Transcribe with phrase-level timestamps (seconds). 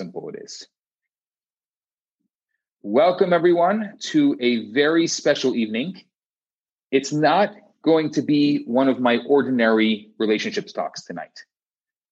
[0.00, 0.66] simple it is.
[2.80, 6.02] Welcome, everyone, to a very special evening.
[6.90, 7.50] It's not
[7.84, 11.36] going to be one of my ordinary relationships talks tonight.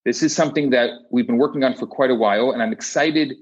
[0.05, 3.37] This is something that we've been working on for quite a while, and I'm excited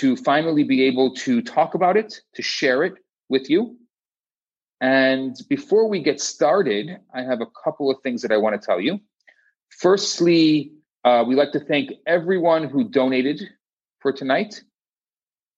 [0.00, 2.94] to finally be able to talk about it, to share it
[3.28, 3.76] with you.
[4.80, 8.66] And before we get started, I have a couple of things that I want to
[8.66, 8.98] tell you.
[9.68, 10.72] Firstly,
[11.04, 13.48] uh, we like to thank everyone who donated
[14.02, 14.62] for tonight.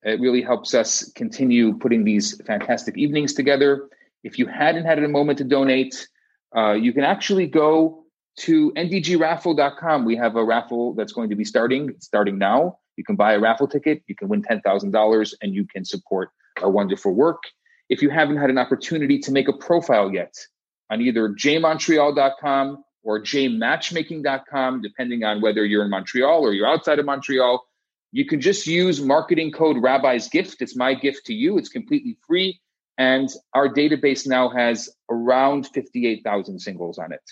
[0.02, 3.88] It really helps us continue putting these fantastic evenings together.
[4.22, 6.06] If you hadn't had a moment to donate,
[6.54, 8.04] uh, you can actually go
[8.40, 10.04] to ndgraffle.com.
[10.04, 12.78] We have a raffle that's going to be starting, starting now.
[12.96, 16.30] You can buy a raffle ticket, you can win $10,000, and you can support
[16.62, 17.42] our wonderful work.
[17.88, 20.34] If you haven't had an opportunity to make a profile yet
[20.90, 27.06] on either jmontreal.com or jmatchmaking.com, depending on whether you're in Montreal or you're outside of
[27.06, 27.64] Montreal,
[28.14, 30.62] you can just use marketing code Rabbi's Gift.
[30.62, 31.58] It's my gift to you.
[31.58, 32.60] It's completely free.
[32.96, 37.28] And our database now has around 58,000 singles on it.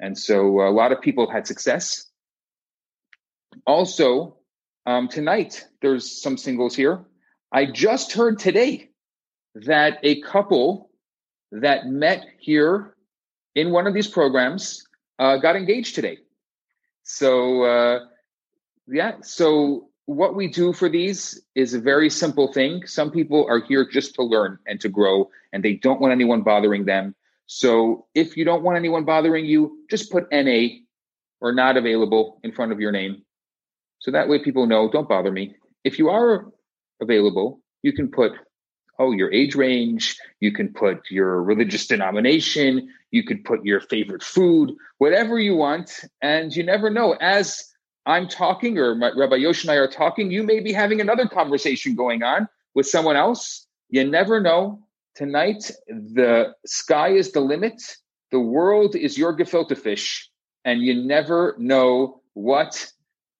[0.00, 2.10] And so a lot of people have had success.
[3.68, 4.38] Also,
[4.84, 7.04] um, tonight, there's some singles here.
[7.52, 8.90] I just heard today
[9.54, 10.90] that a couple
[11.52, 12.96] that met here
[13.54, 14.88] in one of these programs
[15.20, 16.18] uh, got engaged today.
[17.04, 17.98] So, uh,
[18.88, 22.86] yeah, so what we do for these is a very simple thing.
[22.86, 26.42] Some people are here just to learn and to grow, and they don't want anyone
[26.42, 27.14] bothering them.
[27.46, 30.68] So if you don't want anyone bothering you, just put NA
[31.40, 33.22] or not available in front of your name.
[33.98, 35.56] So that way people know, don't bother me.
[35.84, 36.46] If you are
[37.00, 38.32] available, you can put,
[38.98, 44.22] oh, your age range, you can put your religious denomination, you could put your favorite
[44.22, 46.00] food, whatever you want.
[46.22, 47.12] And you never know.
[47.20, 47.72] As
[48.06, 51.26] I'm talking or my, Rabbi Yosh and I are talking, you may be having another
[51.26, 53.66] conversation going on with someone else.
[53.90, 54.82] You never know.
[55.16, 57.82] Tonight, the sky is the limit.
[58.30, 60.30] The world is your gefilte fish,
[60.64, 62.92] and you never know what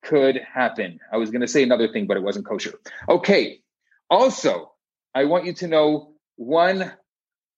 [0.03, 1.01] could happen.
[1.13, 2.75] I was going to say another thing, but it wasn't kosher.
[3.09, 3.61] Okay.
[4.09, 4.73] Also,
[5.15, 6.93] I want you to know one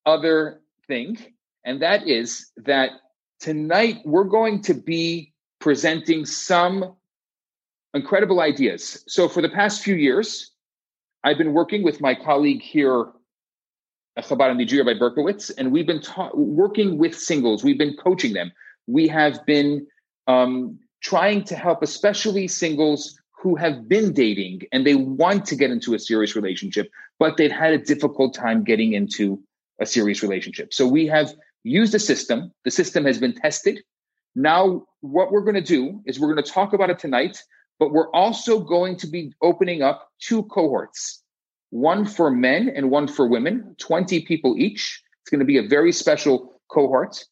[0.04, 1.18] other thing,
[1.64, 2.91] and that is that
[3.41, 6.94] tonight we're going to be presenting some
[7.94, 9.04] incredible ideas.
[9.08, 10.52] So, for the past few years,
[11.24, 13.08] I've been working with my colleague here
[14.22, 17.62] Chabad and Nigeria by Berkowicz, and we've been ta- working with singles.
[17.62, 18.52] We've been coaching them.
[18.86, 19.86] We have been
[20.26, 25.70] um, trying to help, especially singles who have been dating and they want to get
[25.70, 29.41] into a serious relationship, but they've had a difficult time getting into
[29.80, 30.74] a serious relationship.
[30.74, 31.32] So we have
[31.62, 32.52] used a system.
[32.64, 33.80] The system has been tested.
[34.34, 37.43] Now, what we're going to do is we're going to talk about it tonight,
[37.78, 41.22] but we're also going to be opening up two cohorts
[41.71, 45.03] one for men and one for women, 20 people each.
[45.22, 47.25] It's going to be a very special cohort.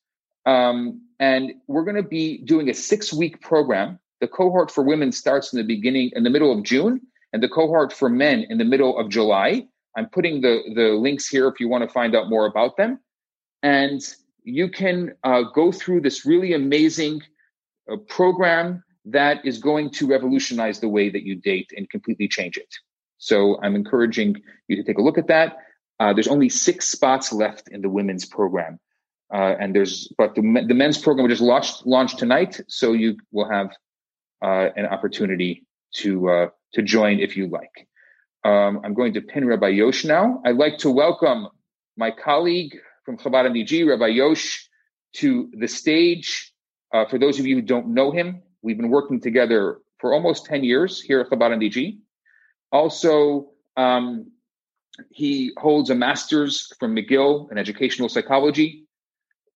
[0.45, 3.99] Um, and we're going to be doing a six week program.
[4.21, 7.01] The cohort for women starts in the beginning, in the middle of June,
[7.33, 9.67] and the cohort for men in the middle of July.
[9.97, 13.01] I'm putting the, the links here if you want to find out more about them.
[13.63, 14.03] And
[14.47, 17.21] you can uh, go through this really amazing
[17.93, 22.57] uh, program that is going to revolutionize the way that you date and completely change
[22.57, 22.73] it.
[23.19, 25.57] So I'm encouraging you to take a look at that.
[25.99, 28.79] Uh, there's only six spots left in the women's program.
[29.35, 32.61] Uh, and there's, but the, the men's program just launched, launched tonight.
[32.69, 33.71] So you will have
[34.43, 37.89] uh, an opportunity to, uh, to join if you like.
[38.45, 40.41] Um, I'm going to pin Rabbi Yosh now.
[40.45, 41.49] I'd like to welcome
[41.97, 44.69] my colleague from Chabad NDG, Rabbi Yosh,
[45.15, 46.53] to the stage.
[46.93, 50.45] Uh, for those of you who don't know him, we've been working together for almost
[50.47, 51.99] 10 years here at Chabad NDG.
[52.73, 54.33] Also, um,
[55.11, 58.87] he holds a master's from McGill in educational psychology.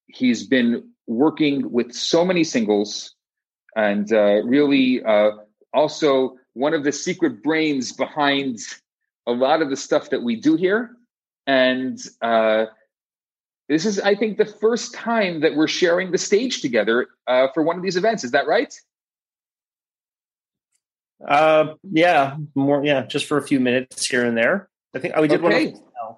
[0.07, 3.15] He's been working with so many singles
[3.75, 5.33] and uh, really uh,
[5.75, 8.59] also one of the secret brains behind
[9.27, 10.91] a lot of the stuff that we do here.
[11.47, 12.67] And uh,
[13.71, 17.63] this is, I think, the first time that we're sharing the stage together uh, for
[17.63, 18.25] one of these events.
[18.25, 18.75] Is that right?
[21.27, 22.85] Uh, yeah, more.
[22.85, 24.69] Yeah, just for a few minutes here and there.
[24.93, 25.67] I think oh, we did okay.
[25.69, 26.17] one.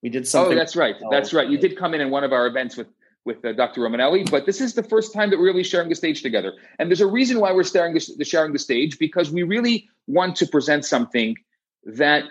[0.00, 0.52] We did something.
[0.52, 0.94] Oh, that's right.
[1.10, 1.48] That's right.
[1.48, 2.86] You did come in in one of our events with
[3.24, 3.80] with uh, Dr.
[3.80, 6.54] Romanelli, but this is the first time that we're really sharing the stage together.
[6.78, 10.36] And there's a reason why we're sharing the, sharing the stage because we really want
[10.36, 11.36] to present something
[11.84, 12.24] that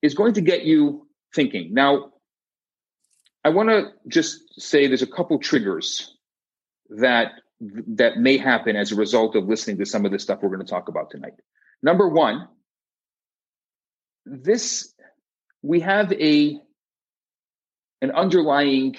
[0.00, 1.74] is going to get you thinking.
[1.74, 2.12] Now,
[3.48, 6.14] I want to just say there's a couple triggers
[6.90, 10.50] that that may happen as a result of listening to some of the stuff we're
[10.50, 11.32] going to talk about tonight.
[11.82, 12.46] Number one
[14.26, 14.92] this
[15.62, 16.60] we have a
[18.02, 18.96] an underlying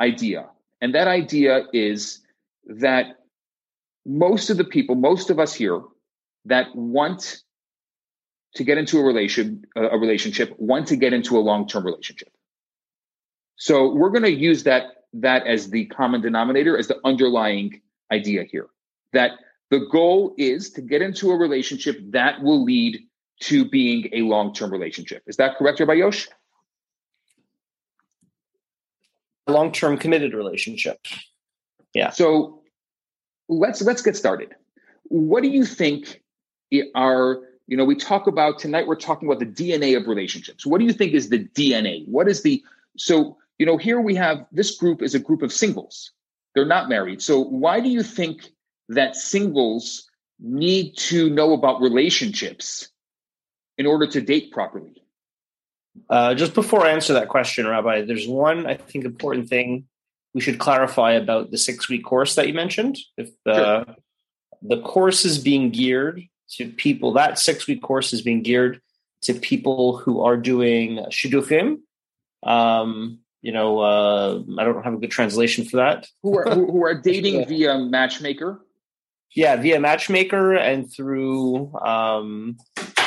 [0.00, 0.48] idea
[0.80, 2.20] and that idea is
[2.66, 3.06] that
[4.04, 5.80] most of the people most of us here
[6.44, 7.42] that want
[8.54, 12.30] to get into a relation a relationship want to get into a long-term relationship
[13.56, 17.80] so we're going to use that that as the common denominator as the underlying
[18.12, 18.68] idea here
[19.12, 19.32] that
[19.70, 23.00] the goal is to get into a relationship that will lead
[23.40, 25.22] to being a long-term relationship.
[25.26, 26.28] Is that correct Rabbi Yosh?
[29.48, 31.06] long-term committed relationship.
[31.94, 32.10] Yeah.
[32.10, 32.62] So
[33.48, 34.54] let's let's get started.
[35.04, 36.22] What do you think
[36.94, 37.38] are
[37.68, 40.66] you know we talk about tonight we're talking about the dna of relationships.
[40.66, 42.62] What do you think is the dna what is the
[42.98, 46.12] so you know here we have this group is a group of singles
[46.54, 48.50] they're not married so why do you think
[48.88, 50.08] that singles
[50.38, 52.88] need to know about relationships
[53.78, 55.02] in order to date properly
[56.10, 59.86] uh, just before i answer that question rabbi there's one i think important thing
[60.36, 63.96] we should clarify about the six week course that you mentioned if uh, sure.
[64.60, 67.14] the course is being geared to people.
[67.14, 68.80] That six week course is being geared
[69.22, 71.78] to people who are doing shidduchim.
[72.42, 76.08] Um, you know, uh, I don't have a good translation for that.
[76.24, 77.44] Who are who, who are dating yeah.
[77.44, 78.60] via Matchmaker?
[79.36, 81.72] Yeah, via Matchmaker and through.
[81.76, 82.56] Um,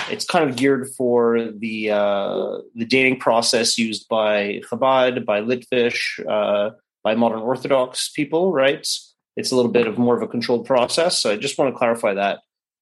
[0.10, 6.26] it's kind of geared for the uh, the dating process used by Chabad, by Litvish,
[6.26, 8.54] uh, by modern Orthodox people.
[8.54, 8.88] Right?
[9.36, 11.18] It's a little bit of more of a controlled process.
[11.18, 12.40] So I just want to clarify that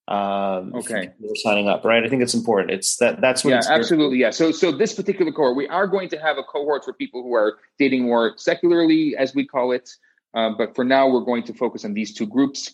[0.07, 2.03] um, okay, we're signing up, right?
[2.03, 2.71] I think it's important.
[2.71, 3.51] It's that that's what.
[3.51, 4.19] Yeah, absolutely.
[4.19, 4.29] Yeah.
[4.29, 7.33] So so this particular cohort, we are going to have a cohort for people who
[7.35, 9.89] are dating more secularly, as we call it.
[10.33, 12.73] Um, but for now, we're going to focus on these two groups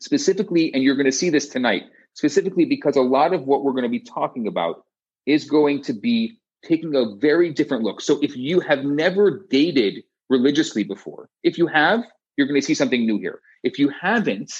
[0.00, 3.72] specifically, and you're going to see this tonight specifically because a lot of what we're
[3.72, 4.84] going to be talking about
[5.26, 8.00] is going to be taking a very different look.
[8.00, 12.00] So if you have never dated religiously before, if you have,
[12.36, 13.40] you're going to see something new here.
[13.62, 14.52] If you haven't,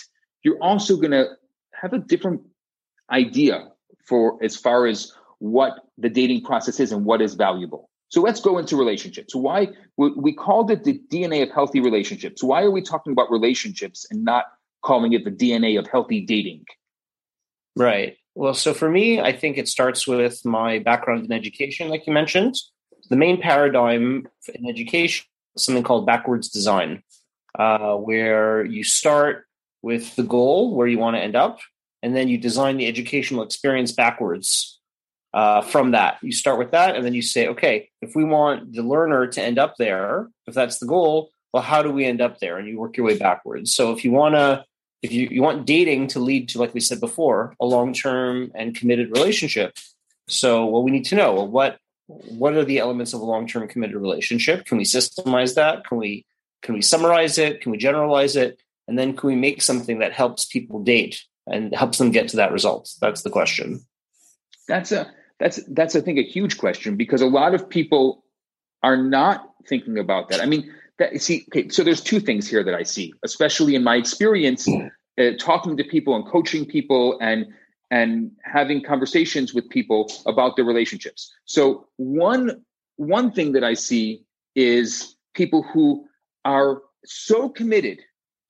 [0.42, 1.30] you're also going to
[1.80, 2.42] have a different
[3.10, 3.68] idea
[4.06, 7.88] for as far as what the dating process is and what is valuable.
[8.08, 9.34] So let's go into relationships.
[9.34, 12.42] Why we called it the DNA of healthy relationships.
[12.42, 14.46] Why are we talking about relationships and not
[14.82, 16.64] calling it the DNA of healthy dating?
[17.76, 18.16] Right.
[18.34, 22.12] Well, so for me, I think it starts with my background in education, like you
[22.12, 22.56] mentioned.
[23.08, 25.26] The main paradigm in education
[25.56, 27.02] something called backwards design,
[27.58, 29.46] uh, where you start
[29.82, 31.60] with the goal where you want to end up,
[32.02, 34.78] and then you design the educational experience backwards
[35.32, 36.18] uh, from that.
[36.22, 39.42] You start with that, and then you say, okay, if we want the learner to
[39.42, 42.58] end up there, if that's the goal, well, how do we end up there?
[42.58, 43.74] And you work your way backwards.
[43.74, 44.64] So if you want to,
[45.02, 48.52] if you, you want dating to lead to, like we said before, a long term
[48.54, 49.76] and committed relationship.
[50.28, 53.46] So what we need to know, well, what what are the elements of a long
[53.46, 54.64] term committed relationship?
[54.64, 55.84] Can we systemize that?
[55.86, 56.24] Can we
[56.62, 57.60] can we summarize it?
[57.60, 58.60] Can we generalize it?
[58.90, 62.36] And then can we make something that helps people date and helps them get to
[62.38, 62.90] that result?
[63.00, 63.86] That's the question.
[64.66, 65.08] That's a
[65.38, 68.24] that's that's I think a huge question because a lot of people
[68.82, 70.40] are not thinking about that.
[70.40, 73.84] I mean, that see, okay, so there's two things here that I see, especially in
[73.84, 77.46] my experience uh, talking to people and coaching people and
[77.92, 81.32] and having conversations with people about their relationships.
[81.44, 82.64] So one
[82.96, 84.24] one thing that I see
[84.56, 86.08] is people who
[86.44, 88.00] are so committed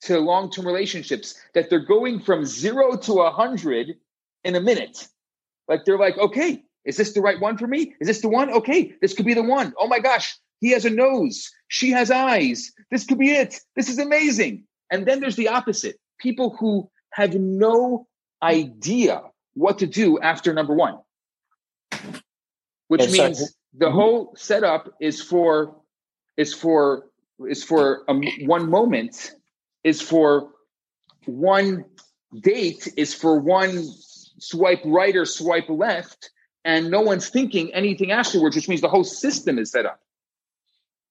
[0.02, 3.96] to long term relationships that they're going from zero to a hundred
[4.44, 5.08] in a minute.
[5.68, 7.94] Like they're like, okay, is this the right one for me?
[8.00, 8.50] Is this the one?
[8.50, 9.72] Okay, this could be the one.
[9.78, 11.50] Oh my gosh, he has a nose.
[11.68, 12.72] She has eyes.
[12.90, 13.60] This could be it.
[13.76, 14.64] This is amazing.
[14.90, 18.06] And then there's the opposite people who have no
[18.42, 19.22] idea
[19.54, 20.98] what to do after number one,
[22.88, 23.94] which means the mm-hmm.
[23.94, 25.76] whole setup is for
[26.36, 27.06] is for
[27.48, 28.14] is for a,
[28.46, 29.32] one moment
[29.84, 30.50] is for
[31.26, 31.84] one
[32.40, 33.84] date is for one
[34.38, 36.30] swipe right or swipe left
[36.64, 40.00] and no one's thinking anything afterwards which means the whole system is set up.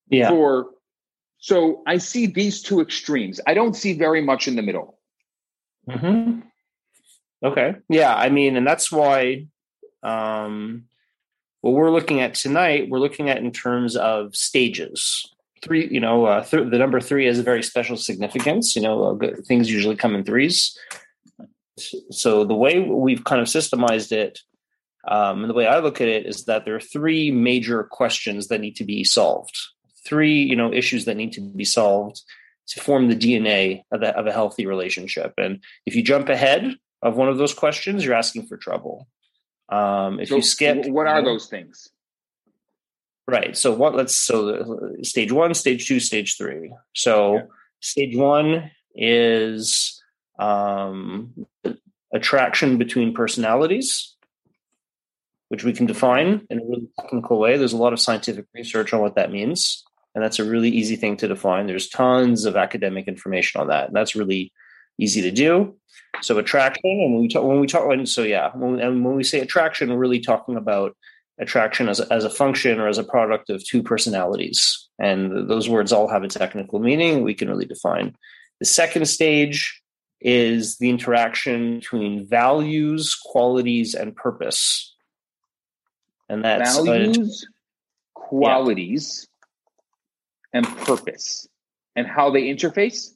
[0.09, 0.29] Yeah.
[0.29, 0.67] For
[1.38, 3.39] so i see these two extremes.
[3.45, 4.99] I don't see very much in the middle.
[5.89, 6.39] Hmm
[7.43, 7.75] okay.
[7.88, 9.47] Yeah i mean and that's why
[10.03, 10.85] um
[11.61, 16.25] what we're looking at tonight we're looking at in terms of stages three you know
[16.25, 19.96] uh, th- the number three has a very special significance you know uh, things usually
[19.96, 20.78] come in threes.
[22.12, 24.39] So the way we've kind of systemized it
[25.08, 28.48] um, and the way i look at it is that there are three major questions
[28.48, 29.58] that need to be solved.
[30.06, 32.22] Three you know issues that need to be solved
[32.68, 35.34] to form the dna of, the, of a healthy relationship.
[35.38, 39.08] And if you jump ahead of one of those questions you're asking for trouble.
[39.70, 41.89] Um, if so you skip, what are those things?
[43.29, 43.55] Right.
[43.55, 43.93] So what?
[43.93, 46.74] Let's so stage one, stage two, stage three.
[46.95, 47.41] So yeah.
[47.79, 50.01] stage one is
[50.39, 51.45] um,
[52.12, 54.15] attraction between personalities,
[55.50, 57.55] which we can define in a really technical way.
[57.55, 59.83] There's a lot of scientific research on what that means,
[60.15, 61.67] and that's a really easy thing to define.
[61.67, 64.51] There's tons of academic information on that, and that's really
[64.98, 65.75] easy to do.
[66.24, 69.24] So attraction, and when we talk, when we talk, so yeah, when, and when we
[69.24, 70.98] say attraction, we're really talking about
[71.39, 75.69] attraction as a, as a function or as a product of two personalities, and those
[75.69, 77.24] words all have a technical meaning.
[77.24, 78.15] We can really define.
[78.60, 79.81] The second stage
[80.22, 84.96] is the interaction between values, qualities, and purpose,
[86.27, 87.48] and that's values,
[88.13, 89.27] qualities,
[90.53, 90.60] yeah.
[90.60, 91.48] and purpose,
[91.96, 93.10] and how they interface?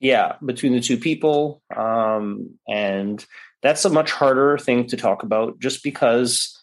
[0.00, 1.62] Yeah between the two people.
[1.74, 3.24] Um, and
[3.62, 6.57] that's a much harder thing to talk about just because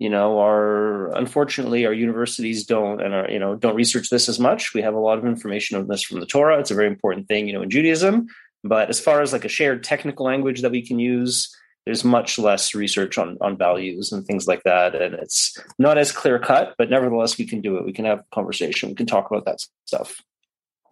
[0.00, 4.40] you know our unfortunately our universities don't and our you know don't research this as
[4.40, 4.74] much.
[4.74, 6.58] We have a lot of information on this from the torah.
[6.58, 8.26] It's a very important thing you know in judaism.
[8.64, 11.54] But as far as like a shared technical language that we can use
[11.86, 14.94] there's much less research on on values and things like that.
[14.94, 17.84] And it's not as clear cut but nevertheless we can do it.
[17.84, 18.88] We can have a conversation.
[18.88, 20.16] We can talk about that stuff.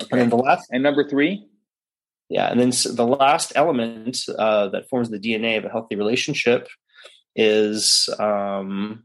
[0.02, 0.10] Okay.
[0.12, 1.46] and then the last and number three?
[2.28, 6.68] Yeah, and then the last element uh, that forms the DNA of a healthy relationship
[7.38, 9.04] is, um,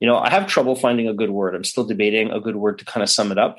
[0.00, 1.54] you know, I have trouble finding a good word.
[1.54, 3.58] I'm still debating a good word to kind of sum it up,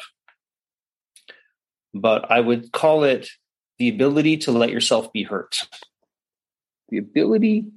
[1.93, 3.29] but I would call it
[3.77, 5.67] the ability to let yourself be hurt.
[6.89, 7.67] The ability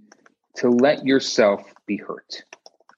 [0.56, 2.44] to let yourself be hurt.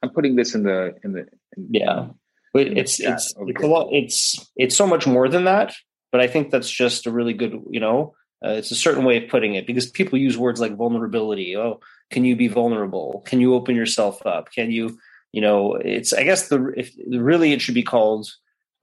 [0.03, 2.09] I'm putting this in the in the in, yeah.
[2.53, 3.89] But it's it's it's a lot.
[3.93, 5.75] It's it's so much more than that.
[6.13, 9.23] But I think that's just a really good, you know, uh, it's a certain way
[9.23, 11.57] of putting it because people use words like vulnerability.
[11.57, 11.81] Oh,
[12.11, 13.23] can you be vulnerable?
[13.27, 14.51] Can you open yourself up?
[14.53, 14.99] Can you,
[15.33, 18.31] you know, it's, I guess the, if really it should be called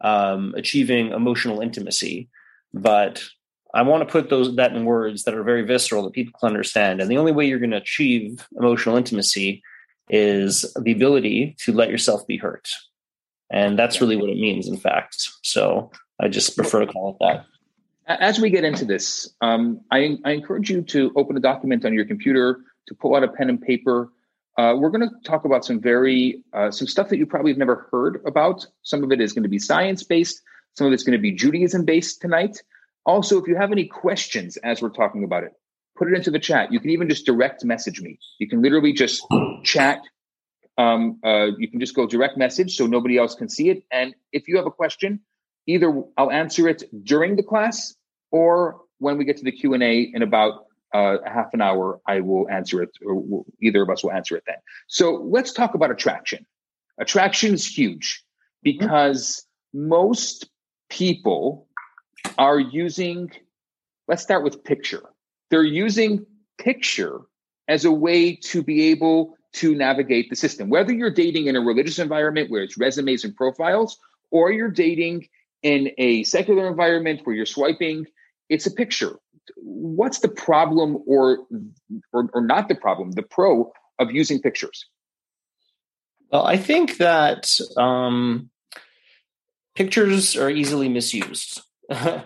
[0.02, 2.30] um, achieving emotional intimacy.
[2.74, 3.24] But
[3.74, 6.48] I want to put those, that in words that are very visceral that people can
[6.48, 7.02] understand.
[7.02, 9.64] And the only way you're going to achieve emotional intimacy
[10.10, 12.70] is the ability to let yourself be hurt.
[13.50, 15.30] And that's really what it means, in fact.
[15.44, 17.46] So I just prefer to call it that.
[18.08, 21.94] As we get into this, um, I, I, encourage you to open a document on
[21.94, 24.14] your computer, to pull out a pen and paper.
[24.58, 27.58] Uh, we're going to talk about some very uh, some stuff that you probably have
[27.58, 28.66] never heard about.
[28.84, 30.42] Some of it is going to be science based.
[30.78, 32.64] Some of it's going to be Judaism based tonight.
[33.06, 35.52] Also, if you have any questions as we're talking about it,
[35.98, 36.72] put it into the chat.
[36.72, 38.20] You can even just direct message me.
[38.40, 39.22] You can literally just
[39.64, 40.00] chat.
[40.78, 43.84] Um, uh, you can just go direct message so nobody else can see it.
[43.92, 45.20] And if you have a question,
[45.66, 47.96] either I'll answer it during the class
[48.32, 52.22] or when we get to the Q&A in about uh, a half an hour, I
[52.22, 54.56] will answer it, or we'll, either of us will answer it then.
[54.88, 56.46] So let's talk about attraction.
[57.00, 58.24] Attraction is huge
[58.64, 59.90] because mm-hmm.
[59.90, 60.50] most
[60.90, 61.68] people
[62.38, 63.30] are using,
[64.08, 65.04] let's start with picture.
[65.50, 66.26] They're using
[66.58, 67.22] picture
[67.68, 70.70] as a way to be able to navigate the system.
[70.70, 73.98] Whether you're dating in a religious environment where it's resumes and profiles,
[74.32, 75.28] or you're dating
[75.64, 78.06] in a secular environment where you're swiping,
[78.50, 79.18] it's a picture.
[79.56, 81.40] What's the problem or,
[82.14, 84.86] or, or not the problem, the pro of using pictures?
[86.32, 88.50] Well, I think that um,
[89.76, 91.62] pictures are easily misused.
[91.90, 92.22] uh,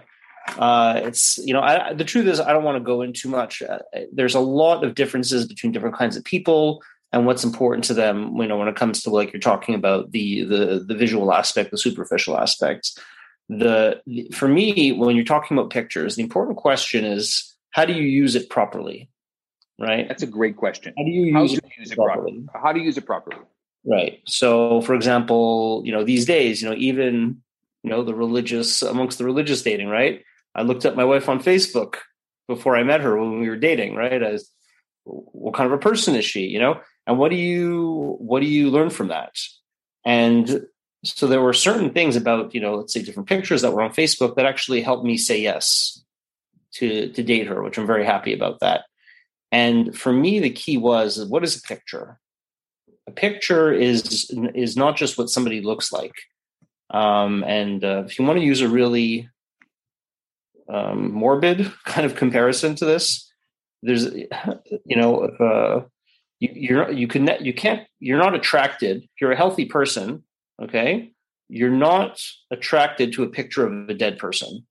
[0.58, 3.62] it's you know I, the truth is I don't want to go into much.
[3.62, 3.80] Uh,
[4.12, 6.82] there's a lot of differences between different kinds of people
[7.14, 8.36] and what's important to them.
[8.38, 11.70] You know when it comes to like you're talking about the the the visual aspect,
[11.70, 12.98] the superficial aspects
[13.52, 14.02] the
[14.34, 18.34] for me when you're talking about pictures the important question is how do you use
[18.34, 19.10] it properly
[19.80, 20.08] right?
[20.08, 20.94] That's a great question.
[20.98, 22.44] How do you use, it, use it properly?
[22.44, 22.64] properly?
[22.64, 23.38] how do you use it properly?
[23.84, 24.22] Right.
[24.26, 27.42] So for example you know these days you know even
[27.84, 30.24] you know the religious amongst the religious dating right?
[30.56, 31.96] I looked up my wife on facebook
[32.48, 34.24] before i met her when we were dating right?
[34.24, 34.50] As
[35.04, 36.80] what kind of a person is she you know?
[37.06, 39.36] And what do you what do you learn from that?
[40.06, 40.66] And
[41.04, 43.92] so there were certain things about you know let's say different pictures that were on
[43.92, 46.04] facebook that actually helped me say yes
[46.72, 48.86] to to date her which i'm very happy about that.
[49.52, 52.20] And for me the key was what is a picture?
[53.08, 56.14] A picture is is not just what somebody looks like.
[56.90, 59.30] Um, and uh, if you want to use a really
[60.70, 63.32] um, morbid kind of comparison to this
[63.84, 64.06] there's
[64.86, 65.84] you know uh,
[66.40, 68.98] you, you're you can you can't you're not attracted.
[69.04, 70.24] If you're a healthy person
[70.62, 71.12] okay,
[71.50, 74.66] you're not attracted to a picture of a dead person.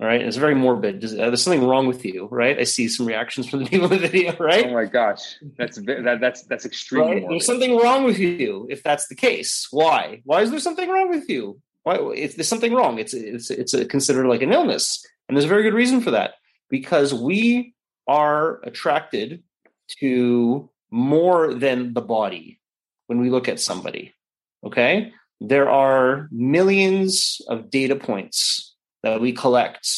[0.00, 1.02] All right, it's very morbid.
[1.02, 2.58] There's, uh, there's something wrong with you, right?
[2.58, 4.66] I see some reactions from the people in the video, right?
[4.66, 7.16] Oh my gosh, that's that, that's that's extremely.
[7.16, 7.26] Right?
[7.28, 9.68] There's something wrong with you if that's the case.
[9.70, 10.22] Why?
[10.24, 11.60] Why is there something wrong with you?
[11.82, 11.96] Why?
[12.14, 15.48] If there's something wrong, it's it's it's a, considered like an illness, and there's a
[15.48, 16.32] very good reason for that
[16.70, 17.74] because we
[18.06, 19.42] are attracted
[19.98, 22.58] to more than the body
[23.06, 24.14] when we look at somebody.
[24.64, 29.88] Okay, there are millions of data points that we collect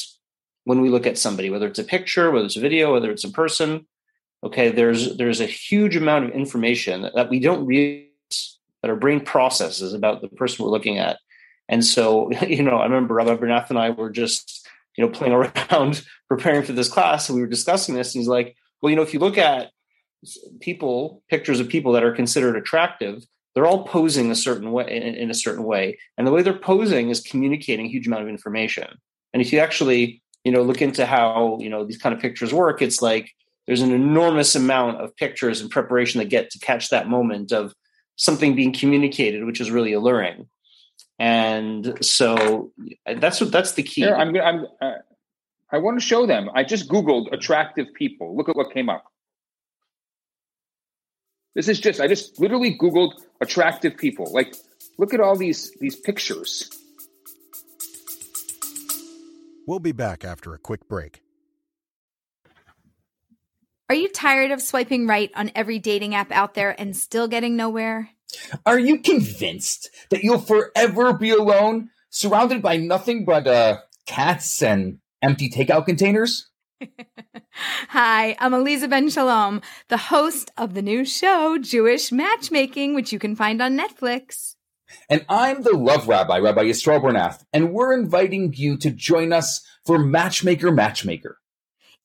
[0.64, 3.25] when we look at somebody, whether it's a picture, whether it's a video, whether it's
[3.25, 3.87] a person.
[4.45, 9.21] Okay, there's there's a huge amount of information that we don't realize that our brain
[9.21, 11.19] processes about the person we're looking at.
[11.69, 15.33] And so, you know, I remember Rabbi Bernath and I were just, you know, playing
[15.71, 18.97] around preparing for this class, and we were discussing this, and he's like, "Well, you
[18.97, 19.71] know, if you look at
[20.61, 25.14] people, pictures of people that are considered attractive, they're all posing a certain way in,
[25.14, 25.99] in, a certain way.
[26.16, 28.88] And the way they're posing is communicating a huge amount of information.
[29.32, 32.52] And if you actually you know look into how you know these kind of pictures
[32.52, 33.32] work it's like
[33.66, 37.73] there's an enormous amount of pictures and preparation that get to catch that moment of
[38.16, 40.49] something being communicated which is really alluring.
[41.18, 42.73] And so
[43.06, 44.06] that's what that's the key.
[44.06, 44.94] I'm i'm uh,
[45.71, 46.50] i want to show them.
[46.54, 48.37] I just googled attractive people.
[48.37, 49.12] Look at what came up
[51.54, 54.32] this is just I just literally Googled attractive people.
[54.32, 54.54] Like,
[54.99, 56.71] look at all these these pictures.
[59.66, 61.23] We'll be back after a quick break.
[63.88, 67.56] Are you tired of swiping right on every dating app out there and still getting
[67.56, 68.09] nowhere?
[68.64, 74.99] Are you convinced that you'll forever be alone, surrounded by nothing but uh, cats and
[75.21, 76.50] empty takeout containers?
[77.88, 83.18] Hi, I'm Aliza Ben Shalom, the host of the new show, Jewish Matchmaking, which you
[83.18, 84.56] can find on Netflix.
[85.08, 89.64] And I'm the love rabbi, Rabbi Yisroel Bernath, and we're inviting you to join us
[89.84, 91.38] for Matchmaker Matchmaker.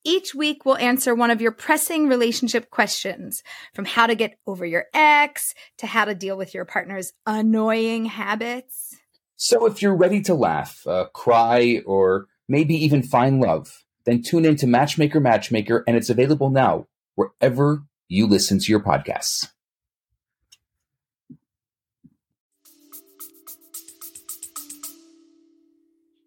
[0.04, 3.44] Each week, we'll answer one of your pressing relationship questions
[3.74, 8.06] from how to get over your ex to how to deal with your partner's annoying
[8.06, 8.96] habits.
[9.36, 14.46] So if you're ready to laugh, uh, cry, or maybe even find love, then tune
[14.46, 19.50] in to Matchmaker Matchmaker, and it's available now wherever you listen to your podcasts.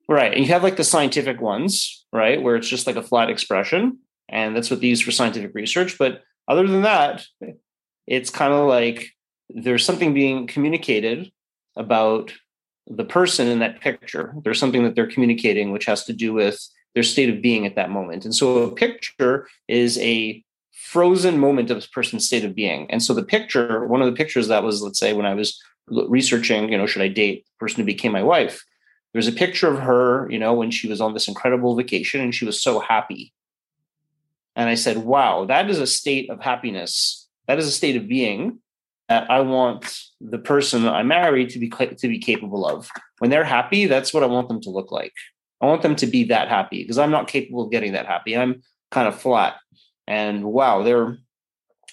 [0.09, 0.33] Right.
[0.33, 4.01] And you have like the scientific ones, right, where it's just like a flat expression.
[4.29, 5.97] And that's what they use for scientific research.
[5.97, 7.25] But other than that,
[8.07, 9.09] it's kind of like
[9.49, 11.31] there's something being communicated
[11.77, 12.33] about
[12.89, 14.35] the person in that picture.
[14.45, 16.61] There's something that they're communicating, which has to do with
[16.95, 18.25] their state of being at that moment.
[18.25, 22.91] And so a picture is a frozen moment of a person's state of being.
[22.91, 25.61] And so the picture, one of the pictures that was, let's say, when I was
[25.89, 28.65] researching, you know, should I date the person who became my wife?
[29.13, 32.35] There's a picture of her, you know, when she was on this incredible vacation and
[32.35, 33.33] she was so happy.
[34.57, 37.29] And I said, wow, that is a state of happiness.
[37.47, 38.59] That is a state of being
[39.09, 42.89] that I want the person I married to be to be capable of.
[43.19, 45.15] When they're happy, that's what I want them to look like.
[45.61, 48.37] I want them to be that happy because I'm not capable of getting that happy.
[48.37, 49.57] I'm kind of flat.
[50.07, 51.19] And wow, they're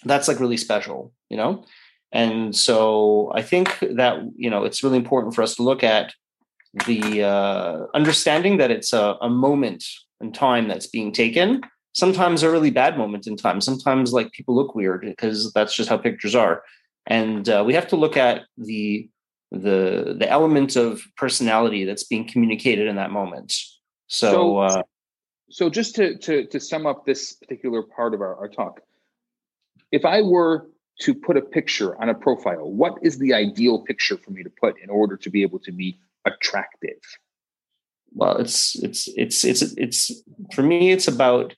[0.05, 1.65] that's like really special, you know?
[2.11, 6.13] And so I think that, you know, it's really important for us to look at
[6.85, 9.83] the uh, understanding that it's a, a moment
[10.21, 11.61] in time that's being taken.
[11.93, 13.59] Sometimes a really bad moment in time.
[13.59, 16.63] Sometimes like people look weird because that's just how pictures are.
[17.07, 19.09] And uh, we have to look at the
[19.51, 23.53] the the element of personality that's being communicated in that moment.
[24.07, 24.83] So, so, uh,
[25.49, 28.81] so just to, to to sum up this particular part of our, our talk,
[29.91, 30.67] if I were
[31.01, 34.49] to put a picture on a profile, what is the ideal picture for me to
[34.49, 36.99] put in order to be able to be attractive?
[38.13, 40.91] Well, it's it's it's it's it's for me.
[40.91, 41.55] It's about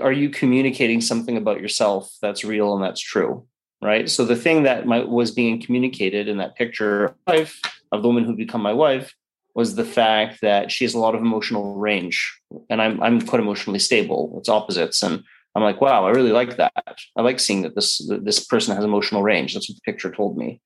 [0.00, 3.46] are you communicating something about yourself that's real and that's true?
[3.82, 4.08] Right?
[4.08, 7.52] So the thing that my, was being communicated in that picture of
[7.90, 9.14] the woman who become my wife
[9.54, 12.40] was the fact that she has a lot of emotional range,
[12.70, 14.34] and I'm I'm quite emotionally stable.
[14.38, 15.22] It's opposites, and
[15.54, 16.98] I'm like, wow, I really like that.
[17.16, 19.52] I like seeing that this this person has emotional range.
[19.52, 20.60] That's what the picture told me.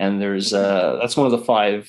[0.00, 1.88] And there's uh, that's one of the five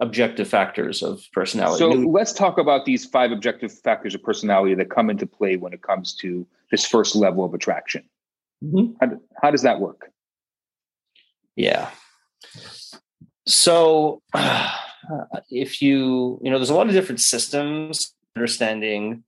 [0.00, 1.78] objective factors of personality.
[1.78, 5.72] So let's talk about these five objective factors of personality that come into play when
[5.72, 8.04] it comes to this first level of attraction.
[8.64, 8.94] Mm-hmm.
[9.00, 10.10] How, how does that work?
[11.56, 11.90] Yeah.
[13.46, 14.70] So uh,
[15.50, 19.24] if you, you know, there's a lot of different systems understanding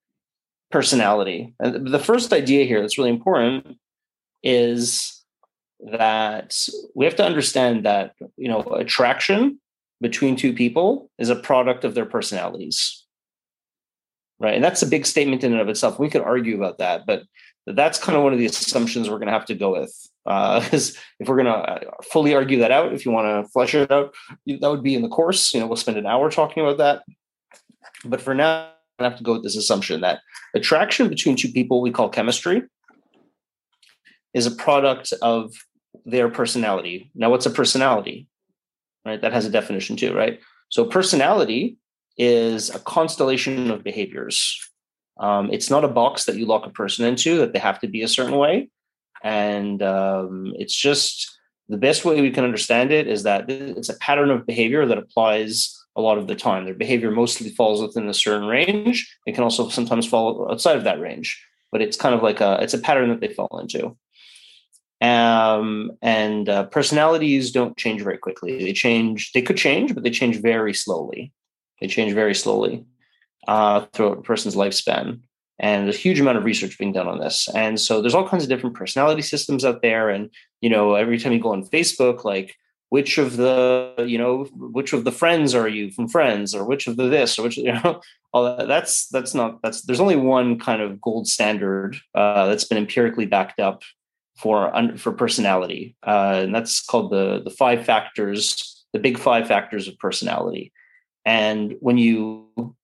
[0.70, 1.54] personality.
[1.60, 3.78] And the first idea here that's really important
[4.42, 5.24] is
[5.80, 6.58] that
[6.94, 9.60] we have to understand that, you know, attraction
[10.00, 13.04] between two people is a product of their personalities.
[14.38, 14.54] right?
[14.54, 15.98] And that's a big statement in and of itself.
[15.98, 17.22] We could argue about that, but
[17.74, 19.94] that's kind of one of the assumptions we're going to have to go with.
[20.24, 23.50] Because uh, if we're going to uh, fully argue that out, if you want to
[23.50, 24.14] flesh it out,
[24.46, 25.54] that would be in the course.
[25.54, 27.02] You know, we'll spend an hour talking about that.
[28.04, 30.20] But for now, I have to go with this assumption that
[30.54, 32.62] attraction between two people we call chemistry
[34.34, 35.52] is a product of
[36.04, 37.10] their personality.
[37.14, 38.28] Now, what's a personality?
[39.04, 40.40] Right, that has a definition too, right?
[40.68, 41.78] So, personality
[42.18, 44.67] is a constellation of behaviors.
[45.18, 47.88] Um, it's not a box that you lock a person into that they have to
[47.88, 48.70] be a certain way.
[49.22, 53.98] And um, it's just the best way we can understand it is that it's a
[53.98, 56.64] pattern of behavior that applies a lot of the time.
[56.64, 59.12] Their behavior mostly falls within a certain range.
[59.26, 62.58] It can also sometimes fall outside of that range, but it's kind of like a
[62.62, 63.96] it's a pattern that they fall into.
[65.00, 68.64] Um, and uh, personalities don't change very quickly.
[68.64, 69.32] They change.
[69.32, 71.32] They could change, but they change very slowly.
[71.80, 72.84] They change very slowly
[73.48, 75.20] uh, throughout a person's lifespan.
[75.58, 77.48] And there's a huge amount of research being done on this.
[77.52, 80.08] And so there's all kinds of different personality systems out there.
[80.08, 80.30] And,
[80.60, 82.54] you know, every time you go on Facebook, like
[82.90, 86.86] which of the, you know, which of the friends are you from friends or which
[86.86, 88.00] of the this or which, you know,
[88.32, 88.68] all that.
[88.68, 93.26] That's, that's not, that's, there's only one kind of gold standard uh, that's been empirically
[93.26, 93.82] backed up
[94.36, 95.96] for, for personality.
[96.06, 100.72] Uh, and that's called the, the five factors, the big five factors of personality.
[101.24, 102.76] And when you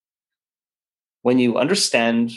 [1.25, 2.33] when you understand,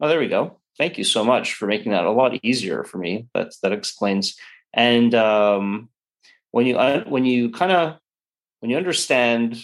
[0.00, 0.56] oh, there we go.
[0.78, 3.28] Thank you so much for making that a lot easier for me.
[3.34, 4.34] That that explains.
[4.72, 5.90] And um,
[6.52, 6.76] when you
[7.06, 7.98] when you kind of
[8.60, 9.58] when you understand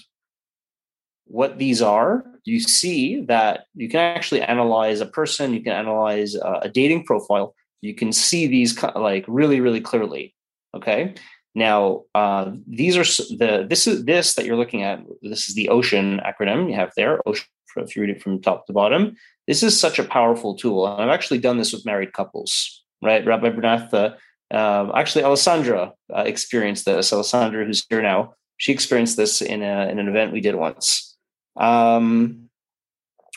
[1.25, 6.35] what these are, you see that you can actually analyze a person, you can analyze
[6.35, 10.35] a dating profile, you can see these like really, really clearly.
[10.77, 11.15] Okay.
[11.55, 13.05] Now, uh, these are
[13.37, 15.01] the this is this that you're looking at.
[15.23, 17.21] This is the Ocean acronym you have there.
[17.27, 20.87] Ocean, if you read it from top to bottom, this is such a powerful tool.
[20.87, 23.25] And I've actually done this with married couples, right?
[23.25, 24.17] Rabbi Bernath, uh,
[24.55, 27.13] uh, actually Alessandra uh, experienced this.
[27.13, 31.17] Alessandra, who's here now, she experienced this in, a, in an event we did once.
[31.57, 32.49] Um,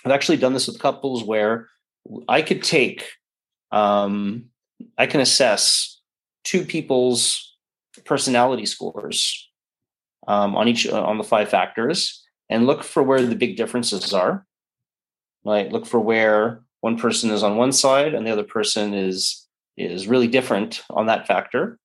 [0.05, 1.69] I've actually done this with couples where
[2.27, 3.05] I could take,
[3.71, 4.45] um,
[4.97, 6.01] I can assess
[6.43, 7.55] two people's
[8.05, 9.49] personality scores
[10.27, 12.22] um, on each uh, on the five factors
[12.53, 14.45] and look for where the big differences are.
[15.43, 19.45] Right, look for where one person is on one side and the other person is
[19.75, 21.79] is really different on that factor.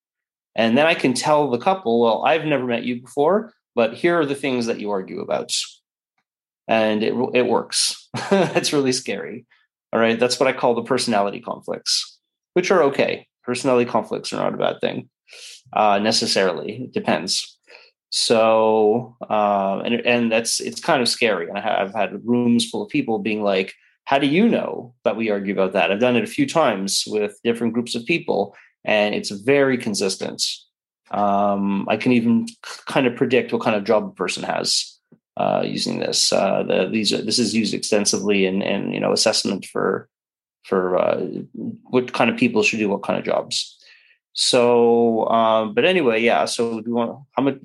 [0.55, 4.21] And then I can tell the couple, well, I've never met you before, but here
[4.21, 5.53] are the things that you argue about.
[6.69, 8.09] And it it works.
[8.31, 9.47] it's really scary.
[9.93, 12.19] All right, that's what I call the personality conflicts,
[12.53, 13.27] which are okay.
[13.43, 15.09] Personality conflicts are not a bad thing
[15.73, 16.85] uh, necessarily.
[16.85, 17.58] It depends.
[18.11, 21.49] So, uh, and and that's it's kind of scary.
[21.49, 24.95] And I have, I've had rooms full of people being like, "How do you know
[25.05, 28.07] that we argue about that?" I've done it a few times with different groups of
[28.07, 30.43] people, and it's very consistent.
[31.11, 32.47] Um, I can even
[32.87, 34.99] kind of predict what kind of job a person has
[35.37, 36.33] uh, using this.
[36.33, 40.09] Uh, the, these are, this is used extensively in, in you know assessment for
[40.65, 41.21] for uh,
[41.85, 43.77] what kind of people should do what kind of jobs.
[44.35, 46.45] So, um, but anyway, yeah.
[46.45, 47.59] So, do you want how much?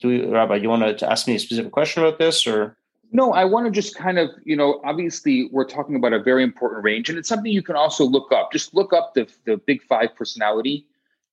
[0.00, 0.56] Do we, Rabbi?
[0.56, 2.76] You want to ask me a specific question about this, or?
[3.12, 6.42] No, I want to just kind of, you know, obviously we're talking about a very
[6.42, 8.52] important range, and it's something you can also look up.
[8.52, 10.86] Just look up the the big five personality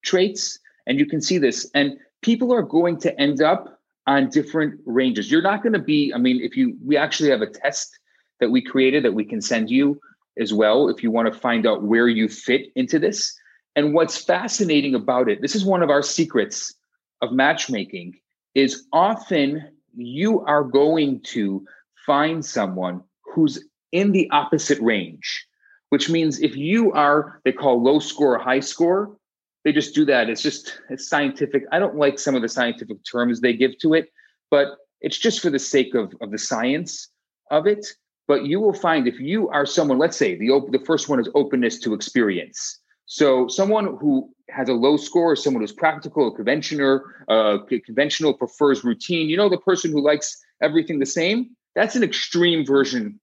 [0.03, 1.69] traits, and you can see this.
[1.73, 5.31] And people are going to end up on different ranges.
[5.31, 6.13] You're not going to be.
[6.13, 7.97] I mean, if you, we actually have a test
[8.39, 9.99] that we created that we can send you
[10.39, 13.37] as well if you want to find out where you fit into this.
[13.75, 16.73] And what's fascinating about it, this is one of our secrets
[17.21, 18.17] of matchmaking,
[18.55, 21.65] is often you are going to
[22.05, 25.45] find someone who's in the opposite range,
[25.89, 29.17] which means if you are, they call low score high score,
[29.63, 30.29] they just do that.
[30.29, 31.63] It's just it's scientific.
[31.71, 34.09] I don't like some of the scientific terms they give to it,
[34.49, 37.09] but it's just for the sake of, of the science
[37.51, 37.85] of it.
[38.27, 41.19] But you will find if you are someone, let's say the op- the first one
[41.19, 42.79] is openness to experience.
[43.11, 48.85] So someone who has a low score, someone who's practical, a conventional, uh, conventional prefers
[48.85, 49.27] routine.
[49.27, 51.49] You know, the person who likes everything the same.
[51.75, 53.19] That's an extreme version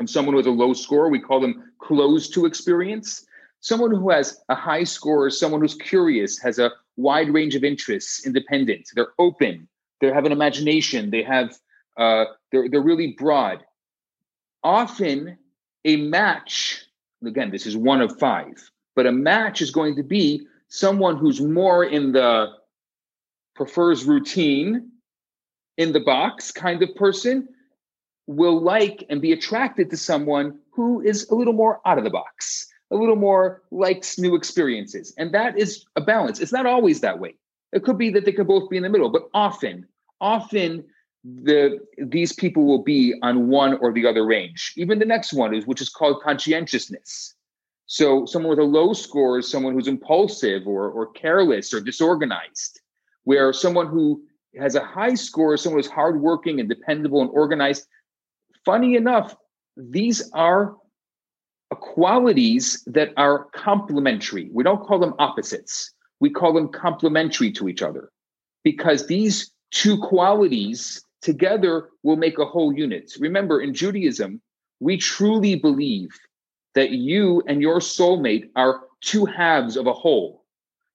[0.00, 1.08] of someone with a low score.
[1.10, 3.24] We call them closed to experience.
[3.60, 8.26] Someone who has a high score someone who's curious, has a wide range of interests,
[8.26, 8.88] independent.
[8.96, 9.68] They're open.
[10.00, 11.10] They have an imagination.
[11.10, 11.56] They have.
[11.96, 13.64] Uh, they're they're really broad.
[14.64, 15.38] Often,
[15.84, 16.84] a match.
[17.24, 21.40] Again, this is one of five but a match is going to be someone who's
[21.40, 22.48] more in the
[23.54, 24.90] prefers routine
[25.76, 27.48] in the box kind of person
[28.26, 32.10] will like and be attracted to someone who is a little more out of the
[32.10, 35.14] box, a little more likes new experiences.
[35.18, 36.40] And that is a balance.
[36.40, 37.34] It's not always that way.
[37.72, 39.86] It could be that they could both be in the middle, but often,
[40.20, 40.84] often
[41.24, 44.74] the these people will be on one or the other range.
[44.76, 47.33] Even the next one is which is called conscientiousness.
[47.86, 52.80] So someone with a low score is someone who's impulsive or, or careless or disorganized,
[53.24, 54.22] where someone who
[54.58, 57.86] has a high score is someone who's hardworking and dependable and organized.
[58.64, 59.36] Funny enough,
[59.76, 60.76] these are
[61.74, 64.48] qualities that are complementary.
[64.52, 65.92] We don't call them opposites.
[66.20, 68.10] We call them complementary to each other
[68.62, 73.12] because these two qualities together will make a whole unit.
[73.18, 74.40] Remember, in Judaism,
[74.80, 76.10] we truly believe
[76.74, 80.44] that you and your soulmate are two halves of a whole.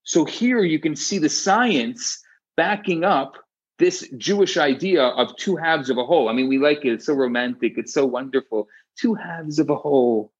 [0.04, 2.22] So here you can see the science
[2.58, 3.38] backing up
[3.78, 6.28] this Jewish idea of two halves of a whole.
[6.28, 8.68] I mean, we like it, it's so romantic, it's so wonderful.
[9.00, 10.34] Two halves of a whole.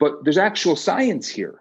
[0.00, 1.60] But there's actual science here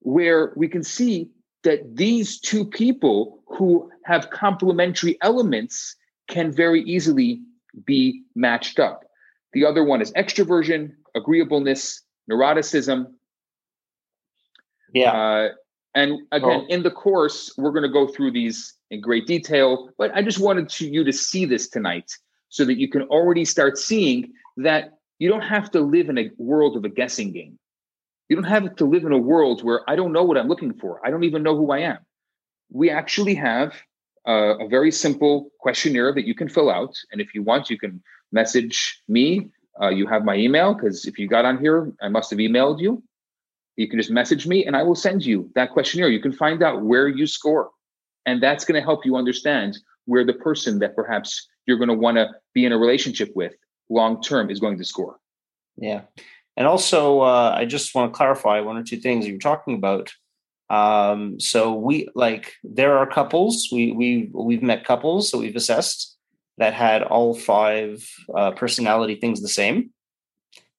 [0.00, 1.30] where we can see
[1.64, 5.96] that these two people who have complementary elements
[6.28, 7.40] can very easily
[7.84, 9.04] be matched up.
[9.52, 13.06] The other one is extroversion, agreeableness, neuroticism.
[14.92, 15.12] Yeah.
[15.12, 15.48] Uh,
[15.94, 16.66] and again, oh.
[16.68, 20.38] in the course, we're going to go through these in great detail, but I just
[20.38, 22.10] wanted to, you to see this tonight
[22.48, 26.30] so that you can already start seeing that you don't have to live in a
[26.38, 27.58] world of a guessing game.
[28.28, 30.74] You don't have to live in a world where I don't know what I'm looking
[30.74, 31.04] for.
[31.06, 31.98] I don't even know who I am.
[32.70, 33.74] We actually have
[34.26, 36.94] a, a very simple questionnaire that you can fill out.
[37.12, 39.50] And if you want, you can message me.
[39.80, 42.80] Uh, you have my email because if you got on here, I must have emailed
[42.80, 43.02] you.
[43.76, 46.08] You can just message me and I will send you that questionnaire.
[46.08, 47.70] You can find out where you score.
[48.26, 51.94] And that's going to help you understand where the person that perhaps you're going to
[51.94, 53.54] want to be in a relationship with
[53.90, 55.18] long term is going to score.
[55.76, 56.02] Yeah.
[56.56, 60.12] And also, uh, I just want to clarify one or two things you're talking about.
[60.70, 66.13] Um, so we like there are couples we we we've met couples that we've assessed
[66.58, 69.90] that had all five uh, personality things the same,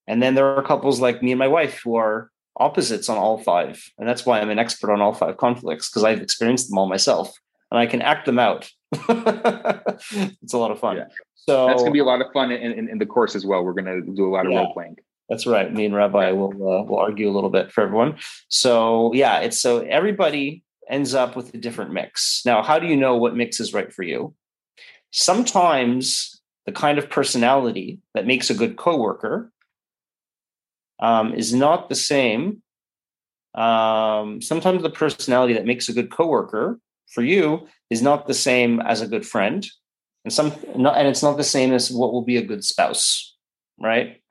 [0.08, 3.38] and then there are couples like me and my wife who are opposites on all
[3.38, 6.78] five, and that's why I'm an expert on all five conflicts because I've experienced them
[6.78, 7.34] all myself
[7.72, 8.70] and I can act them out.
[8.92, 10.98] it's a lot of fun.
[10.98, 11.08] Yeah.
[11.36, 13.64] So that's gonna be a lot of fun in, in, in, the course as well.
[13.64, 14.60] We're gonna do a lot of yeah.
[14.60, 14.98] role playing.
[15.30, 15.72] That's right.
[15.72, 18.18] Me and Rabbi will uh, will argue a little bit for everyone.
[18.48, 22.44] So yeah, it's so everybody ends up with a different mix.
[22.46, 24.34] Now, how do you know what mix is right for you?
[25.18, 29.52] Sometimes the kind of personality that makes a good coworker
[31.00, 32.62] um, is not the same.
[33.54, 38.82] Um, sometimes the personality that makes a good coworker for you is not the same
[38.82, 39.66] as a good friend,
[40.24, 43.36] and some not, and it's not the same as what will be a good spouse,
[43.80, 44.22] right?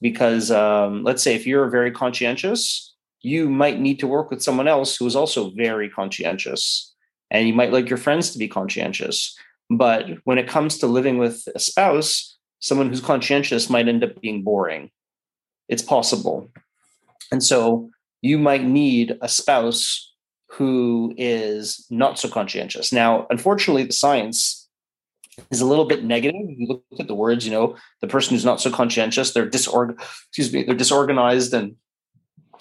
[0.00, 4.68] because um, let's say if you're very conscientious you might need to work with someone
[4.68, 6.94] else who is also very conscientious
[7.30, 9.36] and you might like your friends to be conscientious
[9.70, 14.20] but when it comes to living with a spouse someone who's conscientious might end up
[14.20, 14.90] being boring
[15.68, 16.50] it's possible
[17.30, 17.88] and so
[18.22, 20.12] you might need a spouse
[20.50, 24.68] who is not so conscientious now unfortunately the science
[25.50, 26.46] is a little bit negative.
[26.48, 30.00] You look at the words, you know, the person who's not so conscientious, they're disorg
[30.28, 31.76] excuse me, they're disorganized and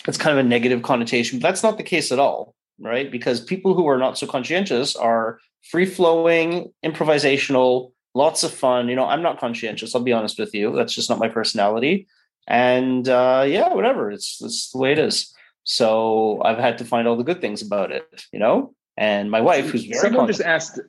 [0.07, 1.39] it's kind of a negative connotation.
[1.39, 3.11] But that's not the case at all, right?
[3.11, 8.89] Because people who are not so conscientious are free flowing, improvisational, lots of fun.
[8.89, 10.75] You know, I'm not conscientious, I'll be honest with you.
[10.75, 12.07] That's just not my personality.
[12.47, 14.11] And uh, yeah, whatever.
[14.11, 15.33] It's, it's the way it is.
[15.63, 18.73] So I've had to find all the good things about it, you know?
[18.95, 20.79] And my wife, who's very someone just asked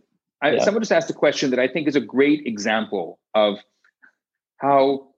[0.40, 0.64] I, yeah.
[0.64, 3.58] Someone just asked a question that I think is a great example of
[4.58, 5.08] how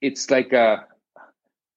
[0.00, 0.84] it's like a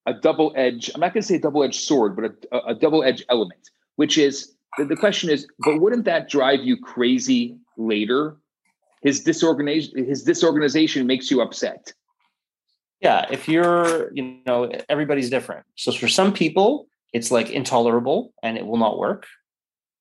[0.05, 0.91] a double edge.
[0.93, 4.17] I'm not going to say double edged sword, but a, a double edged element, which
[4.17, 8.37] is the, the question is, but wouldn't that drive you crazy later?
[9.01, 11.93] His disorganization, his disorganization makes you upset.
[13.01, 15.65] Yeah, if you're, you know, everybody's different.
[15.75, 19.27] So for some people, it's like intolerable and it will not work.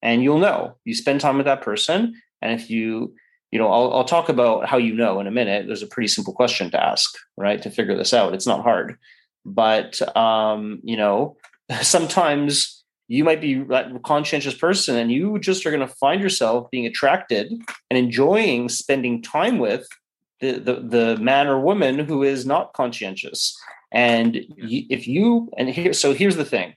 [0.02, 0.76] And you'll know.
[0.84, 3.14] You spend time with that person and if you,
[3.50, 5.66] you know, I'll, I'll talk about how you know in a minute.
[5.66, 7.60] There's a pretty simple question to ask, right?
[7.62, 8.34] To figure this out.
[8.34, 8.96] It's not hard.
[9.44, 11.36] But, um, you know,
[11.82, 16.70] sometimes you might be a conscientious person and you just are going to find yourself
[16.70, 17.52] being attracted
[17.90, 19.86] and enjoying spending time with
[20.40, 23.58] the, the, the man or woman who is not conscientious.
[23.92, 26.74] And if you, and here, so here's the thing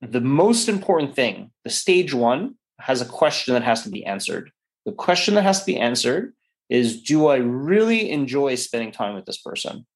[0.00, 4.50] the most important thing, the stage one has a question that has to be answered.
[4.84, 6.34] The question that has to be answered
[6.68, 9.86] is do I really enjoy spending time with this person?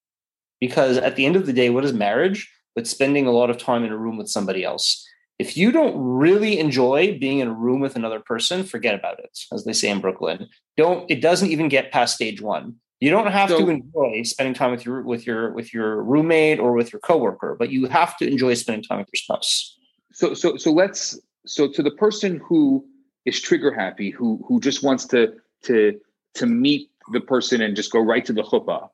[0.61, 2.53] Because at the end of the day, what is marriage?
[2.75, 5.06] But spending a lot of time in a room with somebody else.
[5.39, 9.39] If you don't really enjoy being in a room with another person, forget about it,
[9.53, 10.49] as they say in Brooklyn.
[10.77, 12.77] Don't it doesn't even get past stage one.
[13.01, 16.59] You don't have so, to enjoy spending time with your with your with your roommate
[16.59, 19.77] or with your coworker, but you have to enjoy spending time with your spouse.
[20.13, 22.87] So so so let's so to the person who
[23.27, 26.01] is trigger happy, who who just wants to to
[26.35, 28.89] to meet the person and just go right to the chuppah.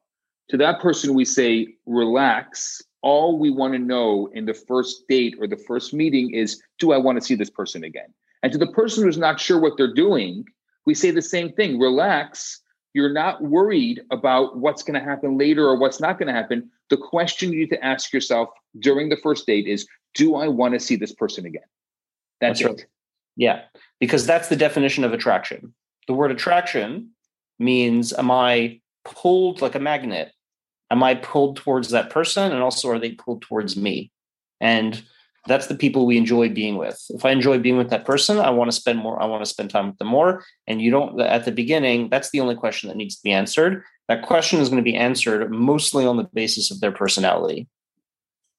[0.50, 2.82] To that person, we say, relax.
[3.02, 6.92] All we want to know in the first date or the first meeting is, do
[6.92, 8.14] I want to see this person again?
[8.42, 10.44] And to the person who's not sure what they're doing,
[10.86, 12.60] we say the same thing relax.
[12.94, 16.70] You're not worried about what's going to happen later or what's not going to happen.
[16.90, 20.74] The question you need to ask yourself during the first date is, do I want
[20.74, 21.62] to see this person again?
[22.40, 22.82] That's, that's it.
[22.82, 22.86] Right.
[23.36, 23.62] Yeah,
[23.98, 25.72] because that's the definition of attraction.
[26.06, 27.10] The word attraction
[27.58, 30.32] means am I pulled like a magnet?
[30.92, 32.52] Am I pulled towards that person?
[32.52, 34.12] And also, are they pulled towards me?
[34.60, 35.02] And
[35.46, 37.02] that's the people we enjoy being with.
[37.08, 39.50] If I enjoy being with that person, I want to spend more, I want to
[39.50, 40.44] spend time with them more.
[40.66, 43.82] And you don't, at the beginning, that's the only question that needs to be answered.
[44.08, 47.68] That question is going to be answered mostly on the basis of their personality.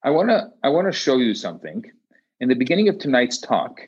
[0.04, 1.84] I want to, I want to show you something.
[2.40, 3.88] In the beginning of tonight's talk,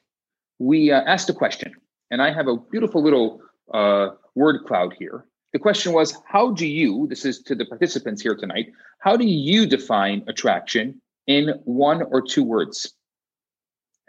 [0.60, 1.74] we uh, asked a question,
[2.12, 3.42] and I have a beautiful little
[3.74, 5.26] uh, word cloud here.
[5.56, 9.26] The question was, how do you, this is to the participants here tonight, how do
[9.26, 12.92] you define attraction in one or two words?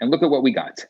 [0.01, 0.85] And look at what we got.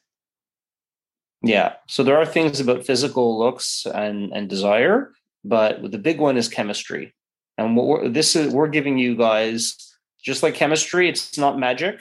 [1.42, 1.74] Yeah.
[1.88, 5.12] So there are things about physical looks and, and desire,
[5.44, 7.14] but the big one is chemistry.
[7.58, 9.76] And what we're, this is, we're giving you guys,
[10.22, 12.00] just like chemistry, it's not magic.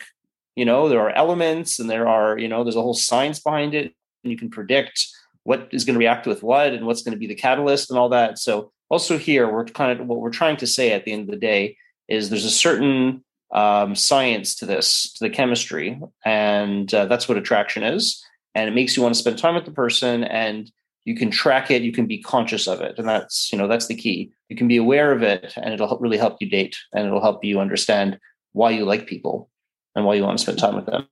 [0.56, 3.76] You know, there are elements and there are, you know, there's a whole science behind
[3.76, 3.94] it.
[4.24, 5.06] And you can predict
[5.46, 7.98] what is going to react with what and what's going to be the catalyst and
[7.98, 8.38] all that.
[8.38, 11.32] So also here, we're kind of what we're trying to say at the end of
[11.32, 11.78] the day
[12.08, 17.38] is there's a certain um, science to this, to the chemistry, and uh, that's what
[17.38, 18.24] attraction is.
[18.56, 20.72] And it makes you want to spend time with the person, and
[21.04, 21.84] you can track it.
[21.84, 24.32] You can be conscious of it, and that's you know that's the key.
[24.50, 27.44] You can be aware of it, and it'll really help you date, and it'll help
[27.44, 28.20] you understand
[28.54, 29.50] why you like people
[29.96, 31.08] and why you want to spend time with them.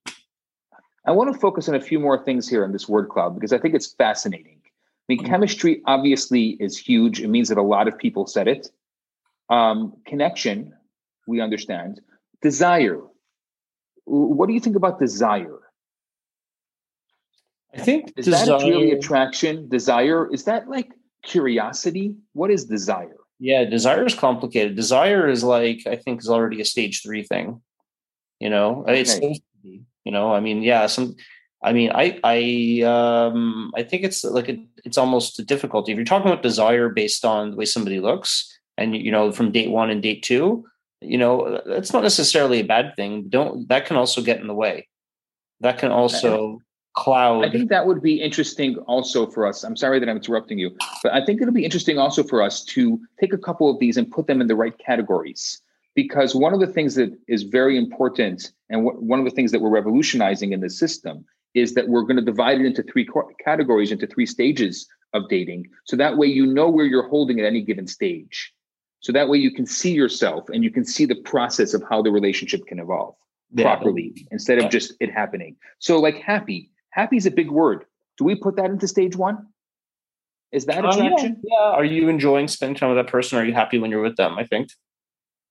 [1.05, 3.51] I want to focus on a few more things here in this word cloud because
[3.51, 4.59] I think it's fascinating.
[4.63, 4.69] I
[5.09, 5.27] mean, mm-hmm.
[5.27, 7.21] chemistry obviously is huge.
[7.21, 8.69] It means that a lot of people said it.
[9.49, 10.73] Um, connection,
[11.27, 11.99] we understand.
[12.41, 13.01] Desire.
[14.05, 15.59] What do you think about desire?
[17.73, 19.67] I think is desire, that really attraction?
[19.67, 20.91] Desire is that like
[21.23, 22.15] curiosity?
[22.33, 23.17] What is desire?
[23.39, 24.75] Yeah, desire is complicated.
[24.75, 27.61] Desire is like I think is already a stage three thing.
[28.39, 29.01] You know, okay.
[29.01, 29.19] it's
[30.05, 31.15] you know, I mean, yeah, some.
[31.63, 35.95] I mean, I I um I think it's like a, it's almost a difficulty if
[35.95, 39.69] you're talking about desire based on the way somebody looks, and you know, from date
[39.69, 40.65] one and date two,
[40.99, 43.29] you know, that's not necessarily a bad thing.
[43.29, 44.87] Don't that can also get in the way.
[45.61, 46.59] That can also
[46.95, 47.45] cloud.
[47.45, 49.63] I think that would be interesting also for us.
[49.63, 52.63] I'm sorry that I'm interrupting you, but I think it'll be interesting also for us
[52.65, 55.61] to take a couple of these and put them in the right categories
[55.95, 59.61] because one of the things that is very important and one of the things that
[59.61, 63.07] we're revolutionizing in the system is that we're going to divide it into three
[63.43, 67.45] categories into three stages of dating so that way you know where you're holding at
[67.45, 68.51] any given stage
[68.99, 72.01] so that way you can see yourself and you can see the process of how
[72.01, 73.15] the relationship can evolve
[73.51, 73.63] yeah.
[73.63, 74.69] properly instead of yeah.
[74.69, 77.85] just it happening so like happy happy is a big word
[78.17, 79.47] do we put that into stage one
[80.51, 81.41] is that attraction?
[81.43, 81.71] Yeah, yeah.
[81.71, 83.39] Are you enjoying spending time with that person?
[83.39, 84.37] Are you happy when you're with them?
[84.37, 84.69] I think.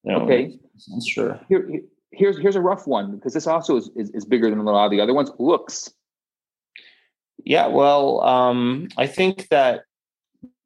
[0.04, 0.56] You know, okay.
[1.04, 1.40] Sure.
[1.48, 1.68] Here,
[2.12, 4.84] here's here's a rough one because this also is, is, is bigger than a lot
[4.84, 5.30] of the other ones.
[5.38, 5.92] Looks.
[7.44, 9.84] Yeah, well, um, I think that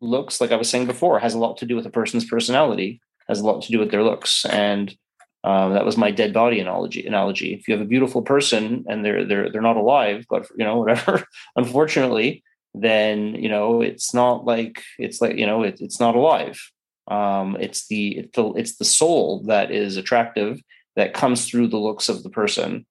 [0.00, 3.00] looks, like I was saying before, has a lot to do with a person's personality,
[3.28, 4.94] has a lot to do with their looks, and
[5.42, 7.06] um, that was my dead body analogy.
[7.06, 10.64] Analogy: if you have a beautiful person and they're they're they're not alive, but you
[10.64, 12.42] know whatever, unfortunately,
[12.74, 16.61] then you know it's not like it's like you know it, it's not alive.
[17.09, 20.61] Um, it's the it's the it's the soul that is attractive
[20.97, 22.86] that comes through the looks of the person.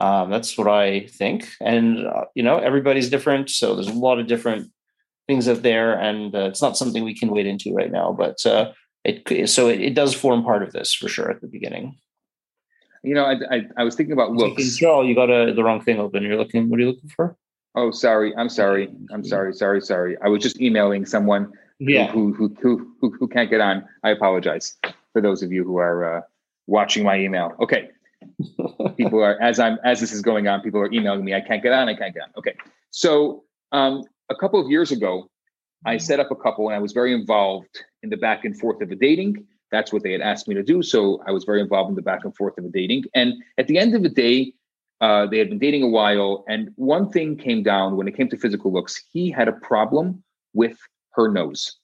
[0.00, 4.18] Um, that's what I think, and uh, you know everybody's different, so there's a lot
[4.18, 4.70] of different
[5.26, 8.12] things out there, and uh, it's not something we can wade into right now.
[8.12, 8.72] But uh,
[9.04, 11.96] it so it, it, does form part of this for sure at the beginning.
[13.02, 14.76] You know, I I, I was thinking about looks.
[14.76, 16.22] Charles, you got a, the wrong thing open.
[16.22, 16.68] You're looking.
[16.68, 17.36] What are you looking for?
[17.76, 18.34] Oh, sorry.
[18.36, 18.88] I'm sorry.
[19.12, 19.52] I'm sorry.
[19.54, 19.80] Sorry.
[19.82, 20.16] Sorry.
[20.22, 22.10] I was just emailing someone yeah.
[22.10, 23.84] who, who, who, who, who can't get on.
[24.02, 24.76] I apologize
[25.12, 26.20] for those of you who are uh,
[26.66, 27.52] watching my email.
[27.60, 27.90] Okay.
[28.96, 31.34] people are, as I'm, as this is going on, people are emailing me.
[31.34, 31.88] I can't get on.
[31.88, 32.30] I can't get on.
[32.38, 32.54] Okay.
[32.90, 35.30] So um, a couple of years ago,
[35.84, 38.80] I set up a couple and I was very involved in the back and forth
[38.82, 39.46] of the dating.
[39.70, 40.82] That's what they had asked me to do.
[40.82, 43.04] So I was very involved in the back and forth of the dating.
[43.14, 44.54] And at the end of the day,
[45.00, 46.44] uh, they had been dating a while.
[46.48, 50.22] And one thing came down when it came to physical looks, he had a problem
[50.54, 50.78] with
[51.12, 51.76] her nose.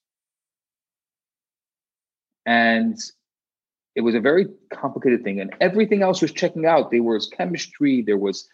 [2.47, 2.99] And
[3.95, 5.41] it was a very complicated thing.
[5.41, 6.91] And everything else was checking out.
[6.91, 8.49] There was chemistry, there was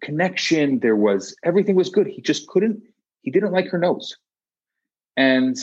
[0.00, 2.06] connection, there was everything was good.
[2.06, 2.82] He just couldn't,
[3.22, 4.16] he didn't like her nose.
[5.16, 5.56] And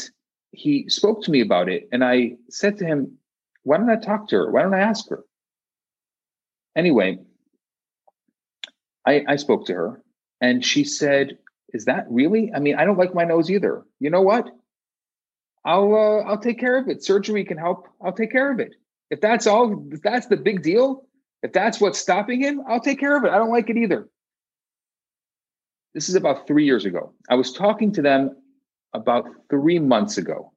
[0.51, 1.87] he spoke to me about it.
[1.91, 3.17] And I said to him,
[3.63, 4.51] Why don't I talk to her?
[4.51, 5.23] Why don't I ask her?
[6.75, 7.19] Anyway,
[9.05, 10.03] I, I spoke to her
[10.41, 11.37] and she said,
[11.73, 12.51] Is that really?
[12.55, 13.83] I mean, I don't like my nose either.
[13.99, 14.49] You know what?
[15.65, 17.03] I'll uh, I'll take care of it.
[17.03, 17.87] Surgery can help.
[18.01, 18.75] I'll take care of it.
[19.09, 21.05] If that's all, if that's the big deal,
[21.41, 23.31] if that's what's stopping him, I'll take care of it.
[23.31, 24.07] I don't like it either.
[25.93, 27.13] This is about three years ago.
[27.29, 28.35] I was talking to them
[28.93, 30.51] about three months ago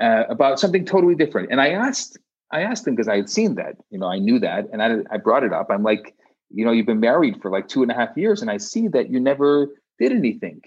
[0.00, 1.50] uh, about something totally different.
[1.50, 2.18] And I asked,
[2.52, 4.98] I asked them because I had seen that, you know, I knew that, and I,
[5.10, 5.68] I brought it up.
[5.70, 6.14] I'm like,
[6.50, 8.88] you know, you've been married for like two and a half years, and I see
[8.88, 9.68] that you never
[9.98, 10.60] did anything.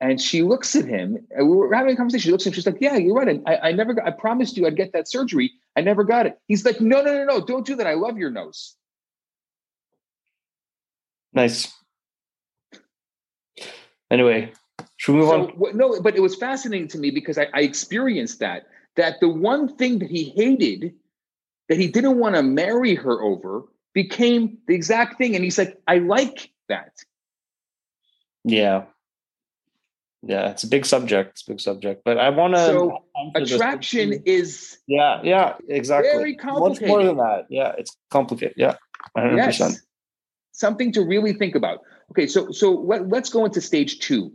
[0.00, 2.28] And she looks at him, and we were having a conversation.
[2.28, 3.40] She looks at him, she's like, Yeah, you're right.
[3.46, 5.52] I, I never got, I promised you I'd get that surgery.
[5.74, 6.38] I never got it.
[6.48, 7.86] He's like, No, no, no, no, don't do that.
[7.86, 8.76] I love your nose.
[11.32, 11.72] Nice.
[14.10, 14.52] Anyway,
[14.96, 15.76] should we move so, on?
[15.76, 18.66] No, but it was fascinating to me because I, I experienced that.
[18.96, 20.94] That the one thing that he hated,
[21.68, 25.34] that he didn't want to marry her over, became the exact thing.
[25.34, 26.92] And he's like, I like that.
[28.44, 28.84] Yeah.
[30.28, 31.30] Yeah, it's a big subject.
[31.30, 32.02] It's a big subject.
[32.04, 32.66] But I want to.
[32.66, 33.04] So
[33.34, 34.78] attraction is.
[34.86, 36.10] Yeah, yeah, exactly.
[36.10, 36.82] Very complicated.
[36.82, 37.46] Much more than that.
[37.48, 38.54] Yeah, it's complicated.
[38.56, 38.76] Yeah,
[39.16, 39.36] 100%.
[39.36, 39.80] Yes.
[40.52, 41.80] Something to really think about.
[42.10, 44.32] Okay, so so let, let's go into stage two.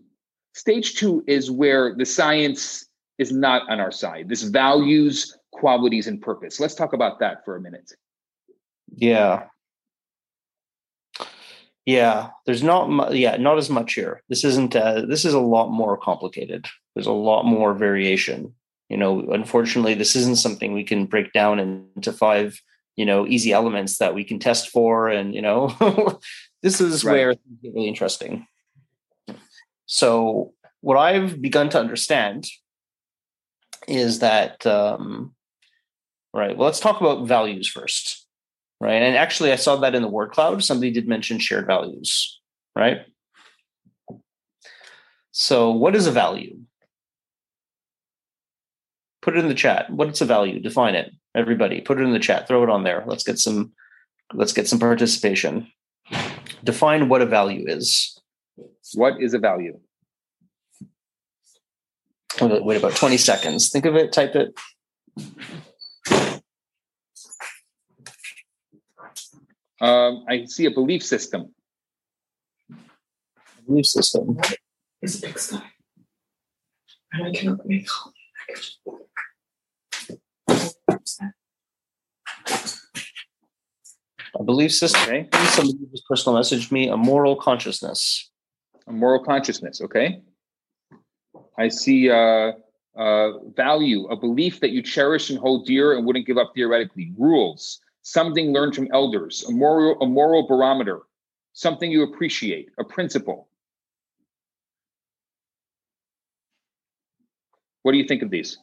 [0.54, 2.86] Stage two is where the science
[3.18, 4.30] is not on our side.
[4.30, 6.60] This values, qualities, and purpose.
[6.60, 7.92] Let's talk about that for a minute.
[8.96, 9.46] Yeah.
[11.86, 14.22] Yeah, there's not mu- yeah, not as much here.
[14.30, 16.68] This isn't uh, this is a lot more complicated.
[16.96, 18.54] There's a lot more variation.
[18.90, 22.62] You know, unfortunately, this isn't something we can break down into five,
[22.98, 26.20] you know, easy elements that we can test for and, you know,
[26.62, 27.14] this is Right.
[27.14, 28.46] where things get really interesting.
[29.86, 32.46] So, what I've begun to understand
[33.88, 35.34] is that um
[36.34, 38.21] right, well, let's talk about values first
[38.82, 39.02] right?
[39.02, 40.64] And actually, I saw that in the word cloud.
[40.64, 42.42] Somebody did mention shared values,
[42.76, 43.06] right?
[45.32, 46.58] So, what is a value?
[49.22, 49.90] Put it in the chat.
[49.92, 50.60] What's a value?
[50.60, 51.12] Define it.
[51.36, 52.48] Everybody, put it in the chat.
[52.48, 53.04] Throw it on there.
[53.06, 53.72] Let's get some.
[54.34, 55.72] Let's get some participation.
[56.64, 58.20] Define what a value is.
[58.96, 59.80] What is a value?
[62.42, 63.70] Wait about twenty seconds.
[63.70, 64.12] Think of it.
[64.12, 64.58] Type it.
[69.82, 71.56] Um, I see a belief system.
[73.66, 74.40] Belief system.
[75.02, 75.60] is a pigsty.
[77.14, 77.88] And I cannot make
[84.34, 85.02] A belief system.
[85.02, 86.88] Okay, Somebody just personal messaged me.
[86.88, 88.30] A moral consciousness.
[88.88, 89.82] a moral consciousness.
[89.82, 90.22] Okay,
[91.58, 92.54] I see uh,
[92.96, 97.12] uh, value, a belief that you cherish and hold dear and wouldn't give up theoretically.
[97.18, 99.44] Rules, something learned from elders.
[99.48, 101.02] A moral, a moral barometer,
[101.54, 102.70] something you appreciate.
[102.80, 103.48] A principle.
[107.84, 108.58] What do you think of these?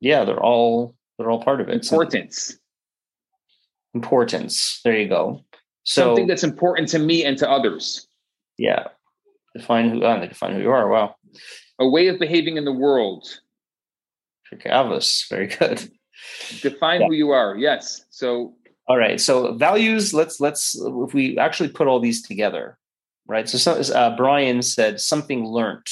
[0.00, 1.74] Yeah, they're all they're all part of it.
[1.74, 2.58] Importance,
[3.94, 4.80] importance.
[4.84, 5.44] There you go.
[5.84, 8.06] So something that's important to me and to others.
[8.58, 8.88] yeah,
[9.54, 10.88] define who uh, define who you are.
[10.88, 11.16] Wow,
[11.78, 13.40] A way of behaving in the world.
[14.64, 15.90] Avos, very good.
[16.62, 17.06] Define Yeah.
[17.08, 17.56] who you are.
[17.56, 18.04] Yes.
[18.10, 18.54] So
[18.88, 20.14] All right, so values.
[20.14, 22.78] Let's let's if we actually put all these together,
[23.26, 23.48] right?
[23.48, 25.90] So, so uh, Brian said something learnt,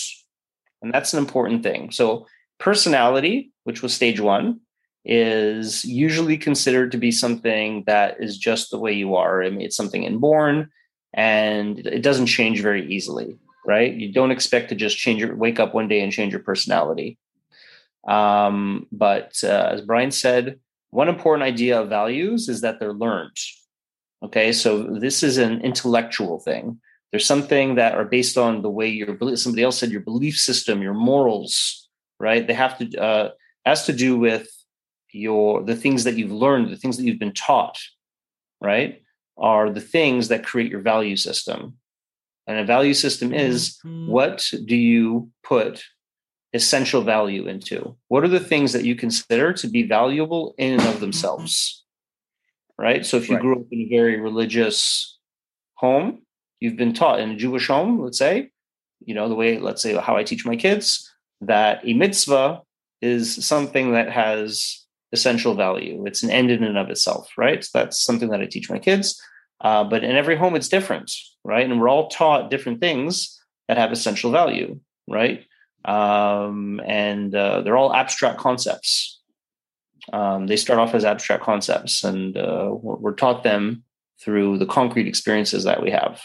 [0.80, 1.90] and that's an important thing.
[1.90, 2.26] So
[2.60, 4.60] personality, which was stage one,
[5.04, 9.42] is usually considered to be something that is just the way you are.
[9.42, 10.70] I mean, it's something inborn,
[11.12, 13.92] and it doesn't change very easily, right?
[13.92, 17.18] You don't expect to just change your wake up one day and change your personality.
[18.06, 20.58] Um, but uh, as Brian said,
[20.90, 23.36] one important idea of values is that they're learned.
[24.22, 26.80] Okay, so this is an intellectual thing.
[27.10, 29.16] There's something that are based on the way your.
[29.36, 31.88] Somebody else said your belief system, your morals,
[32.18, 32.46] right?
[32.46, 33.30] They have to uh,
[33.64, 34.48] has to do with
[35.12, 37.78] your the things that you've learned, the things that you've been taught,
[38.60, 39.02] right?
[39.36, 41.74] Are the things that create your value system.
[42.46, 45.82] And a value system is what do you put
[46.54, 47.96] essential value into?
[48.08, 51.84] What are the things that you consider to be valuable in and of themselves?
[52.78, 53.04] Right.
[53.04, 53.42] So if you Right.
[53.42, 55.18] grew up in a very religious
[55.74, 56.22] home,
[56.60, 58.50] you've been taught in a Jewish home, let's say,
[59.04, 62.62] you know, the way, let's say, how I teach my kids, that a mitzvah
[63.02, 66.04] is something that has essential value.
[66.06, 67.62] It's an end in and of itself, right?
[67.62, 69.20] So that's something that I teach my kids.
[69.60, 71.12] Uh, but in every home, it's different,
[71.44, 71.68] right?
[71.68, 75.44] And we're all taught different things that have essential value, right?
[75.84, 79.20] Um, and uh, they're all abstract concepts.
[80.12, 83.84] Um, they start off as abstract concepts, and uh, we're, taught them
[84.20, 86.20] through the concrete experiences that we have.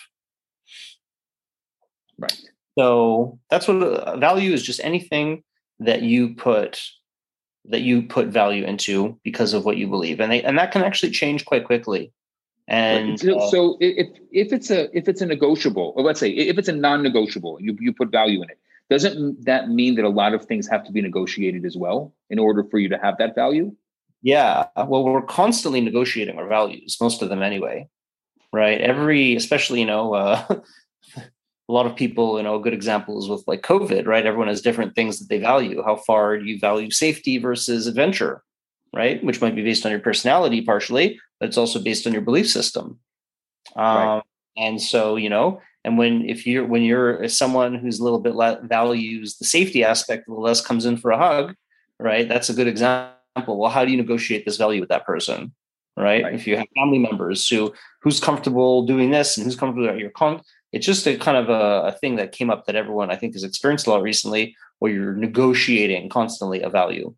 [2.18, 2.38] Right.
[2.78, 5.44] So that's what uh, value is just anything
[5.80, 6.82] that you put
[7.66, 10.84] that you put value into because of what you believe, and they, and that can
[10.84, 12.12] actually change quite quickly.
[12.68, 16.30] And so, uh, so if if it's a if it's a negotiable, or let's say
[16.30, 18.60] if it's a non-negotiable, you you put value in it.
[18.90, 22.40] Doesn't that mean that a lot of things have to be negotiated as well in
[22.40, 23.76] order for you to have that value?
[24.22, 27.88] Yeah, well, we're constantly negotiating our values, most of them anyway,
[28.52, 28.82] right?
[28.82, 30.44] Every, especially, you know, uh,
[31.18, 34.26] a lot of people, you know, a good example is with like COVID, right?
[34.26, 35.82] Everyone has different things that they value.
[35.84, 38.44] How far do you value safety versus adventure,
[38.94, 39.24] right?
[39.24, 42.50] Which might be based on your personality partially, but it's also based on your belief
[42.50, 43.00] system.
[43.76, 44.24] Um, Right.
[44.60, 48.36] And so, you know, and when if you're when you're someone who's a little bit
[48.36, 51.56] le- values the safety aspect, a little less comes in for a hug,
[52.00, 52.28] right?
[52.28, 53.16] That's a good example.
[53.38, 55.54] Well, how do you negotiate this value with that person,
[55.96, 56.24] right?
[56.24, 56.34] Right.
[56.34, 60.12] If you have family members who who's comfortable doing this and who's comfortable at your
[60.12, 60.42] con,
[60.74, 63.34] it's just a kind of a, a thing that came up that everyone I think
[63.34, 67.16] has experienced a lot recently, where you're negotiating constantly a value.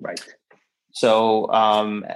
[0.00, 0.20] Right.
[0.92, 2.06] So um,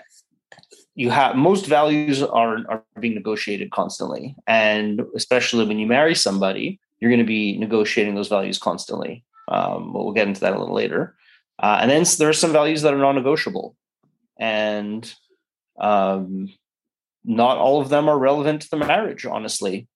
[0.95, 6.81] you have most values are are being negotiated constantly, and especially when you marry somebody,
[6.99, 9.25] you're going to be negotiating those values constantly.
[9.49, 11.15] Um, we'll get into that a little later.
[11.63, 13.77] Uh, and then there are some values that are non-negotiable,
[14.39, 15.13] and
[15.81, 16.49] um,
[17.25, 19.27] not all of them are relevant to the marriage.
[19.27, 19.87] Honestly,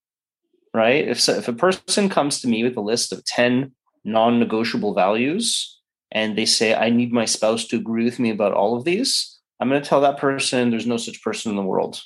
[0.73, 1.09] right?
[1.09, 3.73] If so, if a person comes to me with a list of ten
[4.05, 5.81] non-negotiable values,
[6.13, 9.34] and they say I need my spouse to agree with me about all of these,
[9.65, 12.03] I'm going to tell that person there's no such person in the world.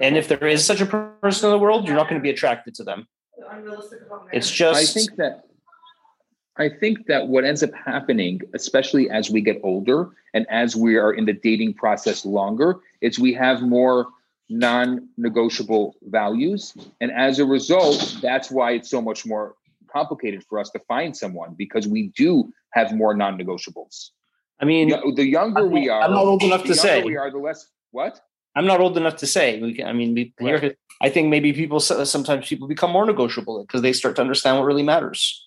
[0.00, 2.30] And if there is such a person in the world, you're not going to be
[2.30, 3.06] attracted to them.
[4.32, 5.44] It's just I think that
[6.56, 10.96] I think that what ends up happening, especially as we get older and as we
[10.96, 14.06] are in the dating process longer, is we have more
[14.48, 16.72] non-negotiable values.
[17.02, 19.56] And as a result, that's why it's so much more
[19.92, 24.12] complicated for us to find someone because we do have more non-negotiables.
[24.60, 27.02] I mean, The younger I'm we are, I'm not old enough the to say.
[27.02, 28.20] we are, the less what?
[28.54, 29.60] I'm not old enough to say.
[29.60, 30.76] We can, I mean, we, Right.
[31.02, 34.64] I think maybe people sometimes people become more negotiable because they start to understand what
[34.64, 35.46] really matters.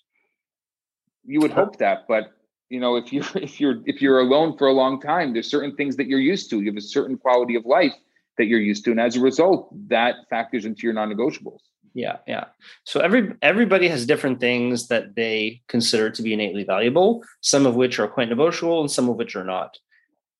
[1.26, 2.34] You would hope that, but
[2.70, 5.76] you know, if you if you're if you're alone for a long time, there's certain
[5.76, 6.60] things that you're used to.
[6.62, 7.94] You have a certain quality of life
[8.38, 11.60] that you're used to, and as a result, that factors into your non-negotiables.
[11.94, 12.46] Yeah, yeah.
[12.84, 17.24] So every everybody has different things that they consider to be innately valuable.
[17.42, 19.78] Some of which are quite negotiable, and some of which are not.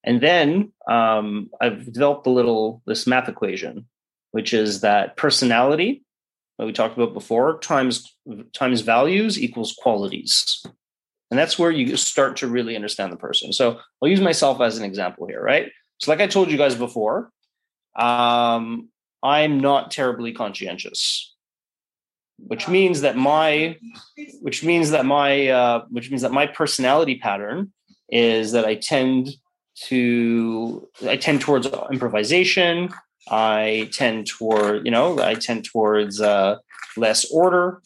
[0.04, 3.86] And then um, I've developed a little this math equation,
[4.32, 6.04] which is that personality
[6.58, 8.16] that we talked about before times
[8.54, 10.64] times values equals qualities,
[11.32, 13.54] and that's where you start to really understand the person.
[13.54, 15.72] So I'll use myself as an example here, right?
[16.00, 17.32] So, like I told you guys before,
[17.96, 18.90] um,
[19.22, 21.36] I'm not terribly conscientious
[22.48, 23.78] which means that my
[24.42, 27.72] which means that my uh, which means that my personality pattern
[28.10, 29.30] is that I tend
[29.88, 32.90] to I tend towards improvisation.
[33.30, 36.58] I tend toward you know I tend towards uh,
[36.98, 37.82] less order.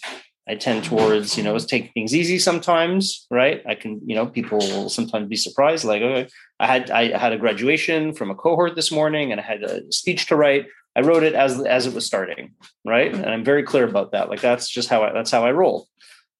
[0.48, 3.62] I tend towards you know take things easy sometimes, right?
[3.68, 6.30] I can you know people will sometimes be surprised like okay,
[6.60, 9.92] I had I had a graduation from a cohort this morning and I had a
[9.92, 10.68] speech to write.
[10.96, 12.54] I wrote it as as it was starting,
[12.86, 13.14] right?
[13.14, 14.30] And I'm very clear about that.
[14.30, 15.88] Like that's just how I that's how I roll.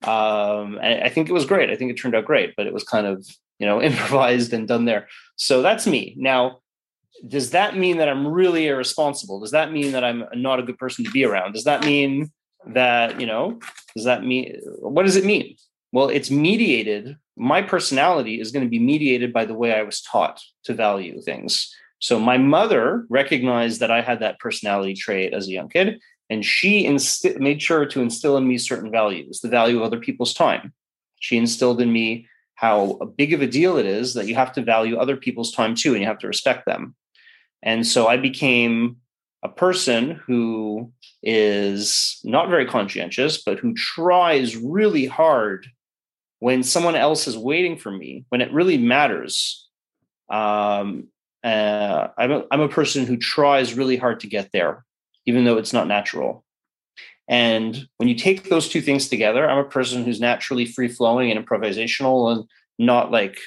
[0.04, 1.70] Um, and I think it was great.
[1.70, 3.26] I think it turned out great, but it was kind of
[3.60, 5.08] you know improvised and done there.
[5.36, 6.16] So that's me.
[6.18, 6.60] Now,
[7.28, 9.40] does that mean that I'm really irresponsible?
[9.40, 11.54] Does that mean that I'm not a good person to be around?
[11.54, 12.32] Does that mean
[12.68, 13.60] that you know?
[13.96, 15.56] Does that mean what does it mean?
[15.92, 17.18] Well, it's mediated.
[17.36, 21.22] My personality is going to be mediated by the way I was taught to value
[21.22, 21.74] things.
[22.04, 26.44] So my mother recognized that I had that personality trait as a young kid, and
[26.44, 26.86] she
[27.38, 30.74] made sure to instill in me certain values, the value of other people's time.
[31.22, 34.62] She instilled in me how big of a deal it is that you have to
[34.62, 36.94] value other people's time too, and you have to respect them.
[37.62, 38.98] And so I became
[39.42, 40.92] a person who
[41.22, 45.68] is not very conscientious, but who tries really hard
[46.40, 49.70] when someone else is waiting for me, when it really matters.
[50.30, 51.08] Um,
[51.44, 54.86] uh, I'm, a, I'm a person who tries really hard to get there,
[55.26, 56.44] even though it's not natural.
[57.28, 61.32] And when you take those two things together, I'm a person who's naturally free flowing
[61.32, 62.46] and improvisational and
[62.80, 63.40] not like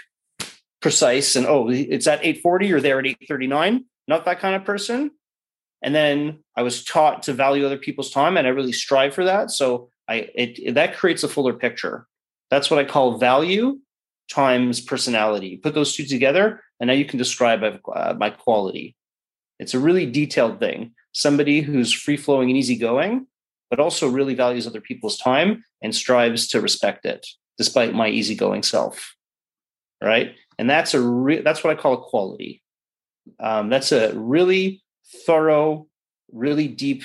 [0.80, 3.84] precise and oh, it's at 840, you're there at 839.
[4.08, 5.10] Not that kind of person.
[5.82, 9.24] And then I was taught to value other people's time and I really strive for
[9.24, 9.50] that.
[9.50, 12.06] So I it, that creates a fuller picture.
[12.50, 13.78] That's what I call value
[14.30, 15.56] times personality.
[15.56, 18.96] Put those two together, and now you can describe uh, my quality.
[19.58, 20.92] It's a really detailed thing.
[21.12, 23.26] Somebody who's free flowing and easygoing,
[23.70, 28.62] but also really values other people's time and strives to respect it, despite my easygoing
[28.62, 29.14] self.
[30.02, 32.62] Right, and that's a re- that's what I call a quality.
[33.40, 34.82] Um, that's a really
[35.24, 35.86] thorough,
[36.32, 37.02] really deep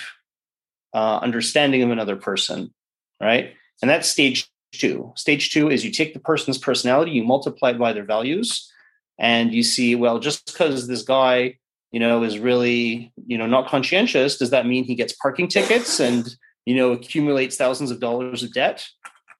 [0.93, 2.73] uh, understanding of another person.
[3.21, 5.11] Right, and that's stage two.
[5.15, 8.71] Stage two is you take the person's personality, you multiply it by their values,
[9.19, 11.57] and you see, well, just because this guy,
[11.91, 15.99] you know, is really, you know, not conscientious, does that mean he gets parking tickets
[15.99, 18.87] and, you know, accumulates thousands of dollars of debt?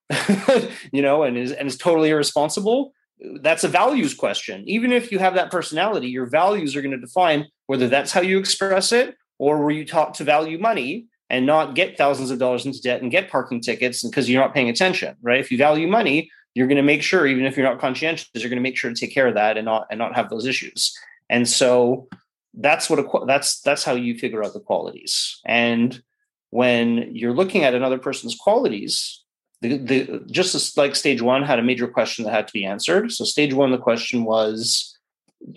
[0.91, 2.93] you know, and is and is totally irresponsible?
[3.41, 4.63] That's a values question.
[4.67, 8.21] Even if you have that personality, your values are going to define whether that's how
[8.21, 12.39] you express it or were you taught to value money and not get thousands of
[12.39, 15.39] dollars into debt and get parking tickets because you're not paying attention, right?
[15.39, 18.49] If you value money, you're going to make sure, even if you're not conscientious, you're
[18.49, 20.45] going to make sure to take care of that and not and not have those
[20.45, 20.93] issues.
[21.29, 22.09] And so
[22.53, 25.39] that's what a, that's that's how you figure out the qualities.
[25.45, 26.03] And
[26.49, 29.23] when you're looking at another person's qualities,
[29.61, 33.09] the, the just like stage one had a major question that had to be answered.
[33.13, 34.97] So stage one, the question was,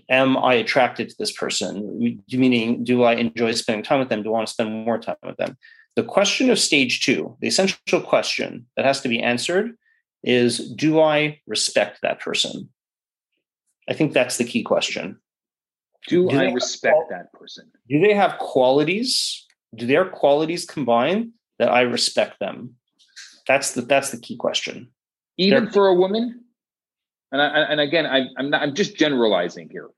[0.08, 2.18] am I attracted to this person?
[2.30, 4.22] Meaning, do I enjoy spending time with them?
[4.22, 5.56] Do I want to spend more time with them?
[5.96, 9.76] The question of stage two, the essential question that has to be answered
[10.22, 12.68] is do I respect that person?
[13.88, 15.18] I think that's the key question.
[16.08, 17.70] Do, do I respect have, that person?
[17.88, 19.46] Do they have qualities?
[19.74, 22.74] Do their qualities combine that I respect them?
[23.46, 24.90] That's the that's the key question.
[25.36, 26.43] Even They're, for a woman?
[27.34, 28.62] And I, and again, I, am not.
[28.62, 29.90] I'm just generalizing here,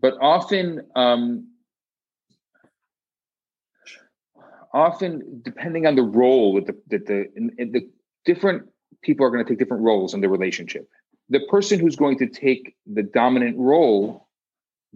[0.00, 1.48] but often, um,
[4.72, 7.26] often depending on the role that the that the
[7.58, 7.90] the
[8.24, 8.70] different
[9.02, 10.88] people are going to take different roles in the relationship.
[11.28, 14.26] The person who's going to take the dominant role,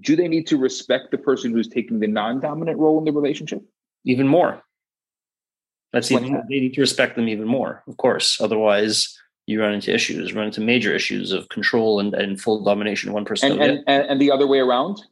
[0.00, 3.60] do they need to respect the person who's taking the non-dominant role in the relationship?
[4.06, 4.62] Even more.
[5.92, 6.44] That's even that?
[6.48, 8.40] they need to respect them even more, of course.
[8.40, 9.14] Otherwise,
[9.50, 13.14] you run into issues, run into major issues of control and, and full domination of
[13.14, 13.52] one person.
[13.52, 15.02] And, and, and, and the other way around?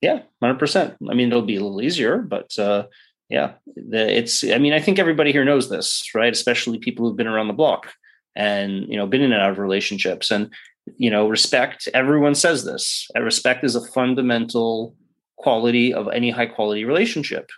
[0.00, 0.96] Yeah, 100%.
[1.10, 2.86] I mean, it'll be a little easier, but uh,
[3.28, 6.32] yeah, the, it's, I mean, I think everybody here knows this, right?
[6.32, 7.88] Especially people who've been around the block
[8.36, 10.50] and you know been in and out of relationships and
[10.98, 14.94] you know respect everyone says this respect is a fundamental
[15.36, 17.50] quality of any high quality relationship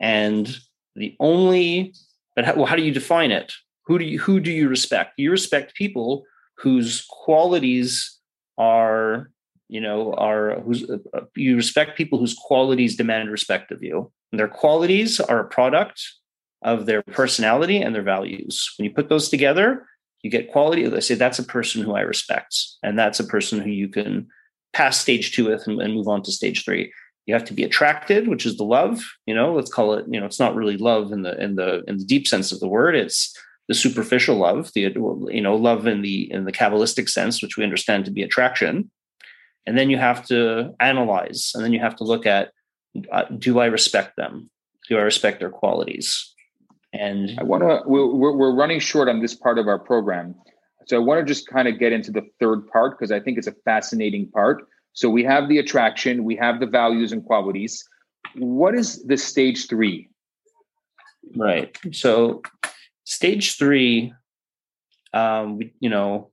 [0.00, 0.56] and
[0.96, 1.94] the only
[2.34, 3.52] but how, well, how do you define it
[3.86, 6.24] who do you who do you respect you respect people
[6.58, 8.18] whose qualities
[8.58, 9.30] are
[9.68, 14.38] you know are who's uh, you respect people whose qualities demand respect of you and
[14.38, 16.02] their qualities are a product
[16.62, 19.86] of their personality and their values when you put those together
[20.22, 20.86] you get quality.
[20.86, 24.28] They say that's a person who I respect, and that's a person who you can
[24.72, 26.92] pass stage two with and, and move on to stage three.
[27.26, 29.02] You have to be attracted, which is the love.
[29.26, 30.06] You know, let's call it.
[30.08, 32.60] You know, it's not really love in the in the in the deep sense of
[32.60, 32.94] the word.
[32.94, 33.36] It's
[33.72, 34.82] the superficial love, the
[35.30, 38.90] you know love in the in the kabbalistic sense, which we understand to be attraction.
[39.66, 42.52] And then you have to analyze, and then you have to look at:
[43.10, 44.50] uh, Do I respect them?
[44.90, 46.34] Do I respect their qualities?
[46.92, 50.34] And I want to, we're, we're running short on this part of our program.
[50.86, 53.38] So I want to just kind of get into the third part because I think
[53.38, 54.64] it's a fascinating part.
[54.92, 57.82] So we have the attraction, we have the values and qualities.
[58.36, 60.10] What is the stage three?
[61.34, 61.78] Right.
[61.92, 62.42] So
[63.04, 64.14] stage three,
[65.12, 66.30] um, we, you know,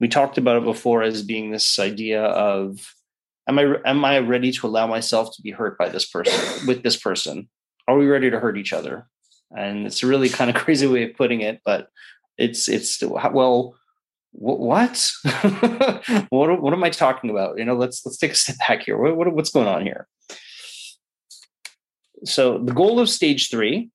[0.00, 2.94] we talked about it before as being this idea of
[3.48, 6.82] am I am I ready to allow myself to be hurt by this person with
[6.82, 7.48] this person?
[7.86, 9.06] Are we ready to hurt each other?
[9.56, 11.88] and it's a really kind of crazy way of putting it but
[12.36, 13.74] it's it's well
[14.32, 15.10] what
[16.28, 18.96] what what am i talking about you know let's let's take a step back here
[18.96, 20.06] what, what, what's going on here
[22.24, 23.90] so the goal of stage 3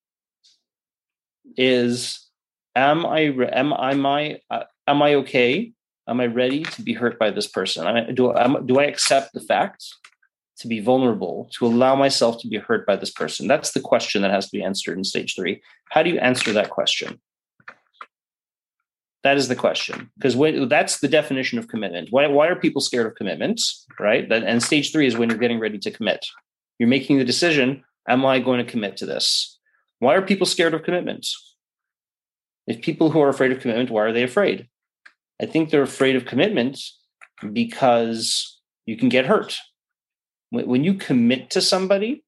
[1.57, 2.29] is
[2.75, 5.71] am i am, am i uh, am i okay
[6.07, 9.33] am i ready to be hurt by this person I, do, am, do i accept
[9.33, 9.85] the fact
[10.57, 13.47] to be vulnerable, to allow myself to be hurt by this person?
[13.47, 15.61] That's the question that has to be answered in stage three.
[15.89, 17.19] How do you answer that question?
[19.23, 20.35] That is the question, because
[20.67, 22.09] that's the definition of commitment.
[22.11, 24.29] Why, why are people scared of commitments, right?
[24.29, 26.25] And stage three is when you're getting ready to commit.
[26.77, 29.52] You're making the decision: Am I going to commit to this?
[30.03, 31.55] Why are people scared of commitments?
[32.67, 34.67] If people who are afraid of commitment, why are they afraid?
[35.41, 36.77] I think they're afraid of commitment
[37.53, 39.57] because you can get hurt.
[40.51, 42.25] When you commit to somebody,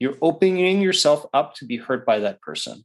[0.00, 2.84] you're opening yourself up to be hurt by that person.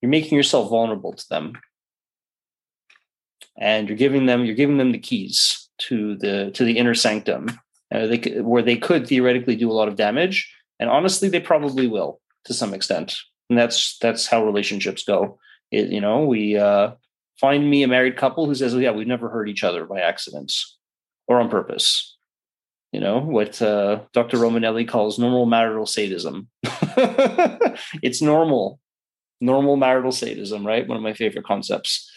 [0.00, 1.52] You're making yourself vulnerable to them.
[3.60, 7.50] And you're giving them you're giving them the keys to the to the inner sanctum
[7.92, 11.88] uh, they, where they could theoretically do a lot of damage and honestly they probably
[11.88, 13.16] will to some extent
[13.50, 15.38] and that's that's how relationships go
[15.70, 16.92] it, you know we uh,
[17.38, 20.00] find me a married couple who says, oh, yeah, we've never hurt each other by
[20.00, 20.76] accidents
[21.26, 22.16] or on purpose.
[22.92, 24.38] You know, what uh, Dr.
[24.38, 26.48] Romanelli calls normal marital sadism.
[28.02, 28.80] it's normal,
[29.40, 30.88] normal marital sadism, right?
[30.88, 32.10] One of my favorite concepts.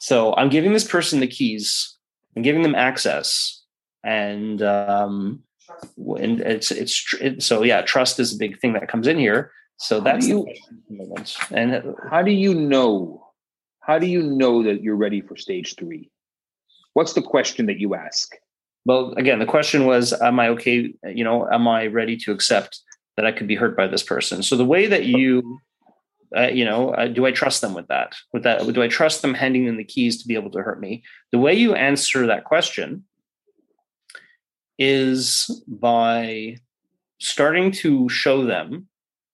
[0.00, 1.96] So I'm giving this person the keys,
[2.36, 3.60] I'm giving them access.
[4.04, 5.42] And um,
[5.96, 9.52] and it's it's it, so yeah, trust is a big thing that comes in here.
[9.78, 10.46] So that's you,
[11.50, 13.22] and how do you know
[13.82, 16.10] how do you know that you're ready for stage three?
[16.94, 18.34] What's the question that you ask?
[18.84, 20.94] Well, again, the question was, am I okay?
[21.04, 22.80] You know, am I ready to accept
[23.16, 24.42] that I could be hurt by this person?
[24.42, 25.58] So the way that you,
[26.36, 28.14] uh, you know, uh, do I trust them with that?
[28.32, 30.80] With that, do I trust them handing them the keys to be able to hurt
[30.80, 31.02] me?
[31.32, 33.04] The way you answer that question
[34.78, 36.56] is by
[37.18, 38.88] starting to show them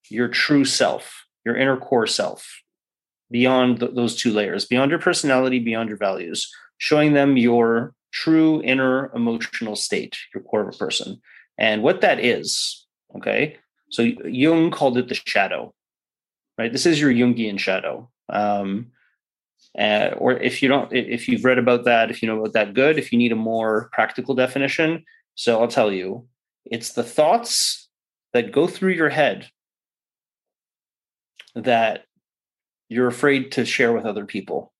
[0.09, 2.61] your true self, your inner core self
[3.31, 8.61] beyond th- those two layers, beyond your personality, beyond your values, showing them your true
[8.63, 11.21] inner emotional state, your core of a person.
[11.57, 13.57] And what that is, okay?
[13.89, 15.73] So Jung called it the shadow,
[16.57, 16.71] right?
[16.71, 18.09] This is your Jungian shadow.
[18.29, 18.91] Um,
[19.77, 22.73] uh, or if you don't, if you've read about that, if you know about that,
[22.73, 22.97] good.
[22.97, 25.05] If you need a more practical definition,
[25.39, 26.27] so I'll tell you,
[26.65, 27.87] it's the thoughts
[28.33, 29.47] that go through your head
[31.55, 32.03] that
[32.89, 34.73] you're afraid to share with other people.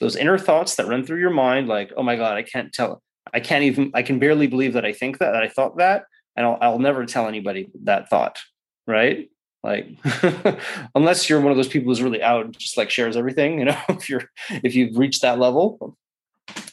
[0.00, 3.02] Those inner thoughts that run through your mind, like, oh my God, I can't tell,
[3.34, 6.04] I can't even, I can barely believe that I think that, that I thought that,
[6.34, 8.38] and I'll, I'll never tell anybody that thought,
[8.86, 9.28] right?
[9.62, 9.88] Like,
[10.94, 13.66] unless you're one of those people who's really out and just like shares everything, you
[13.66, 15.98] know, if you're, if you've reached that level,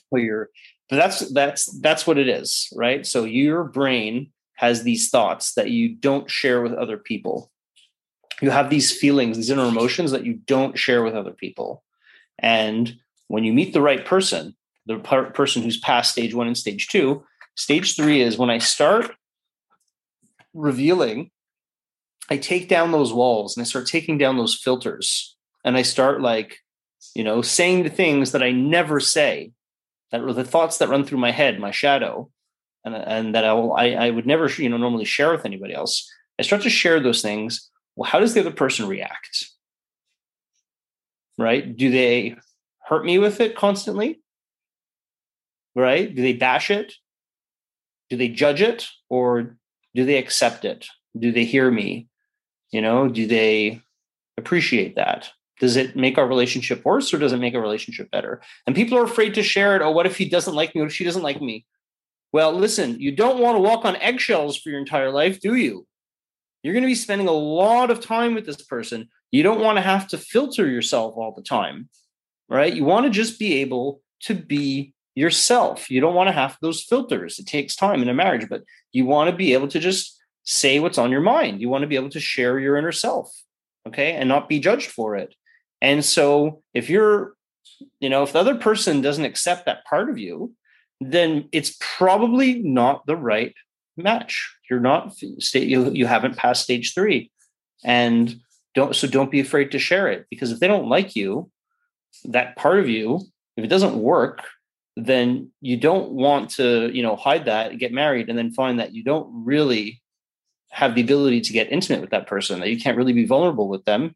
[0.10, 0.50] well, you're,
[0.90, 3.06] but that's, that's, that's what it is, right?
[3.06, 7.52] So your brain has these thoughts that you don't share with other people
[8.42, 11.84] you have these feelings, these inner emotions that you don't share with other people.
[12.40, 16.58] And when you meet the right person, the per- person who's past stage one and
[16.58, 17.24] stage two,
[17.56, 19.12] stage three is when I start
[20.54, 21.32] revealing,
[22.30, 25.36] I take down those walls and I start taking down those filters
[25.66, 26.60] and I start like,
[27.16, 29.52] you know, saying the things that I never say,
[30.12, 32.30] that the thoughts that run through my head, my shadow,
[32.86, 35.74] and, and that I, will, I, I would never, you know, normally share with anybody
[35.74, 36.10] else.
[36.40, 39.50] I start to share those things well, how does the other person react?
[41.38, 41.76] Right?
[41.76, 42.36] Do they
[42.84, 44.22] hurt me with it constantly?
[45.76, 46.14] Right?
[46.14, 46.94] Do they bash it?
[48.12, 48.88] Do they judge it?
[49.10, 49.58] Or
[49.96, 50.86] do they accept it?
[51.18, 52.08] Do they hear me?
[52.72, 53.82] You know, do they
[54.38, 55.32] appreciate that?
[55.60, 58.42] Does it make our relationship worse or does it make a relationship better?
[58.66, 59.82] And people are afraid to share it.
[59.82, 60.82] Oh, what if he doesn't like me?
[60.82, 61.66] What if she doesn't like me?
[62.32, 65.88] Well, listen, you don't want to walk on eggshells for your entire life, do you?
[66.62, 69.10] You're going to be spending a lot of time with this person.
[69.32, 71.90] You don't want to have to filter yourself all the time,
[72.50, 72.74] right?
[72.74, 75.90] You want to just be able to be yourself.
[75.90, 77.40] You don't want to have those filters.
[77.40, 80.80] It takes time in a marriage, but you want to be able to just say
[80.80, 81.62] what's on your mind.
[81.62, 83.32] You want to be able to share your inner self,
[83.88, 85.34] okay, and not be judged for it.
[85.82, 87.34] And so if you're,
[88.00, 90.54] you know, if the other person doesn't accept that part of you,
[91.00, 93.54] then it's probably not the right
[93.96, 94.56] match.
[94.70, 97.32] You're not state you you haven't passed stage three,
[97.84, 98.36] and
[98.76, 101.50] don't so don't be afraid to share it because if they don't like you,
[102.26, 103.22] that part of you,
[103.56, 104.44] if it doesn't work,
[104.96, 108.94] then you don't want to you know hide that, get married, and then find that
[108.94, 110.02] you don't really
[110.70, 113.70] have the ability to get intimate with that person, that you can't really be vulnerable
[113.70, 114.16] with them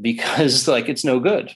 [0.00, 1.54] because like it's no good.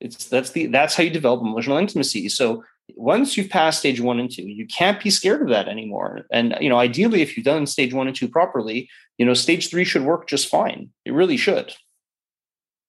[0.00, 2.28] It's that's the that's how you develop emotional intimacy.
[2.28, 2.64] So
[2.96, 6.26] once you've passed stage one and two, you can't be scared of that anymore.
[6.32, 8.88] And you know, ideally, if you've done stage one and two properly,
[9.18, 10.90] you know, stage three should work just fine.
[11.04, 11.74] It really should.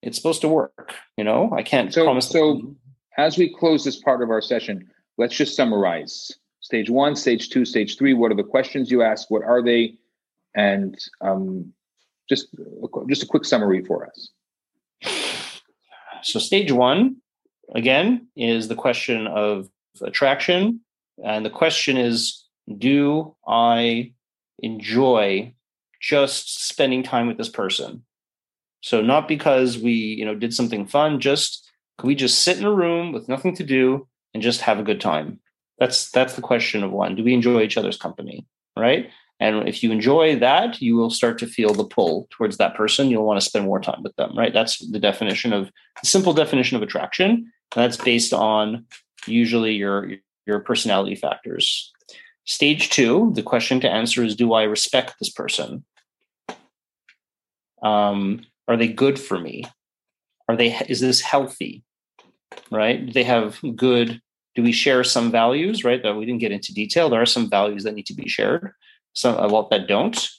[0.02, 0.96] It's supposed to work.
[1.18, 2.30] You know, I can't so, promise.
[2.30, 2.76] So,
[3.18, 6.32] as we close this part of our session, let's just summarize.
[6.62, 8.14] Stage one, stage two, stage three.
[8.14, 9.30] What are the questions you ask?
[9.30, 9.96] What are they?
[10.56, 11.74] And um,
[12.32, 12.48] just
[13.10, 14.30] just a quick summary for us.
[16.24, 17.18] So stage one,
[17.76, 19.68] again, is the question of
[20.02, 20.82] attraction,
[21.24, 22.46] and the question is,
[22.78, 24.14] do I
[24.60, 25.54] enjoy
[26.00, 28.04] just spending time with this person?
[28.82, 32.66] So not because we, you know, did something fun, just could we just sit in
[32.66, 35.40] a room with nothing to do and just have a good time?
[35.80, 37.16] That's that's the question of one.
[37.16, 38.46] Do we enjoy each other's company?
[38.78, 39.10] Right.
[39.42, 43.10] And if you enjoy that, you will start to feel the pull towards that person.
[43.10, 44.54] You'll want to spend more time with them, right?
[44.54, 47.52] That's the definition of the simple definition of attraction.
[47.74, 48.86] That's based on
[49.26, 50.12] usually your
[50.46, 51.92] your personality factors.
[52.46, 55.86] Stage two, the question to answer is: Do I respect this person?
[57.82, 59.64] Um, are they good for me?
[60.48, 60.78] Are they?
[60.88, 61.84] Is this healthy?
[62.70, 63.04] Right?
[63.08, 64.22] Do they have good?
[64.54, 65.84] Do we share some values?
[65.84, 66.04] Right?
[66.04, 67.10] That we didn't get into detail.
[67.10, 68.72] There are some values that need to be shared.
[69.14, 70.30] Some a lot that don't.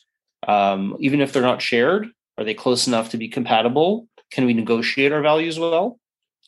[0.47, 2.09] Um, even if they're not shared,
[2.39, 4.09] are they close enough to be compatible?
[4.31, 5.99] Can we negotiate our values well?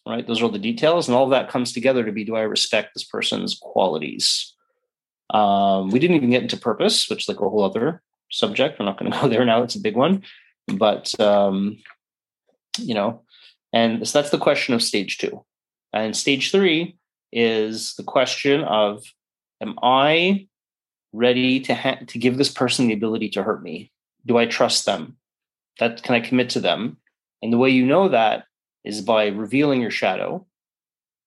[0.06, 0.26] Right?
[0.26, 2.42] Those are all the details, and all of that comes together to be: Do I
[2.42, 4.54] respect this person's qualities?
[5.30, 8.78] Um, we didn't even get into purpose, which is like a whole other subject.
[8.78, 9.62] We're not going to go there now.
[9.62, 10.22] It's a big one,
[10.66, 11.78] but um,
[12.78, 13.22] you know,
[13.72, 15.44] and so that's the question of stage two.
[15.92, 16.96] And stage three
[17.32, 19.04] is the question of,
[19.60, 20.48] am I
[21.14, 23.90] ready to ha- to give this person the ability to hurt me?
[24.26, 25.16] Do I trust them?
[25.78, 26.98] That can I commit to them?
[27.42, 28.44] And the way you know that
[28.84, 30.46] is by revealing your shadow,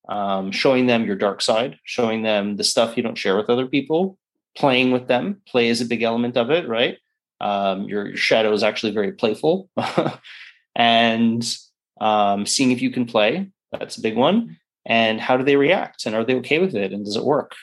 [0.10, 3.68] um, showing them your dark side, showing them the stuff you don't share with other
[3.68, 4.18] people,
[4.56, 5.42] playing with them.
[5.48, 6.98] Play is a big element of it, right?
[7.40, 9.70] Um, your, your shadow is actually very playful,
[10.76, 11.58] and
[12.02, 13.50] um, seeing if you can play.
[13.72, 14.58] That's a big one.
[14.86, 16.06] And how do they react?
[16.06, 16.94] And are they okay with it?
[16.94, 17.54] And does it work?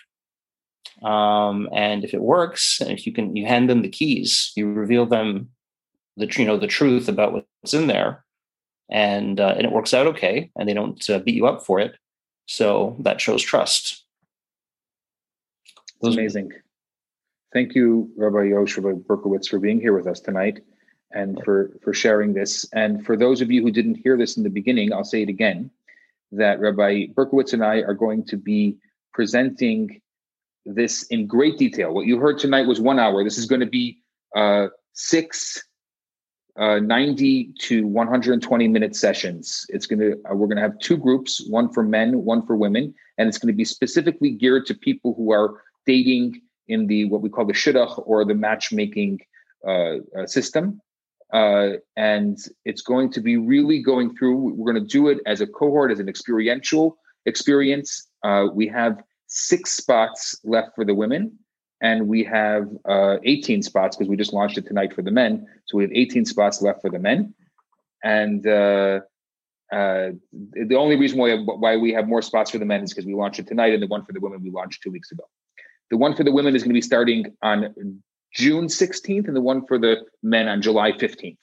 [1.05, 4.72] Um, and if it works, and if you can, you hand them the keys, you
[4.72, 5.50] reveal them
[6.16, 8.24] the you know the truth about what's in there,
[8.90, 11.78] and uh, and it works out okay, and they don't uh, beat you up for
[11.78, 11.96] it.
[12.46, 14.05] So that shows trust.
[16.00, 16.52] Those Amazing.
[17.52, 20.61] Thank you, Rabbi Yosh, Rabbi Berkowicz, for being here with us tonight
[21.12, 22.66] and for, for sharing this.
[22.72, 25.28] And for those of you who didn't hear this in the beginning, I'll say it
[25.28, 25.70] again
[26.32, 28.76] that Rabbi Berkowicz and I are going to be
[29.12, 30.00] presenting
[30.66, 31.92] this in great detail.
[31.92, 33.22] What you heard tonight was one hour.
[33.22, 33.98] This is going to be
[34.36, 35.62] uh, six
[36.56, 39.66] uh, 90 to 120 minute sessions.
[39.70, 42.56] It's going to, uh, we're going to have two groups, one for men, one for
[42.56, 47.06] women, and it's going to be specifically geared to people who are dating in the,
[47.06, 49.20] what we call the shidduch or the matchmaking
[49.66, 50.80] uh, uh system.
[51.32, 55.40] Uh, and it's going to be really going through, we're going to do it as
[55.40, 56.96] a cohort, as an experiential
[57.26, 58.06] experience.
[58.22, 59.02] Uh, we have
[59.35, 61.39] six spots left for the women,
[61.80, 65.47] and we have uh, 18 spots because we just launched it tonight for the men.
[65.66, 67.35] So we have 18 spots left for the men.
[68.03, 69.01] And uh,
[69.72, 73.07] uh, the only reason why, why we have more spots for the men is because
[73.07, 75.24] we launched it tonight, and the one for the women we launched two weeks ago.
[75.91, 77.74] The one for the women is going to be starting on
[78.32, 81.39] June 16th and the one for the men on July 15th.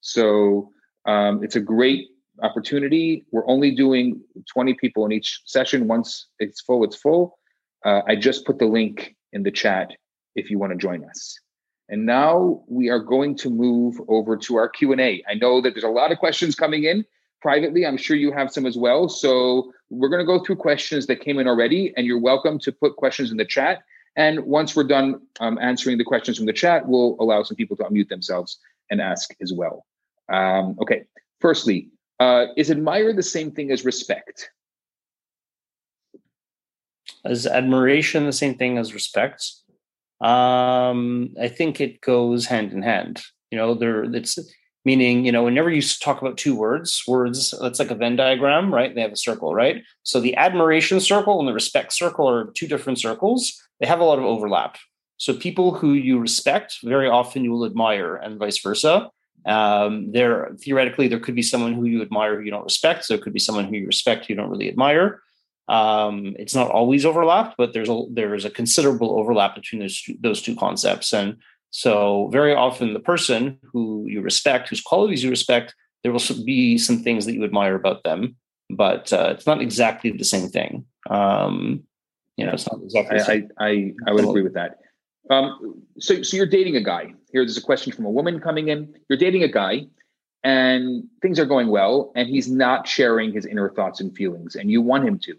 [0.00, 0.70] So
[1.06, 2.08] um, it's a great
[2.42, 3.24] opportunity.
[3.30, 4.20] We're only doing
[4.52, 5.88] 20 people in each session.
[5.88, 7.35] Once it's full, it's full.
[7.84, 9.92] Uh, I just put the link in the chat
[10.34, 11.38] if you want to join us.
[11.88, 15.22] And now we are going to move over to our Q&A.
[15.28, 17.04] I know that there's a lot of questions coming in
[17.40, 17.86] privately.
[17.86, 19.08] I'm sure you have some as well.
[19.08, 22.72] So we're going to go through questions that came in already, and you're welcome to
[22.72, 23.82] put questions in the chat.
[24.16, 27.76] And once we're done um, answering the questions from the chat, we'll allow some people
[27.76, 28.58] to unmute themselves
[28.90, 29.86] and ask as well.
[30.32, 31.04] Um, okay,
[31.40, 34.50] firstly, uh, is admire the same thing as respect?
[37.30, 39.50] Is admiration the same thing as respect?
[40.20, 43.22] Um, I think it goes hand in hand.
[43.50, 44.38] You know, there it's
[44.84, 48.72] meaning you know whenever you talk about two words words that's like a venn diagram
[48.72, 48.94] right?
[48.94, 49.82] They have a circle right?
[50.04, 53.60] So the admiration circle and the respect circle are two different circles.
[53.80, 54.78] They have a lot of overlap.
[55.18, 59.10] So people who you respect very often you will admire and vice versa.
[59.44, 63.04] Um, there theoretically there could be someone who you admire who you don't respect.
[63.04, 65.20] So it could be someone who you respect who you don't really admire
[65.68, 70.14] um, it's not always overlapped but there's a there's a considerable overlap between those two,
[70.20, 71.36] those two concepts and
[71.76, 76.78] so very often the person who you respect, whose qualities you respect, there will be
[76.78, 78.36] some things that you admire about them,
[78.70, 80.86] but uh, it's not exactly the same thing.
[81.10, 81.82] Um,
[82.38, 83.48] you know, it's not exactly.
[83.58, 84.78] I, I, I would agree with that.
[85.28, 87.12] Um, so so you're dating a guy.
[87.30, 88.94] Here's a question from a woman coming in.
[89.10, 89.86] You're dating a guy,
[90.44, 94.70] and things are going well, and he's not sharing his inner thoughts and feelings, and
[94.70, 95.34] you want him to.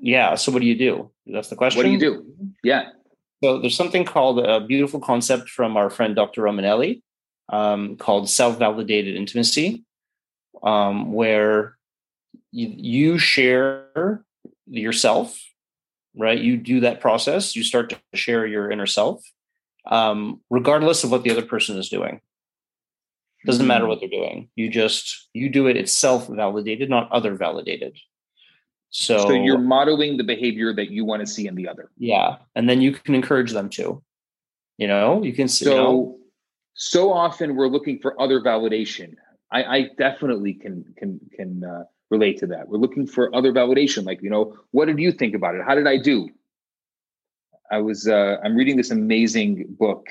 [0.00, 0.34] Yeah.
[0.34, 1.10] So what do you do?
[1.26, 1.78] That's the question.
[1.78, 2.26] What do you do?
[2.64, 2.90] Yeah.
[3.42, 6.42] So there's something called a beautiful concept from our friend Dr.
[6.42, 7.02] Romanelli
[7.48, 9.84] um, called self-validated intimacy,
[10.62, 11.76] um, where
[12.52, 14.24] you, you share
[14.66, 15.38] yourself,
[16.16, 16.38] right?
[16.38, 17.56] You do that process.
[17.56, 19.22] You start to share your inner self,
[19.86, 22.20] um, regardless of what the other person is doing.
[23.44, 24.50] Doesn't matter what they're doing.
[24.54, 25.76] You just you do it.
[25.76, 27.98] It's self-validated, not other validated.
[28.92, 31.90] So, So you're modeling the behavior that you want to see in the other.
[31.96, 34.02] yeah, and then you can encourage them to.
[34.78, 35.48] You know, you can.
[35.48, 36.18] So you know,
[36.74, 39.14] so often we're looking for other validation.
[39.50, 42.68] I, I definitely can can can uh, relate to that.
[42.68, 45.62] We're looking for other validation, like you know, what did you think about it?
[45.66, 46.28] How did I do?
[47.70, 50.06] I was uh, I'm reading this amazing book,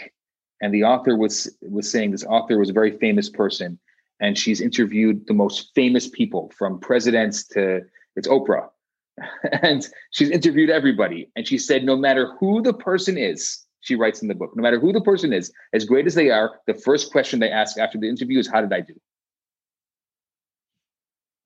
[0.59, 3.77] and the author was was saying this author was a very famous person,
[4.19, 7.81] and she's interviewed the most famous people from presidents to
[8.15, 8.69] it's Oprah,
[9.63, 14.21] and she's interviewed everybody, and she said no matter who the person is, she writes
[14.21, 16.73] in the book, no matter who the person is, as great as they are, the
[16.73, 18.93] first question they ask after the interview is, "How did I do?"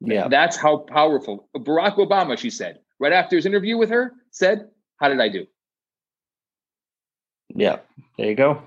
[0.01, 1.49] yeah, That's how powerful.
[1.55, 5.45] Barack Obama, she said, right after his interview with her, said, How did I do?
[7.55, 7.77] yeah.
[8.17, 8.63] There you go.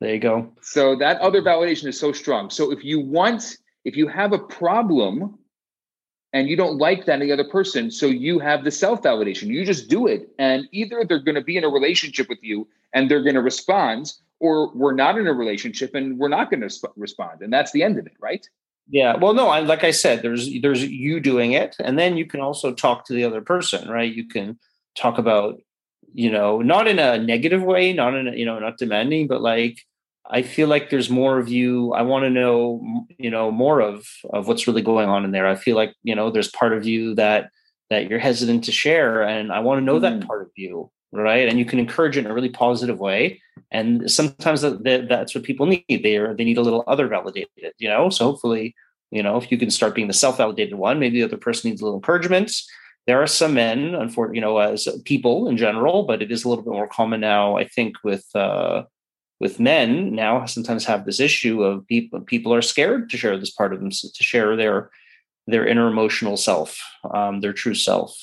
[0.00, 0.52] There you go.
[0.62, 2.50] So that other validation is so strong.
[2.50, 5.38] So if you want, if you have a problem
[6.32, 9.48] and you don't like that in the other person, so you have the self validation,
[9.48, 10.30] you just do it.
[10.38, 13.42] And either they're going to be in a relationship with you and they're going to
[13.42, 17.42] respond, or we're not in a relationship and we're not going to sp- respond.
[17.42, 18.48] And that's the end of it, right?
[18.88, 19.16] Yeah.
[19.16, 22.40] Well, no, I, like I said, there's there's you doing it, and then you can
[22.40, 24.12] also talk to the other person, right?
[24.12, 24.58] You can
[24.96, 25.60] talk about,
[26.12, 29.42] you know, not in a negative way, not in a, you know, not demanding, but
[29.42, 29.86] like
[30.30, 31.92] I feel like there's more of you.
[31.92, 35.46] I want to know, you know, more of of what's really going on in there.
[35.46, 37.50] I feel like you know, there's part of you that
[37.90, 40.26] that you're hesitant to share, and I want to know that Mm.
[40.26, 41.48] part of you, right?
[41.48, 43.40] And you can encourage it in a really positive way.
[43.72, 45.84] And sometimes that, that, that's what people need.
[45.88, 48.10] They are they need a little other validated, you know.
[48.10, 48.74] So hopefully,
[49.10, 51.70] you know, if you can start being the self validated one, maybe the other person
[51.70, 52.52] needs a little encouragement.
[53.06, 56.48] There are some men, unfortunately, you know, as people in general, but it is a
[56.48, 57.56] little bit more common now.
[57.56, 58.84] I think with uh,
[59.40, 63.50] with men now sometimes have this issue of people people are scared to share this
[63.50, 64.90] part of them to share their
[65.46, 66.78] their inner emotional self
[67.12, 68.16] um, their true self.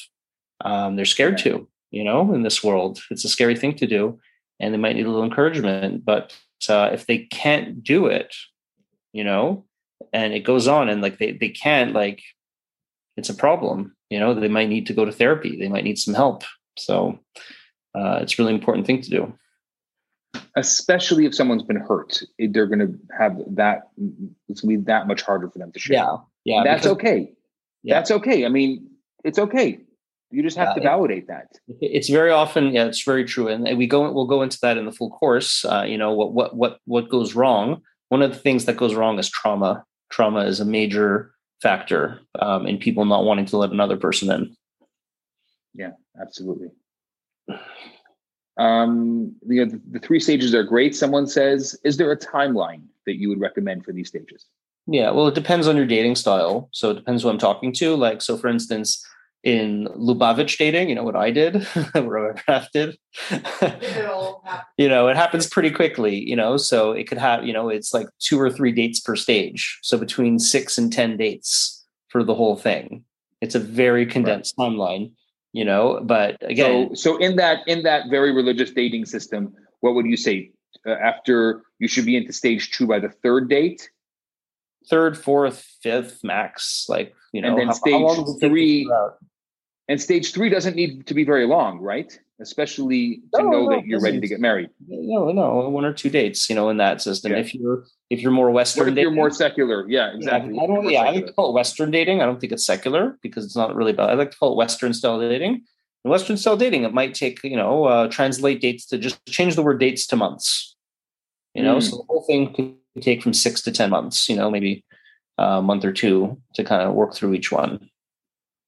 [0.63, 2.99] Um, they're scared to you know in this world.
[3.11, 4.19] It's a scary thing to do
[4.59, 6.35] and they might need a little encouragement but
[6.69, 8.35] uh, if they can't do it
[9.13, 9.65] you know
[10.13, 12.21] and it goes on and like they, they can't like
[13.17, 15.97] it's a problem you know they might need to go to therapy they might need
[15.97, 16.43] some help.
[16.77, 17.19] So
[17.95, 19.33] uh, it's a really important thing to do
[20.55, 23.89] Especially if someone's been hurt, they're going to have that.
[24.49, 25.95] It's going to be that much harder for them to share.
[25.97, 26.15] yeah
[26.45, 26.63] yeah.
[26.63, 27.33] that's because- okay.
[27.83, 27.93] Yeah.
[27.95, 28.45] That's okay.
[28.45, 28.89] I mean,
[29.23, 29.79] it's okay.
[30.31, 31.47] You just have Yeah, to it- validate that.
[31.79, 34.85] it's very often yeah it's very true and we go we'll go into that in
[34.85, 38.37] the full course uh, you know what what what what goes wrong one of the
[38.39, 43.23] things that goes wrong is trauma trauma is a major factor um, in people not
[43.23, 44.55] wanting to let another person in
[45.73, 46.69] Yeah, absolutely.
[48.57, 50.95] Um, you know, the, the three stages are great.
[50.95, 54.45] Someone says, "Is there a timeline that you would recommend for these stages?"
[54.87, 56.69] yeah well it depends on your dating style.
[56.71, 57.95] So it depends who i'm talking to.
[57.95, 59.05] Like so for instance
[59.43, 61.55] in lubavitch dating you know what i did?
[61.93, 62.97] What i did
[64.77, 66.57] you know it happens pretty quickly you know?
[66.57, 69.79] So it could have you know it's like two or three dates per stage.
[69.83, 73.03] So between six and ten dates for the whole thing.
[73.41, 75.11] It's a very condensed timeline
[75.53, 79.95] you know but again So, so in that in that very religious dating system, what
[79.95, 80.51] would you say?
[80.85, 83.89] Uh, after you should be into stage two by the third date,
[84.89, 88.39] third fourth fifth max like you know And then how- how long stage does it
[88.39, 88.91] take to three-
[89.89, 92.11] and stage three doesn't need to be very long, right?
[92.39, 94.69] Especially to No, know no, that you're ready to get married.
[94.87, 97.39] no no one or two dates you know in that system Yeah.
[97.39, 99.85] if you're if you're more western What if you're dating- more secular?
[99.89, 100.59] Yeah, Yeah, exactly.
[100.61, 100.87] I don't.
[100.89, 102.21] Yeah, I like to call it Western dating.
[102.21, 104.11] I don't think it's secular because it's not really about.
[104.11, 105.63] I like to call it Western style dating.
[106.05, 109.55] In Western style dating, it might take you know uh, translate dates to just change
[109.55, 110.75] the word dates to months.
[111.55, 111.83] You know, Mm.
[111.83, 114.29] so the whole thing could take from six to ten months.
[114.29, 114.85] You know, maybe
[115.39, 117.89] a month or two to kind of work through each one.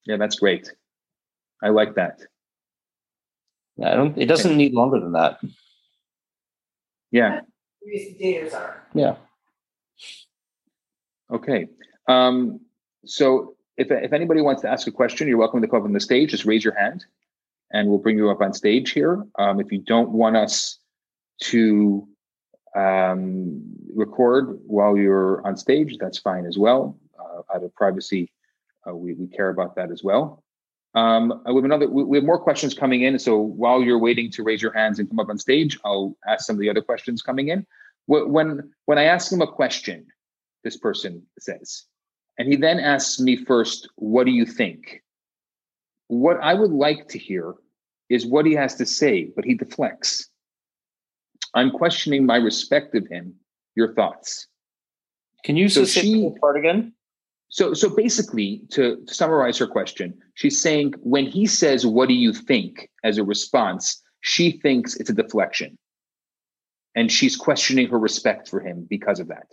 [0.07, 0.73] Yeah, that's great.
[1.61, 2.19] I like that.
[3.83, 4.17] I don't.
[4.17, 5.39] It doesn't need longer than that.
[7.11, 7.41] Yeah.
[7.85, 8.83] Recent daters are.
[8.93, 9.15] Yeah.
[11.31, 11.67] Okay.
[12.07, 12.61] Um,
[13.05, 15.93] so if, if anybody wants to ask a question, you're welcome to come up on
[15.93, 16.31] the stage.
[16.31, 17.05] Just raise your hand
[17.71, 19.25] and we'll bring you up on stage here.
[19.37, 20.79] Um, if you don't want us
[21.43, 22.07] to
[22.75, 23.61] um,
[23.93, 26.97] record while you're on stage, that's fine as well.
[27.19, 28.31] Uh, out of privacy,
[28.87, 30.43] uh, we, we care about that as well.
[30.95, 31.87] Um, we have another.
[31.87, 33.19] We have more questions coming in.
[33.19, 36.45] So while you're waiting to raise your hands and come up on stage, I'll ask
[36.45, 37.65] some of the other questions coming in.
[38.07, 40.07] When when I ask him a question,
[40.63, 41.83] this person says,
[42.39, 45.03] and he then asks me first, "What do you think?"
[46.07, 47.53] What I would like to hear
[48.09, 50.27] is what he has to say, but he deflects.
[51.53, 53.35] I'm questioning my respect of him.
[53.75, 54.47] Your thoughts?
[55.43, 56.93] Can you so say she, part again?
[57.49, 62.13] So, so basically, to, to summarize her question, she's saying when he says, "What do
[62.13, 65.77] you think?" as a response, she thinks it's a deflection,
[66.95, 69.47] and she's questioning her respect for him because of that.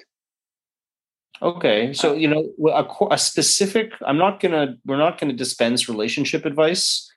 [1.41, 3.93] Okay, so you know a, a specific.
[4.07, 4.77] I'm not gonna.
[4.85, 7.11] We're not gonna dispense relationship advice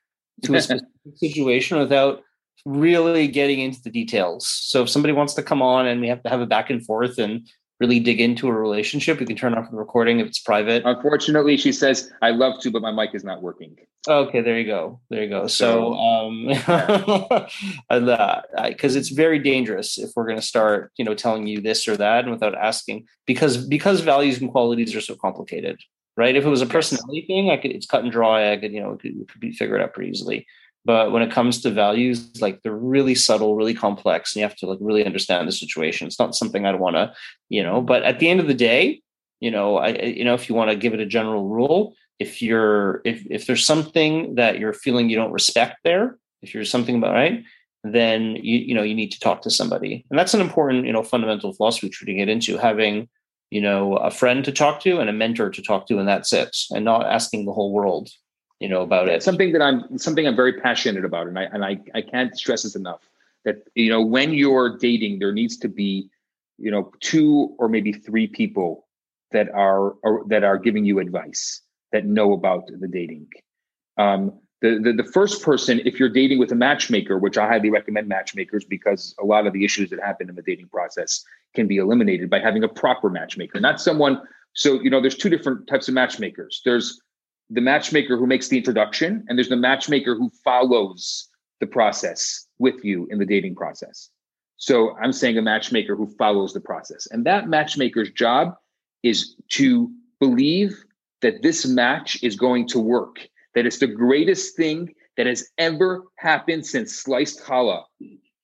[0.44, 2.24] to a specific situation without
[2.66, 4.48] really getting into the details.
[4.48, 6.86] So if somebody wants to come on and we have to have a back and
[6.86, 7.48] forth and
[7.80, 10.84] really dig into a relationship, we can turn off the recording if it's private.
[10.86, 13.76] Unfortunately, she says, I love to, but my mic is not working.
[14.08, 15.00] Okay, there you go.
[15.10, 15.48] There you go.
[15.48, 17.50] So, um, because
[17.92, 18.72] yeah.
[18.80, 22.24] it's very dangerous if we're going to start, you know, telling you this or that
[22.24, 25.80] and without asking, because because values and qualities are so complicated,
[26.16, 26.36] right?
[26.36, 28.54] If it was a personality thing, I could it's cut and dry.
[28.54, 30.48] I could, you know, it could, it could be figured out pretty easily.
[30.90, 34.56] But when it comes to values, like they're really subtle, really complex, and you have
[34.56, 36.08] to like really understand the situation.
[36.08, 37.14] It's not something I'd want to,
[37.48, 37.80] you know.
[37.80, 39.04] But at the end of the day,
[39.40, 42.42] you know, I, you know, if you want to give it a general rule, if
[42.42, 46.96] you're if if there's something that you're feeling you don't respect there, if you're something
[46.96, 47.44] about right,
[47.84, 50.92] then you you know you need to talk to somebody, and that's an important you
[50.92, 53.08] know fundamental philosophy to get into having
[53.52, 56.34] you know a friend to talk to and a mentor to talk to, and that's
[56.34, 58.10] it, and not asking the whole world
[58.60, 59.24] you know about it.
[59.24, 62.64] Something that i'm something i'm very passionate about and i and i, I can't stress
[62.64, 63.02] this enough
[63.46, 66.10] that you know when you're dating there needs to be
[66.58, 68.88] you know two or maybe three people
[69.32, 73.28] that are, are that are giving you advice that know about the dating.
[73.98, 77.70] Um, the, the the first person if you're dating with a matchmaker which i highly
[77.70, 81.24] recommend matchmakers because a lot of the issues that happen in the dating process
[81.56, 84.22] can be eliminated by having a proper matchmaker not someone
[84.54, 86.62] so you know there's two different types of matchmakers.
[86.66, 87.02] There's
[87.50, 91.28] the matchmaker who makes the introduction, and there's the matchmaker who follows
[91.60, 94.10] the process with you in the dating process.
[94.58, 97.08] So I'm saying a matchmaker who follows the process.
[97.12, 98.56] And that matchmaker's job
[99.04, 99.90] is to
[100.20, 100.84] believe
[101.22, 103.20] that this match is going to work,
[103.56, 107.84] that it's the greatest thing that has ever happened since sliced challah.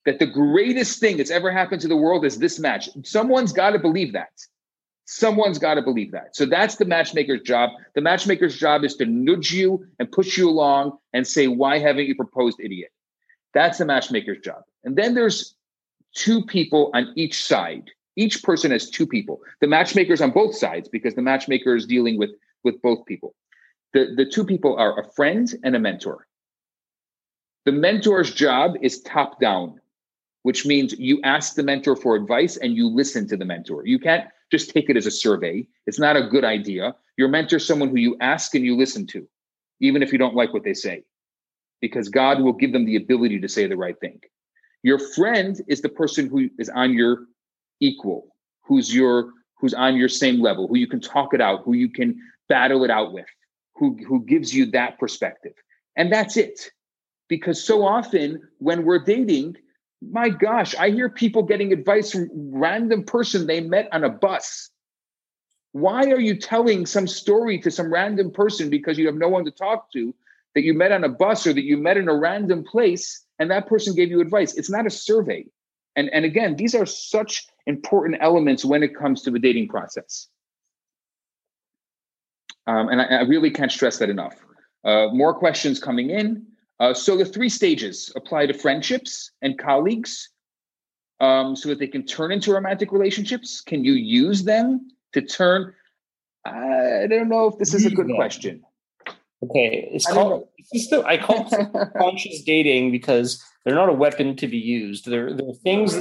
[0.06, 2.89] That the greatest thing that's ever happened to the world is this match.
[3.03, 4.30] Someone's got to believe that.
[5.06, 6.36] Someone's got to believe that.
[6.36, 7.70] So that's the matchmaker's job.
[7.93, 12.08] The matchmaker's job is to nudge you and push you along and say, Why haven't
[12.08, 12.91] you proposed, idiot?
[13.53, 14.64] That's the matchmaker's job.
[14.84, 15.56] And then there's
[16.14, 17.91] two people on each side.
[18.16, 19.41] Each person has two people.
[19.62, 22.32] The matchmaker's on both sides because the matchmaker is dealing with,
[22.64, 23.36] with both people.
[23.93, 26.28] The, the two people are a friend and a mentor.
[27.66, 29.80] The mentor's job is top down,
[30.45, 33.83] which means you ask the mentor for advice and you listen to the mentor.
[33.83, 35.65] You can't just take it as a survey.
[35.87, 36.95] It's not a good idea.
[37.17, 39.27] Your mentor is someone who you ask and you listen to,
[39.79, 41.03] even if you don't like what they say,
[41.81, 44.19] because God will give them the ability to say the right thing.
[44.83, 47.25] Your friend is the person who is on your
[47.79, 48.27] equal,
[48.61, 51.89] who's your who's on your same level, who you can talk it out, who you
[51.89, 53.25] can battle it out with,
[53.73, 55.53] who who gives you that perspective.
[55.95, 56.69] And that's it.
[57.29, 59.55] Because so often when we're dating,
[60.12, 64.69] my gosh, I hear people getting advice from random person they met on a bus.
[65.72, 69.45] Why are you telling some story to some random person because you have no one
[69.45, 70.15] to talk to
[70.53, 73.52] that you met on a bus or that you met in a random place and
[73.52, 74.56] that person gave you advice?
[74.56, 75.45] It's not a survey.
[75.95, 80.27] And, and again, these are such important elements when it comes to the dating process.
[82.68, 84.36] Um, and I, I, really can't stress that enough.
[84.84, 86.48] Uh, more questions coming in.
[86.80, 90.30] Uh, so the three stages apply to friendships and colleagues
[91.19, 93.61] um, so that they can turn into romantic relationships.
[93.61, 95.73] Can you use them to turn?
[96.45, 98.61] I don't know if this is a good question.
[99.43, 100.47] Okay, it's called.
[100.73, 101.49] Still, I call
[101.97, 105.06] conscious dating because they're not a weapon to be used.
[105.06, 105.95] They're, they're things.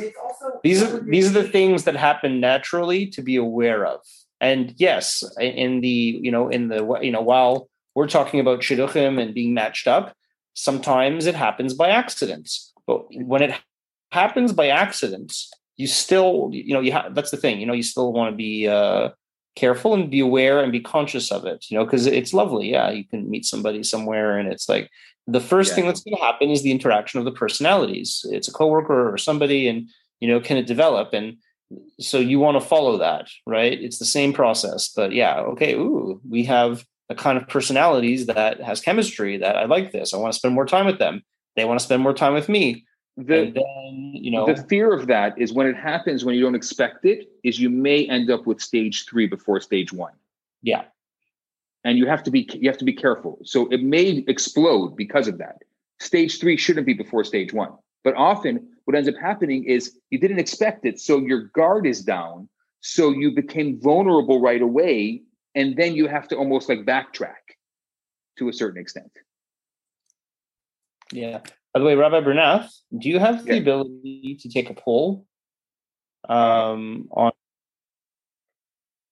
[0.63, 4.01] These are these are the things that happen naturally to be aware of.
[4.41, 9.21] And yes, in the you know in the you know while we're talking about shidduchim
[9.21, 10.15] and being matched up,
[10.55, 12.73] Sometimes it happens by accidents.
[12.87, 13.55] But when it
[14.13, 17.83] happens by accidents, you still, you know, you have that's the thing, you know, you
[17.83, 19.11] still want to be uh,
[19.57, 22.71] careful and be aware and be conscious of it, you know, because it's lovely.
[22.71, 24.91] Yeah, you can meet somebody somewhere and it's like
[25.27, 25.77] the first yeah.
[25.77, 28.25] thing that's going to happen is the interaction of the personalities.
[28.31, 29.89] It's a coworker or somebody, and
[30.21, 31.13] you know, can it develop?
[31.13, 31.39] And
[31.99, 33.73] so you want to follow that, right?
[33.81, 35.75] It's the same process, but yeah, okay.
[35.75, 40.15] Ooh, we have the kind of personalities that has chemistry that I like this.
[40.15, 41.23] I want to spend more time with them.
[41.57, 42.87] They want to spend more time with me.
[43.17, 46.57] The, then, you know, the fear of that is when it happens when you don't
[46.57, 50.15] expect it, is you may end up with stage three before stage one.
[50.63, 50.85] yeah,
[51.85, 53.39] and you have to be you have to be careful.
[53.45, 55.59] So it may explode because of that.
[56.01, 57.73] Stage three shouldn't be before stage one,
[58.03, 62.03] but often what ends up happening is you didn't expect it, so your guard is
[62.03, 62.49] down,
[62.81, 65.23] so you became vulnerable right away,
[65.55, 67.45] and then you have to almost like backtrack
[68.39, 69.11] to a certain extent.
[71.13, 71.41] yeah.
[71.73, 73.61] By the way, Rabbi Bernath, do you have the Yeah.
[73.61, 75.27] ability to take a poll
[76.29, 77.33] um, on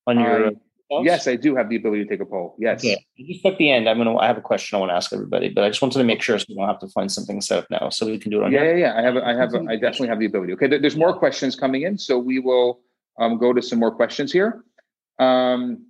[0.07, 0.47] on your?
[0.49, 0.53] I-
[1.03, 2.55] yes, I do have the ability to take a poll.
[2.59, 2.81] Yes.
[2.81, 3.05] Okay.
[3.19, 4.17] Just at the end, I'm gonna.
[4.17, 6.23] I have a question I want to ask everybody, but I just wanted to make
[6.23, 8.41] sure so we don't have to find something set up now, so we can do
[8.41, 8.97] it on Yeah, yeah, yeah.
[8.97, 10.53] I have, a, I have, a, I definitely have the ability.
[10.55, 12.81] Okay, there's more questions coming in, so we will
[13.19, 14.65] um, go to some more questions here.
[15.19, 15.87] Um,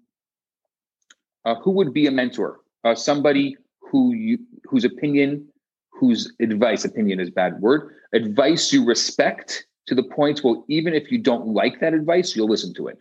[1.45, 2.61] uh, who would be a mentor?
[2.85, 5.47] Uh, somebody who you, whose opinion,
[5.91, 11.11] whose advice, opinion is bad word, advice you respect to the point well, even if
[11.11, 12.99] you don't like that advice, you'll listen to it.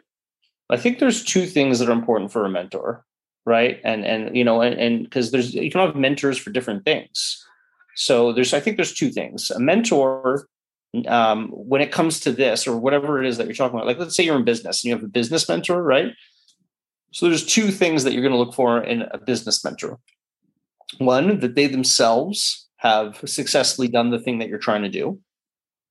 [0.70, 3.06] I think there's two things that are important for a mentor,
[3.46, 3.80] right?
[3.84, 7.46] And and you know, and because there's you can have mentors for different things.
[7.96, 9.52] So there's I think there's two things.
[9.52, 10.48] A mentor,
[11.08, 14.00] um, when it comes to this or whatever it is that you're talking about, like
[14.00, 16.14] let's say you're in business and you have a business mentor, right?
[17.12, 20.00] So there's two things that you're going to look for in a business mentor.
[20.98, 25.20] One, that they themselves have successfully done the thing that you're trying to do.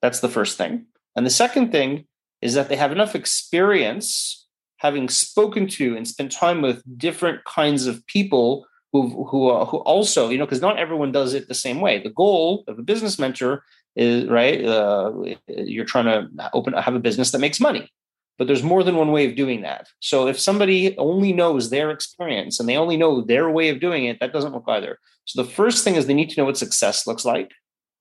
[0.02, 0.86] That's the first thing.
[1.14, 2.06] And the second thing
[2.40, 4.47] is that they have enough experience
[4.78, 9.78] having spoken to and spent time with different kinds of people who who uh, who
[9.78, 12.02] also you know because not everyone does it the same way.
[12.02, 13.62] The goal of a business mentor
[13.94, 14.64] is right.
[14.64, 15.12] Uh,
[15.47, 17.92] you're trying to open have a business that makes money,
[18.41, 19.89] but there's more than one way of doing that.
[20.01, 24.07] So if somebody only knows their experience and they only know their way of doing
[24.07, 24.99] it, that doesn't work either.
[25.27, 27.51] So the first thing is they need to know what success looks like.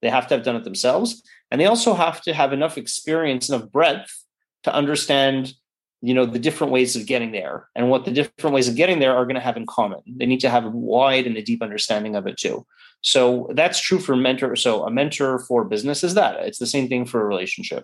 [0.02, 1.22] They have to have done it themselves,
[1.52, 4.24] and they also have to have enough experience, enough breadth
[4.64, 5.56] to understand
[6.02, 9.00] you know the different ways of getting there and what the different ways of getting
[9.00, 11.42] there are going to have in common they need to have a wide and a
[11.42, 12.66] deep understanding of it too
[13.02, 16.88] so that's true for mentor so a mentor for business is that it's the same
[16.88, 17.84] thing for a relationship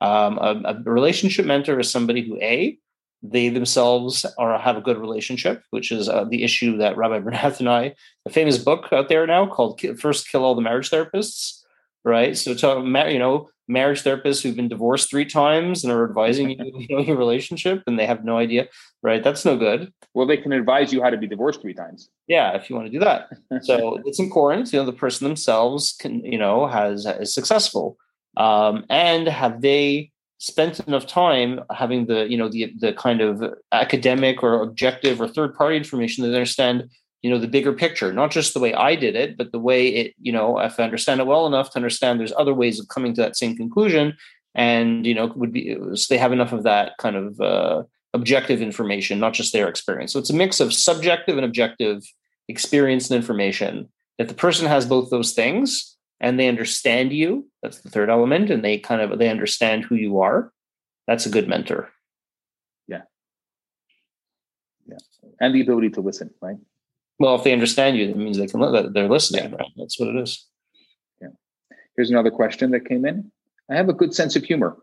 [0.00, 2.78] um, a, a relationship mentor is somebody who a
[3.22, 7.58] they themselves are have a good relationship which is uh, the issue that rabbi bernath
[7.60, 7.94] and i
[8.26, 11.62] a famous book out there now called first kill all the marriage therapists
[12.02, 16.50] right so to you know marriage therapists who've been divorced three times and are advising
[16.50, 16.56] you,
[16.88, 18.68] you know, your relationship and they have no idea,
[19.02, 19.22] right?
[19.22, 19.92] That's no good.
[20.12, 22.10] Well, they can advise you how to be divorced three times.
[22.26, 23.30] Yeah, if you want to do that.
[23.62, 27.96] So it's important, you know, the person themselves can, you know, has is successful.
[28.36, 33.42] Um, and have they spent enough time having the, you know, the the kind of
[33.72, 36.88] academic or objective or third party information that they understand
[37.22, 38.12] you know the bigger picture?
[38.12, 40.84] Not just the way i did it but the way it you know if i
[40.84, 44.16] understand it well enough to understand there's other ways of coming to that same conclusion
[44.54, 47.82] and you know would be so they have enough of that kind of uh,
[48.14, 50.12] objective information not just their experience.
[50.12, 52.02] So it's a mix of subjective and objective
[52.48, 53.88] experience and information.
[54.18, 58.50] If the person has both those things and they understand you that's the third element
[58.50, 60.52] and they kind of they understand who you are
[61.06, 61.90] that's a good mentor
[62.86, 63.02] Yeah.
[64.86, 64.98] Yeah.
[65.40, 66.56] and the ability to listen, right?
[67.18, 70.16] well if they understand you that means they can they're listening right that's what it
[70.16, 70.46] is
[71.20, 71.28] yeah
[71.96, 73.30] Here's another question that came in.
[73.70, 74.76] I have a good sense of humor.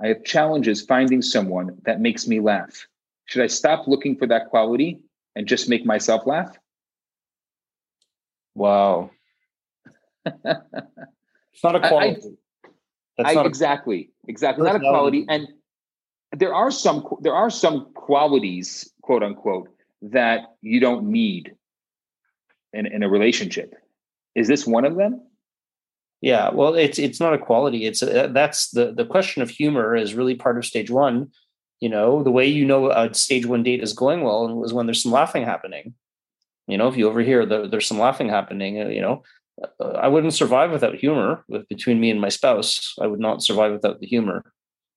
[0.00, 2.86] I have challenges finding someone that makes me laugh.
[3.26, 5.00] Should I stop looking for that quality
[5.36, 6.56] and just make myself laugh?
[8.54, 9.10] wow
[10.26, 12.36] it's not a quality
[13.20, 14.64] that's I, not exactly, exactly.
[14.64, 15.46] Not a quality, and
[16.36, 19.68] there are some there are some qualities, quote unquote,
[20.02, 21.54] that you don't need
[22.72, 23.74] in, in a relationship.
[24.34, 25.20] Is this one of them?
[26.22, 27.84] Yeah, well, it's it's not a quality.
[27.84, 31.30] It's a, that's the the question of humor is really part of stage one.
[31.80, 34.86] You know, the way you know a stage one date is going well is when
[34.86, 35.94] there's some laughing happening.
[36.66, 39.16] You know, if you overhear the, there's some laughing happening, uh, you know, uh,
[39.80, 41.44] I wouldn't survive without humor.
[41.48, 44.52] With between me and my spouse, I would not survive without the humor.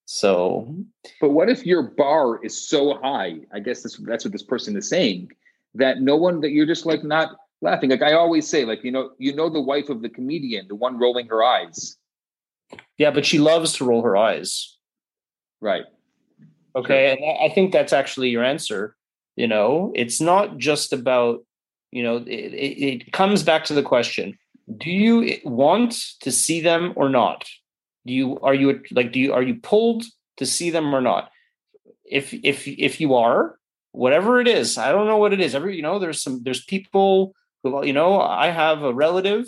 [0.06, 0.74] So
[1.22, 3.38] But what if your bar is so high?
[3.54, 5.32] I guess that's that's what this person is saying.
[5.76, 7.90] That no one that you're just like not laughing.
[7.90, 10.76] Like I always say, like you know, you know the wife of the comedian, the
[10.76, 11.98] one rolling her eyes,
[12.98, 14.78] yeah, but she loves to roll her eyes.
[15.62, 15.86] right?
[16.76, 17.12] Okay.
[17.12, 18.96] And I- I think that's actually your answer.
[19.36, 21.46] You know, it's not just about,
[21.92, 24.38] you know, it, it, it comes back to the question
[24.78, 25.92] do you want
[26.22, 27.48] to see them or not?
[28.06, 30.04] Do you, are you like, do you, are you pulled
[30.38, 31.32] to see them or not?
[32.06, 33.58] If, if, if you are,
[33.94, 34.78] whatever it is.
[34.78, 35.56] I don't know what it is.
[35.56, 37.34] Every you know, there's some there's people
[37.64, 38.20] who you know.
[38.20, 39.48] I have a relative.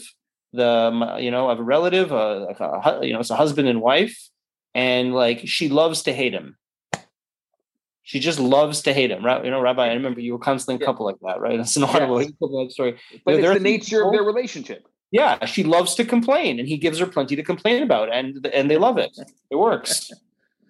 [0.53, 2.13] The you know, I have a relative.
[2.13, 4.29] Uh, a, you know, it's a husband and wife,
[4.73, 6.57] and like she loves to hate him.
[8.03, 9.43] She just loves to hate him, right?
[9.43, 9.87] You know, Rabbi.
[9.87, 11.57] I remember you were counseling a couple like that, right?
[11.57, 12.73] That's an horrible yes.
[12.73, 12.99] story.
[13.25, 14.87] But you know, it's the nature people, of their relationship.
[15.15, 18.69] Yeah, she loves to complain, and he gives her plenty to complain about, and and
[18.69, 19.17] they love it.
[19.49, 20.11] It works.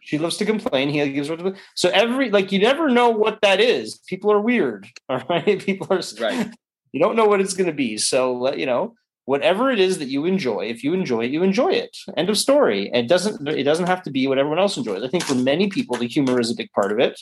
[0.02, 0.90] She loves to complain.
[0.90, 3.98] He gives her to, so every like you never know what that is.
[4.06, 4.88] People are weird.
[5.10, 6.54] All right, people are right.
[6.92, 7.98] You don't know what it's going to be.
[7.98, 8.94] So let you know
[9.26, 10.68] whatever it is that you enjoy.
[10.68, 11.98] If you enjoy it, you enjoy it.
[12.16, 12.90] End of story.
[12.94, 13.48] It doesn't.
[13.50, 15.04] It doesn't have to be what everyone else enjoys.
[15.04, 17.20] I think for many people, the humor is a big part of it.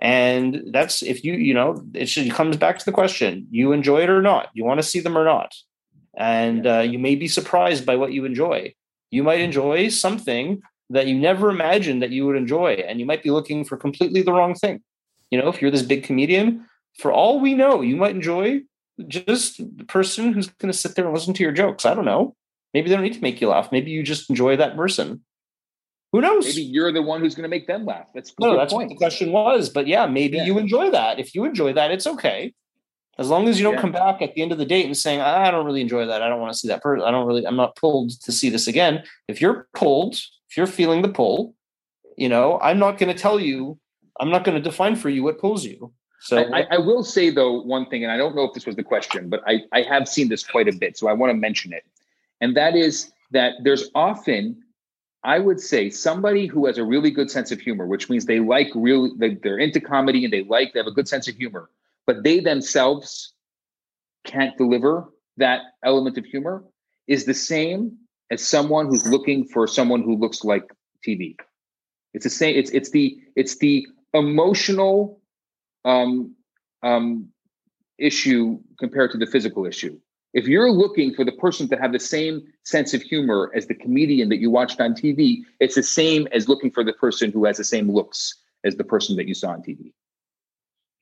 [0.00, 3.70] And that's if you you know it, should, it comes back to the question: you
[3.70, 4.48] enjoy it or not?
[4.54, 5.54] You want to see them or not?
[6.16, 8.74] And uh, you may be surprised by what you enjoy.
[9.10, 13.22] You might enjoy something that you never imagined that you would enjoy and you might
[13.22, 14.82] be looking for completely the wrong thing.
[15.30, 16.66] You know if you're this big comedian
[16.98, 18.60] for all we know you might enjoy
[19.08, 21.84] just the person who's going to sit there and listen to your jokes.
[21.84, 22.36] I don't know.
[22.72, 23.72] Maybe they don't need to make you laugh.
[23.72, 25.22] Maybe you just enjoy that person.
[26.12, 26.44] Who knows?
[26.46, 28.08] Maybe you're the one who's going to make them laugh.
[28.14, 28.88] That's no that's point.
[28.88, 30.44] what the question was but yeah maybe yeah.
[30.44, 31.18] you enjoy that.
[31.18, 32.52] If you enjoy that it's okay
[33.18, 33.80] as long as you don't yeah.
[33.80, 36.22] come back at the end of the date and saying i don't really enjoy that
[36.22, 38.50] i don't want to see that person i don't really i'm not pulled to see
[38.50, 40.16] this again if you're pulled
[40.54, 41.52] if you're feeling the pull,
[42.16, 43.76] you know, I'm not going to tell you,
[44.20, 45.92] I'm not going to define for you what pulls you.
[46.20, 48.76] So I, I, will say though one thing, and I don't know if this was
[48.76, 51.34] the question, but I, I have seen this quite a bit, so I want to
[51.34, 51.82] mention it.
[52.40, 54.62] And that is that there's often,
[55.24, 58.38] I would say, somebody who has a really good sense of humor, which means they
[58.38, 59.10] like really
[59.42, 61.68] they're into comedy and they like, they have a good sense of humor,
[62.06, 63.32] but they themselves
[64.24, 66.64] can't deliver that element of humor,
[67.06, 67.96] is the same
[68.30, 70.64] as someone who's looking for someone who looks like
[71.06, 71.36] TV.
[72.14, 72.56] It's the same.
[72.56, 75.20] It's it's the it's the emotional
[75.84, 76.34] um,
[76.82, 77.28] um,
[77.98, 79.98] issue compared to the physical issue.
[80.32, 83.74] If you're looking for the person to have the same sense of humor as the
[83.74, 87.44] comedian that you watched on TV, it's the same as looking for the person who
[87.44, 89.92] has the same looks as the person that you saw on TV.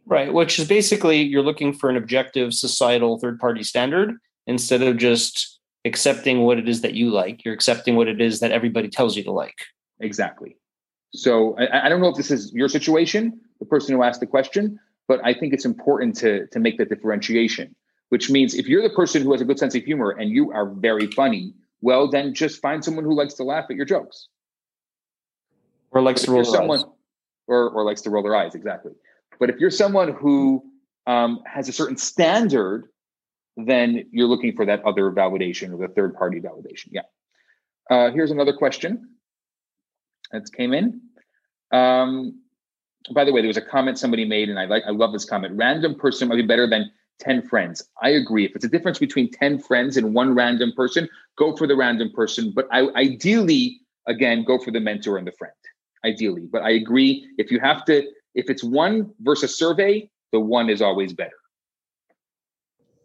[0.06, 4.16] Right, which is basically you're looking for an objective societal third party standard
[4.46, 7.44] instead of just accepting what it is that you like.
[7.44, 9.54] You're accepting what it is that everybody tells you to like.
[10.00, 10.56] Exactly.
[11.14, 14.26] So I, I, don't know if this is your situation, the person who asked the
[14.26, 17.74] question, but I think it's important to to make that differentiation.
[18.08, 20.52] Which means if you're the person who has a good sense of humor and you
[20.52, 24.28] are very funny, well, then just find someone who likes to laugh at your jokes,
[25.90, 26.84] or likes to roll their someone, eyes,
[27.46, 28.54] or or likes to roll their eyes.
[28.54, 28.92] Exactly.
[29.38, 30.64] But if you're someone who
[31.06, 32.88] um, has a certain standard
[33.56, 36.88] then you're looking for that other validation or the third party validation.
[36.90, 37.02] Yeah.
[37.90, 39.10] Uh, here's another question
[40.30, 41.00] that came in.
[41.70, 42.40] Um,
[43.12, 45.24] by the way, there was a comment somebody made, and I like I love this
[45.24, 45.56] comment.
[45.56, 47.82] Random person might be better than 10 friends.
[48.02, 48.44] I agree.
[48.44, 52.10] If it's a difference between 10 friends and one random person, go for the random
[52.12, 52.52] person.
[52.54, 55.52] But I ideally, again, go for the mentor and the friend.
[56.04, 56.48] Ideally.
[56.50, 57.28] But I agree.
[57.38, 61.36] If you have to, if it's one versus survey, the one is always better.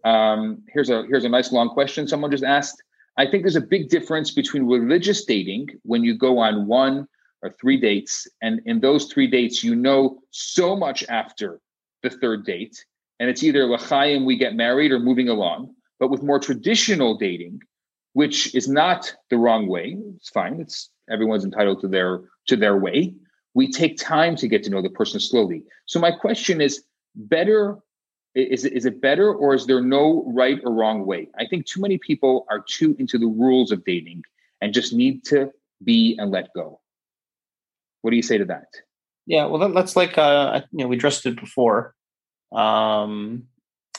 [0.04, 2.82] Um, here's a here's a nice long question someone just asked.
[3.18, 7.08] I think there's a big difference between religious dating when you go on one
[7.41, 11.60] or three dates, and in those three dates, you know so much after
[12.04, 12.86] the third date,
[13.20, 15.74] and it's either l'chaim we get married or moving along.
[15.99, 17.62] But with more traditional dating,
[18.14, 20.62] which is not the wrong way, it's fine.
[20.62, 23.14] It's everyone's entitled to their to their way.
[23.58, 25.64] We take time to get to know the person slowly.
[25.88, 26.84] So my question is
[27.16, 27.80] better
[28.36, 31.28] is it, is it better or is there no right or wrong way?
[31.40, 34.22] I think too many people are too into the rules of dating
[34.62, 35.52] and just need to
[35.84, 36.80] be and let go.
[38.04, 38.68] What do you say to that?
[39.26, 41.96] Yeah, well, that's like uh, you know we addressed it before.
[42.52, 43.48] Um,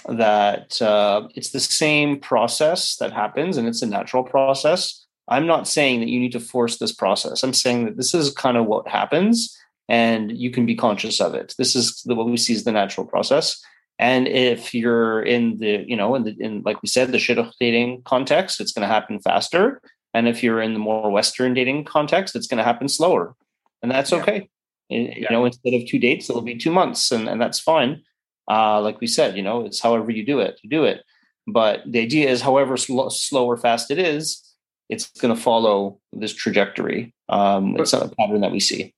[0.08, 5.04] that uh, it's the same process that happens, and it's a natural process.
[5.28, 7.42] I'm not saying that you need to force this process.
[7.42, 9.56] I'm saying that this is kind of what happens,
[9.88, 11.54] and you can be conscious of it.
[11.58, 13.60] This is the, what we see as the natural process.
[13.98, 17.52] And if you're in the, you know, in the, in like we said, the shidduch
[17.58, 19.80] dating context, it's going to happen faster.
[20.14, 23.34] And if you're in the more Western dating context, it's going to happen slower,
[23.82, 24.18] and that's yeah.
[24.18, 24.48] okay.
[24.88, 25.14] Yeah.
[25.16, 28.02] You know, instead of two dates, it'll be two months, and and that's fine.
[28.50, 31.04] Uh, like we said, you know, it's however you do it, you do it.
[31.46, 34.42] But the idea is, however slow, slow or fast it is,
[34.88, 37.12] it's going to follow this trajectory.
[37.28, 38.94] Um, it's a pattern that we see.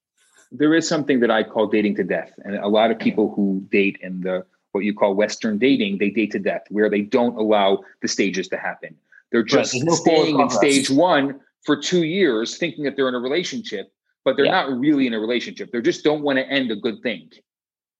[0.53, 3.65] There is something that I call dating to death, and a lot of people who
[3.71, 7.37] date in the what you call Western dating, they date to death, where they don't
[7.37, 8.95] allow the stages to happen.
[9.33, 9.83] They're just right.
[9.85, 13.93] no staying in stage one for two years, thinking that they're in a relationship,
[14.25, 14.63] but they're yeah.
[14.63, 15.73] not really in a relationship.
[15.73, 17.31] They just don't want to end a good thing.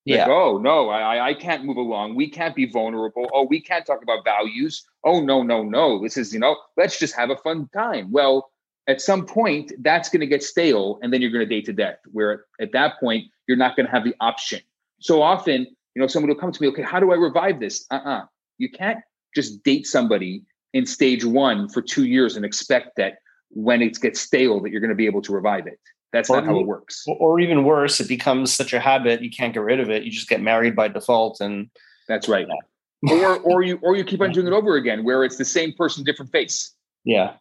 [0.05, 0.27] Yeah.
[0.27, 2.15] Like, oh no, I I can't move along.
[2.15, 3.29] We can't be vulnerable.
[3.33, 4.85] Oh, we can't talk about values.
[5.05, 6.03] Oh no, no, no.
[6.03, 8.11] This is you know, let's just have a fun time.
[8.11, 8.51] Well,
[8.87, 11.73] at some point, that's going to get stale, and then you're going to date to
[11.73, 11.99] death.
[12.13, 14.61] Where at that point, you're not going to have the option.
[15.01, 17.87] So often, you know, someone will come to me, okay, how do I revive this?
[17.91, 18.23] Uh-uh.
[18.59, 18.99] You can't
[19.35, 23.19] just date somebody in stage one for two years and expect that
[23.51, 25.81] when it gets stale that you're going to be able to revive it.
[26.13, 27.05] That's Or not how it works.
[27.07, 30.03] Or even worse, it becomes such a habit you can't get rid of it.
[30.03, 31.71] You just get married by default, and
[32.09, 32.47] That's right.
[33.11, 35.73] or or you or you keep on doing it over again where it's the same
[35.73, 36.75] person, different face.
[37.05, 37.35] yeah,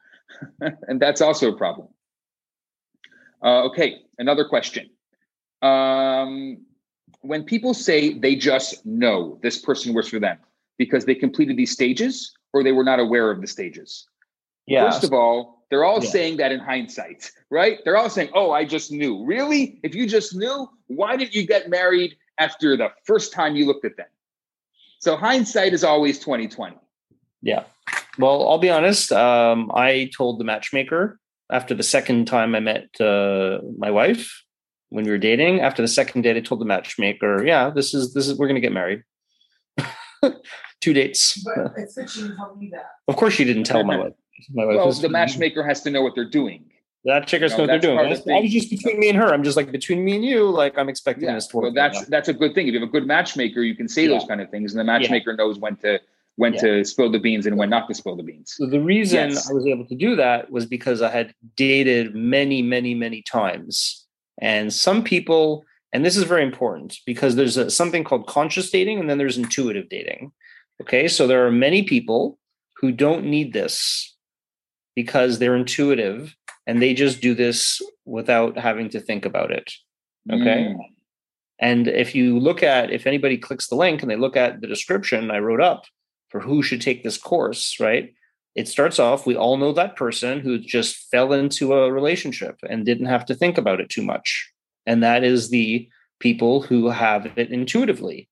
[0.60, 1.88] and that's also a problem.
[3.42, 4.90] Uh, okay, another question.
[5.62, 6.58] Um,
[7.22, 10.38] when people say they just know this person works for them
[10.78, 14.06] because they completed these stages or they were not aware of the stages.
[14.66, 14.90] yeah.
[14.90, 16.10] First of all, they're all Yeah.
[16.10, 17.80] saying that in hindsight, right?
[17.84, 19.80] They're all saying, "Oh, I just knew." Really?
[19.82, 23.84] If you just knew, why didn't you get married after the first time you looked
[23.84, 24.06] at them?
[25.00, 26.76] So hindsight is always twenty twenty.
[27.42, 27.64] Yeah.
[28.20, 29.10] Well, I'll be honest.
[29.10, 31.18] Um, I told the matchmaker
[31.50, 34.44] after the second time I met uh, my wife
[34.90, 35.58] when we were dating.
[35.60, 38.62] After the second date, I told the matchmaker, "Yeah, this is this is we're going
[38.62, 39.02] to get married."
[40.80, 41.42] Two dates.
[41.44, 42.86] But I said she didn't tell me that.
[43.08, 44.12] Of course, she didn't tell my wife.
[44.52, 46.64] Well, the matchmaker has to know what they're doing.
[47.04, 47.96] That chicker's No, know what they're doing.
[47.96, 49.26] part That's- the I was just between me and her.
[49.32, 50.48] I'm just like between me and you.
[50.48, 51.62] Like I'm expecting Yeah, this to work.
[51.64, 52.66] well, that's that's a good thing.
[52.66, 54.84] If you have a good matchmaker, you can say those kind of things, and the
[54.84, 56.00] matchmaker knows when to
[56.36, 56.60] when Yeah.
[56.62, 58.54] to spill the beans and when not to spill the beans.
[58.56, 59.48] So the reason Yes.
[59.48, 64.04] I was able to do that was because I had dated many, many, many times.
[64.40, 68.98] And some people, and this is very important because there's a, something called conscious dating
[68.98, 70.32] and then there's intuitive dating.
[70.82, 71.06] Okay.
[71.06, 72.36] So there are many people
[72.78, 74.13] who don't need this
[74.94, 76.34] because they're intuitive
[76.66, 79.72] and they just do this without having to think about it.
[80.30, 80.68] Okay.
[80.70, 80.78] Mm.
[81.58, 84.66] And if you look at, if anybody clicks the link and they look at the
[84.66, 85.84] description I wrote up
[86.30, 88.12] for who should take this course, right?
[88.54, 92.84] It starts off, we all know that person who just fell into a relationship and
[92.84, 94.50] didn't have to think about it too much.
[94.86, 95.88] And that is the
[96.20, 98.28] people who have it intuitively,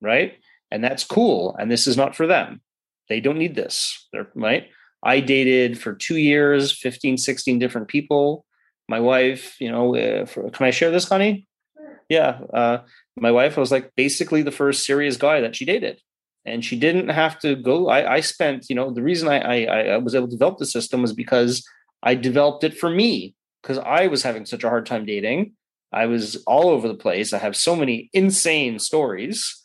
[0.00, 0.34] right?
[0.70, 1.56] And that's cool.
[1.58, 2.60] And this is not for them.
[3.08, 4.68] They don't need this, They're, right?
[5.02, 8.44] I dated for two years, 15, 16 different people.
[8.88, 11.46] My wife, you know, uh, for, can I share this, honey?
[12.08, 12.40] Yeah.
[12.52, 12.78] Uh,
[13.16, 16.00] my wife was like basically the first serious guy that she dated.
[16.44, 17.88] And she didn't have to go.
[17.88, 20.66] I, I spent, you know, the reason I, I, I was able to develop the
[20.66, 21.66] system was because
[22.02, 25.52] I developed it for me because I was having such a hard time dating.
[25.92, 27.32] I was all over the place.
[27.32, 29.60] I have so many insane stories.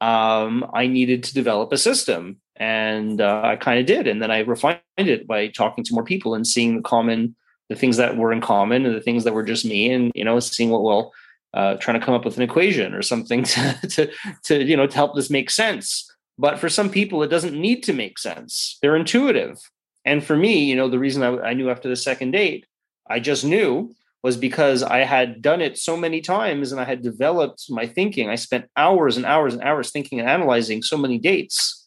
[0.00, 4.06] Um, I needed to develop a system, and uh, I kind of did.
[4.06, 7.34] And then I refined it by talking to more people and seeing the common,
[7.68, 10.24] the things that were in common, and the things that were just me, and you
[10.24, 11.12] know, seeing what well,
[11.54, 14.10] uh, trying to come up with an equation or something to, to
[14.44, 16.10] to you know to help this make sense.
[16.36, 18.78] But for some people, it doesn't need to make sense.
[18.82, 19.58] They're intuitive.
[20.04, 22.64] And for me, you know, the reason I, I knew after the second date,
[23.08, 27.02] I just knew was because I had done it so many times and I had
[27.02, 28.28] developed my thinking.
[28.28, 31.77] I spent hours and hours and hours thinking and analyzing so many dates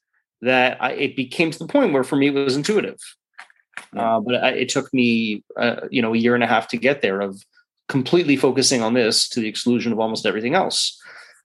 [0.41, 2.99] that I, it became to the point where for me it was intuitive.
[3.95, 6.77] Uh, but I, it took me, uh, you know, a year and a half to
[6.77, 7.43] get there of
[7.89, 10.99] completely focusing on this to the exclusion of almost everything else.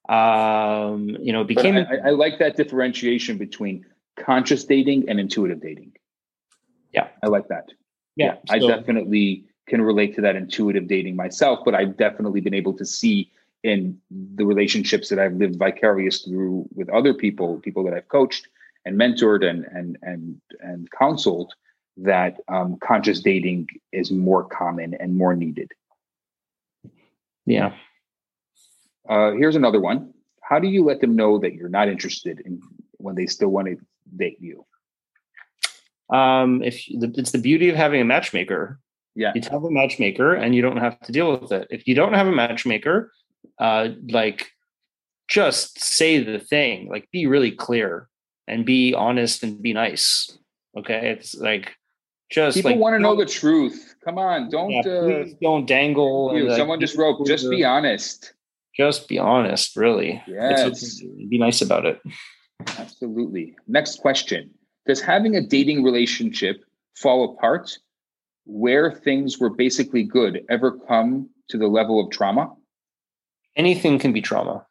[0.08, 3.84] Um, you know, it became I, I- I like that differentiation between
[4.16, 5.92] conscious dating and intuitive dating.
[6.92, 7.08] Yeah.
[7.22, 7.68] I like that.
[8.14, 8.36] yeah.
[8.48, 12.72] I so- definitely can relate to that intuitive dating myself, but I've definitely been able
[12.74, 13.32] to see
[13.64, 13.98] in
[14.36, 18.46] the relationships that I've lived vicarious through with other people, people that I've coached
[18.86, 21.52] and mentored and and and and counseled,
[21.98, 25.72] that um, conscious dating is more common and more needed.
[27.44, 27.72] yeah.
[29.08, 30.12] Uh, here's another one.
[30.42, 32.60] How do you let them know that you're not interested in
[32.98, 33.76] when they still want to
[34.16, 34.64] date you?
[36.10, 38.80] Um, if the, it's the beauty of having a matchmaker,
[39.14, 39.32] Yeah.
[39.34, 41.68] you tell the matchmaker and you don't have to deal with it.
[41.70, 43.12] If you don't have a matchmaker,
[43.60, 44.50] uh, like
[45.28, 48.08] just say the thing, like be really clear
[48.46, 50.30] and be honest and be nice.
[50.76, 51.10] Okay.
[51.10, 51.74] It's like
[52.30, 53.94] just People like want to know the truth.
[54.04, 54.70] Come on, don't.
[54.70, 56.32] yeah, uh, don't dangle.
[56.32, 56.40] you.
[56.40, 58.32] and, like, Someone just wrote, just be honest.
[58.76, 60.22] Just be honest, really.
[60.28, 61.00] It's- Yes.
[61.28, 62.00] be nice about it.
[62.78, 63.54] Absolutely.
[63.66, 64.50] Next question
[64.86, 66.62] Does having a dating relationship
[66.94, 67.78] fall apart
[68.44, 72.54] where things were basically good ever come to the level of trauma?
[73.56, 74.66] Anything can be trauma.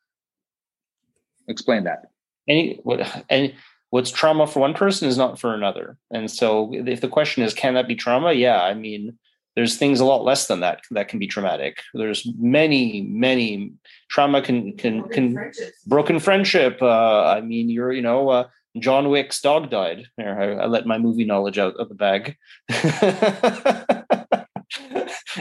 [1.48, 2.12] Explain that.
[2.48, 3.54] Any what and
[3.90, 5.98] what's trauma for one person is not for another.
[6.12, 8.34] And so if the question is can that be trauma?
[8.34, 9.18] Yeah i mean
[9.56, 11.82] there's things a lot less than that that can be traumatic.
[11.94, 13.74] There's many many
[14.10, 15.84] trauma can can broken can friendships.
[15.88, 18.48] broken friendship uh i mean you're you know uh,
[18.78, 20.06] john wick's dog died.
[20.18, 22.36] There I, I let my movie knowledge out of the bag.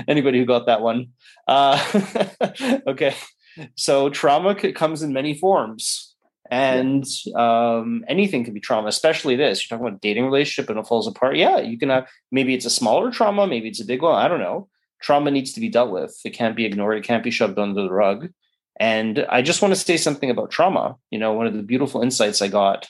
[0.08, 1.08] Anybody who got that one.
[1.46, 1.78] Uh
[2.86, 3.14] okay.
[3.76, 6.13] So trauma comes in many forms
[6.50, 7.04] and
[7.36, 9.62] um, anything can be trauma especially this.
[9.62, 11.36] You're talking about dating relationship and it falls apart.
[11.36, 14.28] Yeah you can have maybe it's a smaller trauma maybe it's a big one i
[14.28, 14.68] don't know.
[15.00, 16.18] Trauma needs to be dealt with.
[16.24, 16.96] It can't be ignored.
[16.96, 18.28] It can't be shoved under the rug.
[18.78, 20.96] And i just want to say something about trauma.
[21.10, 22.88] You know one of the beautiful insights i got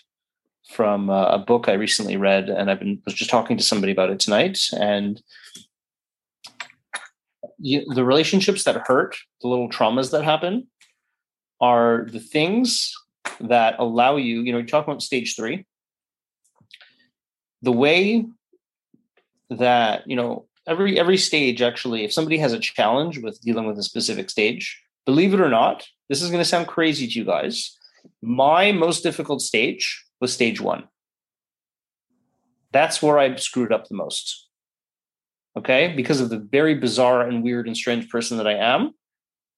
[0.70, 3.92] from uh, a book i recently read and i've been was just talking to somebody
[3.92, 5.22] about it tonight and
[7.58, 10.66] you, the relationships that hurt the little traumas that happen
[11.60, 12.92] are the things
[13.40, 15.66] that allow you, you know, you talk about stage three.
[17.62, 18.26] The way
[19.50, 23.78] that, you know, every every stage actually, if somebody has a challenge with dealing with
[23.78, 27.24] a specific stage, believe it or not, this is going to sound crazy to you
[27.24, 27.76] guys.
[28.22, 30.88] My most difficult stage was stage one.
[32.72, 34.48] That's where I screwed up the most.
[35.56, 38.92] Okay, because of the very bizarre and weird and strange person that I am.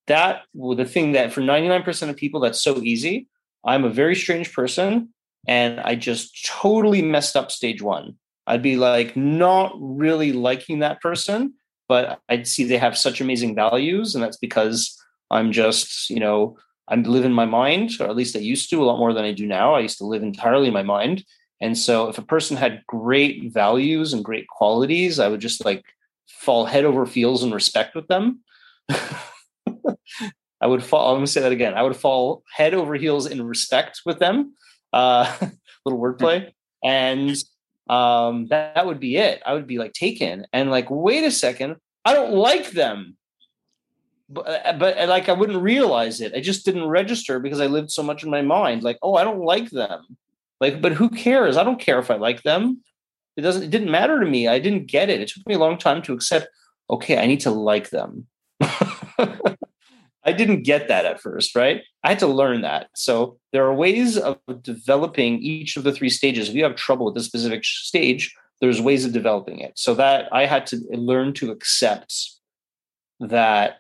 [0.07, 3.27] That the thing that for 99% of people that's so easy
[3.67, 5.13] I'm a very strange person
[5.47, 8.17] and I just totally messed up stage one.
[8.47, 11.55] I'd be like not really liking that person,
[11.89, 14.15] but I'd see they have such amazing values.
[14.15, 14.97] And that's because
[15.31, 16.57] I'm just, you know,
[16.89, 19.33] I'm living my mind, or at least I used to a lot more than I
[19.33, 19.75] do now.
[19.75, 21.25] I used to live entirely in my mind.
[21.61, 25.85] And so if a person had great values and great qualities, I would just like
[26.29, 28.41] fall head over heels in respect with them.
[30.61, 31.11] I would fall.
[31.11, 31.75] I'm going to say that again.
[31.75, 34.55] I would fall head over heels in respect with them.
[34.93, 35.33] Uh,
[35.85, 36.51] little wordplay,
[36.83, 37.37] and
[37.89, 39.43] um, that, that would be it.
[39.47, 43.17] I would be like taken and like, wait a second, I don't like them.
[44.29, 46.35] But, uh, but like I wouldn't realize it.
[46.35, 48.83] I just didn't register because I lived so much in my mind.
[48.83, 50.17] Like, oh, I don't like them.
[50.61, 51.57] Like, but who cares?
[51.57, 52.83] I don't care if I like them.
[53.37, 53.65] It doesn't.
[53.65, 54.49] It didn't matter to me.
[54.49, 55.21] I didn't get it.
[55.21, 56.49] It took me a long time to accept.
[56.89, 58.27] Okay, I need to like them.
[60.27, 61.83] I didn't get that at first, right?
[62.03, 62.89] I had to learn that.
[62.97, 66.49] So there are ways of developing each of the three stages.
[66.49, 69.79] If you have trouble with a specific stage, there's ways of developing it.
[69.79, 72.33] So that I had to learn to accept
[73.21, 73.79] that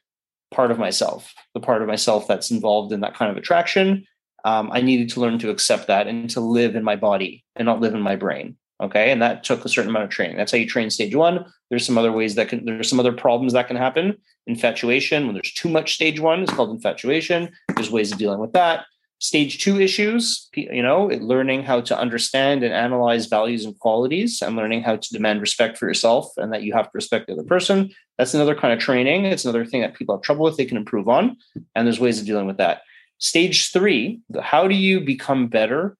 [0.52, 4.06] part of myself, the part of myself that's involved in that kind of attraction.
[4.44, 7.66] Um, I needed to learn to accept that and to live in my body and
[7.66, 8.56] not live in my brain.
[8.82, 9.10] Okay.
[9.10, 10.36] And that took a certain amount of training.
[10.36, 11.46] That's how you train stage one.
[11.70, 14.18] There's some other ways that can, there's some other problems that can happen.
[14.46, 17.50] Infatuation, when there's too much stage one, it's called infatuation.
[17.74, 18.84] There's ways of dealing with that.
[19.18, 24.56] Stage two issues, you know, learning how to understand and analyze values and qualities and
[24.56, 27.42] learning how to demand respect for yourself and that you have to respect the other
[27.42, 27.90] person.
[28.18, 29.24] That's another kind of training.
[29.24, 31.38] It's another thing that people have trouble with, they can improve on.
[31.74, 32.82] And there's ways of dealing with that.
[33.16, 35.96] Stage three, how do you become better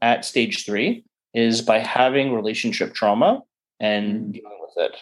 [0.00, 1.04] at stage three?
[1.34, 3.42] Is by having relationship trauma
[3.78, 4.30] and mm-hmm.
[4.32, 4.96] dealing with it.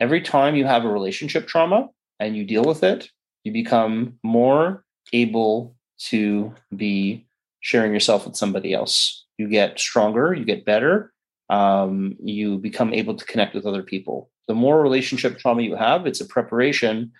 [0.00, 1.88] Every time you have a relationship trauma
[2.20, 3.08] and you deal with it,
[3.44, 7.26] you become more able to be
[7.60, 9.24] sharing yourself with somebody else.
[9.38, 11.12] You get stronger, you get better,
[11.50, 14.30] um, you become able to connect with other people.
[14.48, 17.12] The more relationship trauma you have, it's a preparation.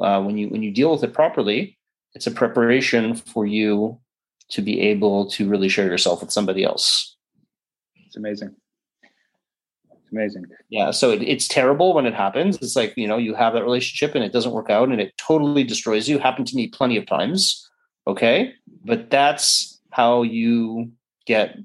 [0.00, 1.78] Uh, when you when you deal with it properly,
[2.14, 4.00] it's a preparation for you
[4.50, 7.16] to be able to really share yourself with somebody else.
[8.14, 8.54] It's amazing.
[9.02, 10.44] It's amazing.
[10.68, 10.92] Yeah.
[10.92, 12.58] So it, it's terrible when it happens.
[12.58, 15.18] It's like, you know, you have that relationship and it doesn't work out and it
[15.18, 16.20] totally destroys you.
[16.20, 17.68] Happened to me plenty of times.
[18.06, 18.52] Okay.
[18.84, 20.92] But that's how you
[21.26, 21.58] get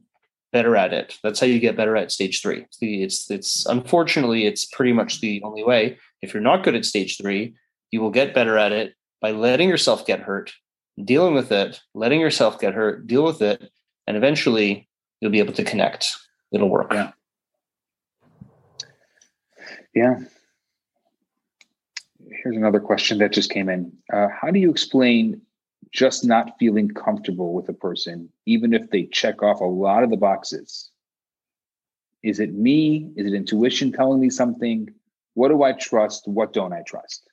[0.51, 1.19] better at it.
[1.21, 2.65] That's how you get better at stage three.
[2.81, 5.99] It's it's unfortunately it's pretty much the only way.
[6.23, 7.53] If you're not good at stage three,
[7.91, 10.51] you will get better at it by letting yourself get hurt,
[11.05, 13.69] dealing with it, letting yourself get hurt, deal with it,
[14.07, 14.87] and eventually
[15.21, 16.15] you'll be able to connect
[16.51, 16.91] it'll work.
[16.91, 17.11] Yeah.
[19.93, 20.19] Yeah.
[22.43, 23.91] Here's another question that just came in.
[24.11, 25.41] Uh, how do you explain
[25.91, 30.09] just not feeling comfortable with a person, even if they check off a lot of
[30.09, 30.91] the boxes?
[32.21, 33.11] Is it me?
[33.15, 34.89] Is it intuition telling me something?
[35.33, 36.27] What do I trust?
[36.27, 37.28] What don't I trust?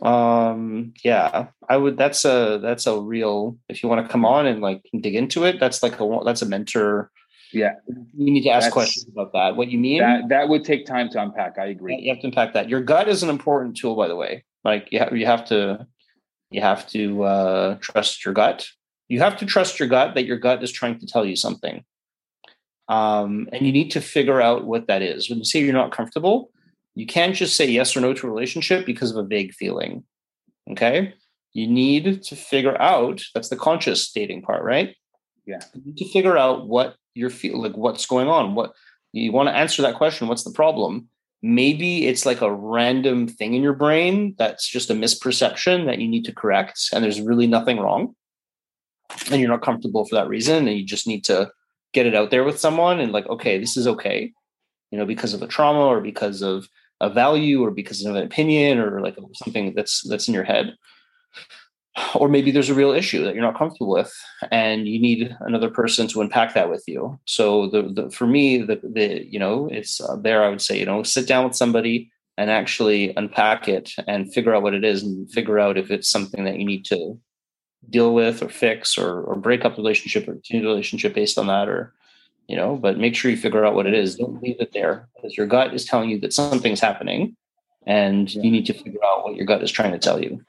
[0.00, 4.46] Um yeah i would that's a that's a real if you want to come on
[4.46, 7.10] and like dig into it that's like a that's a mentor.
[7.52, 7.74] Yeah.
[7.86, 9.56] You need to ask questions about that.
[9.56, 10.00] What you mean?
[10.00, 11.98] That that would take time to unpack i agree.
[12.00, 12.68] You have to unpack that.
[12.68, 14.44] Your gut is an important tool by the way.
[14.64, 15.86] Like you have, you have to
[16.50, 18.68] you have to uh, trust your gut.
[19.08, 21.84] You have to trust your gut that your gut is trying to tell you something.
[22.88, 25.28] Um, and you need to figure out what that is.
[25.28, 26.50] When you say you're not comfortable,
[26.94, 30.04] you can't just say yes or no to a relationship because of a vague feeling.
[30.70, 31.14] Okay.
[31.52, 34.94] You need to figure out that's the conscious dating part, right?
[35.46, 35.60] Yeah.
[35.74, 38.54] You need to figure out what you're feel like what's going on.
[38.54, 38.72] What
[39.12, 41.08] you want to answer that question, what's the problem?
[41.42, 46.08] Maybe it's like a random thing in your brain that's just a misperception that you
[46.08, 48.14] need to correct, and there's really nothing wrong.
[49.30, 51.50] And you're not comfortable for that reason, and you just need to
[51.92, 54.32] get it out there with someone and like, okay, this is okay,
[54.90, 56.68] you know, because of a trauma or because of
[57.02, 60.76] a value or because of an opinion or like something that's that's in your head.
[62.14, 64.10] Or maybe there's a real issue that you're not comfortable with
[64.50, 67.18] and you need another person to unpack that with you.
[67.26, 70.78] So the, the for me the, the you know it's uh, there i would say
[70.78, 74.84] you know sit down with somebody and actually unpack it and figure out what it
[74.84, 77.18] is and figure out if it's something that you need to
[77.90, 81.68] deal with or fix or, or break up relationship or continue relationship based on that
[81.68, 81.92] or
[82.48, 85.08] you know but make sure you figure out what it is don't leave it there
[85.14, 87.36] because your gut is telling you that something's happening
[87.86, 90.44] and you need to figure out what your gut is trying to tell you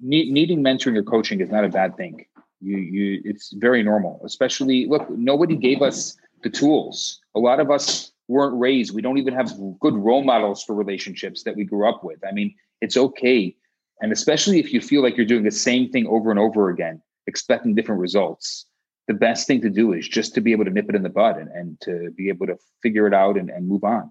[0.00, 2.26] needing mentoring or coaching is not a bad thing.
[2.60, 4.20] You, you, it's very normal.
[4.24, 7.20] Especially, look, nobody gave us the tools.
[7.34, 8.94] A lot of us weren't raised.
[8.94, 12.18] We don't even have good role models for relationships that we grew up with.
[12.26, 13.56] I mean, it's okay,
[14.00, 17.00] and especially if you feel like you're doing the same thing over and over again,
[17.26, 18.66] expecting different results.
[19.08, 21.08] The best thing to do is just to be able to nip it in the
[21.08, 24.10] bud and, and to be able to figure it out and, and move on.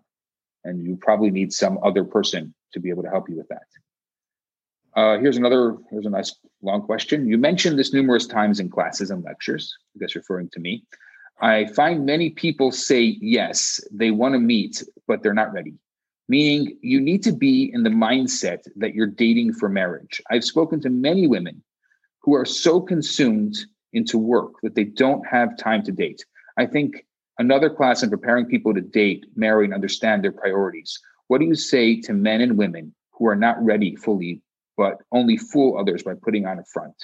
[0.64, 3.68] And you probably need some other person to be able to help you with that.
[4.96, 7.28] Uh, here's another, here's a nice long question.
[7.28, 10.86] You mentioned this numerous times in classes and lectures, I guess referring to me.
[11.42, 15.74] I find many people say yes, they want to meet, but they're not ready.
[16.30, 20.22] Meaning, you need to be in the mindset that you're dating for marriage.
[20.32, 21.62] I've spoken to many women
[22.22, 23.58] who are so consumed
[23.96, 26.24] into work that they don't have time to date.
[26.58, 27.06] I think
[27.40, 31.00] another class in preparing people to date, marry, and understand their priorities.
[31.28, 34.42] What do you say to men and women who are not ready fully
[34.78, 36.96] but only fool others by putting on a front.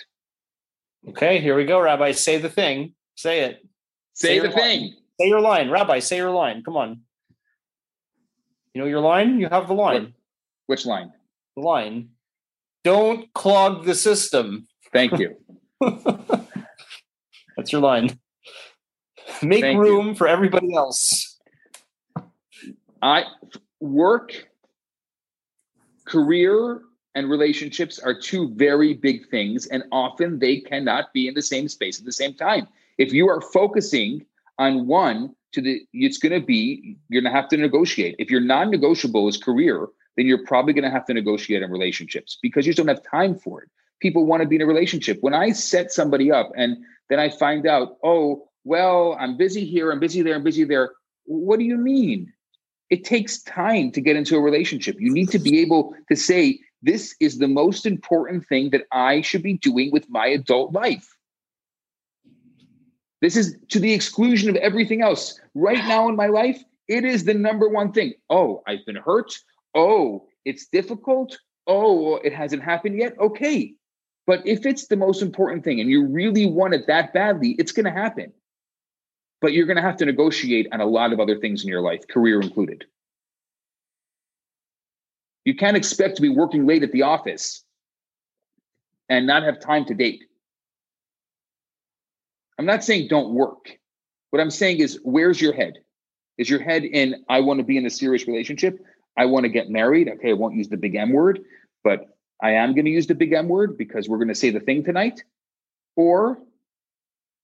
[1.10, 2.12] Okay, here we go, Rabbi.
[2.12, 2.94] Say the thing.
[3.16, 3.66] Say it.
[4.14, 4.82] Say, say the thing.
[4.82, 4.94] Line.
[5.20, 6.00] Say your line, Rabbi.
[6.00, 6.64] Say your line.
[6.64, 7.02] Come on.
[8.74, 9.40] You know your line?
[9.40, 10.14] You have the line.
[10.68, 11.12] Which line?
[11.56, 12.10] The line.
[12.84, 14.68] Don't clog the system.
[14.94, 15.36] Thank you.
[17.62, 18.20] That's your line.
[19.44, 20.16] Make Thank room you.
[20.16, 21.38] for everybody else.
[23.04, 23.26] I
[23.80, 24.50] work,
[26.06, 26.82] career,
[27.14, 31.68] and relationships are two very big things, and often they cannot be in the same
[31.68, 32.68] space at the same time.
[32.98, 34.26] If you are focusing
[34.58, 38.16] on one, to the it's going to be you're going to have to negotiate.
[38.18, 42.40] If your non-negotiable is career, then you're probably going to have to negotiate on relationships
[42.42, 43.70] because you just don't have time for it.
[44.00, 45.20] People want to be in a relationship.
[45.22, 46.78] When I set somebody up and
[47.12, 50.92] then I find out, oh, well, I'm busy here, I'm busy there, I'm busy there.
[51.26, 52.32] What do you mean?
[52.90, 54.96] It takes time to get into a relationship.
[54.98, 59.20] You need to be able to say, this is the most important thing that I
[59.20, 61.06] should be doing with my adult life.
[63.20, 65.38] This is to the exclusion of everything else.
[65.54, 68.14] Right now in my life, it is the number one thing.
[68.30, 69.34] Oh, I've been hurt.
[69.76, 71.38] Oh, it's difficult.
[71.68, 73.20] Oh, it hasn't happened yet.
[73.20, 73.74] Okay.
[74.32, 77.74] But if it's the most important thing and you really want it that badly, it's
[77.74, 78.32] going to happen.
[79.42, 81.82] But you're going to have to negotiate on a lot of other things in your
[81.82, 82.86] life, career included.
[85.44, 87.66] You can't expect to be working late at the office
[89.10, 90.24] and not have time to date.
[92.58, 93.78] I'm not saying don't work.
[94.30, 95.74] What I'm saying is, where's your head?
[96.38, 98.80] Is your head in, I want to be in a serious relationship?
[99.18, 100.08] I want to get married.
[100.08, 101.42] Okay, I won't use the big M word,
[101.84, 104.50] but I am going to use the big M word because we're going to say
[104.50, 105.24] the thing tonight.
[105.96, 106.40] Or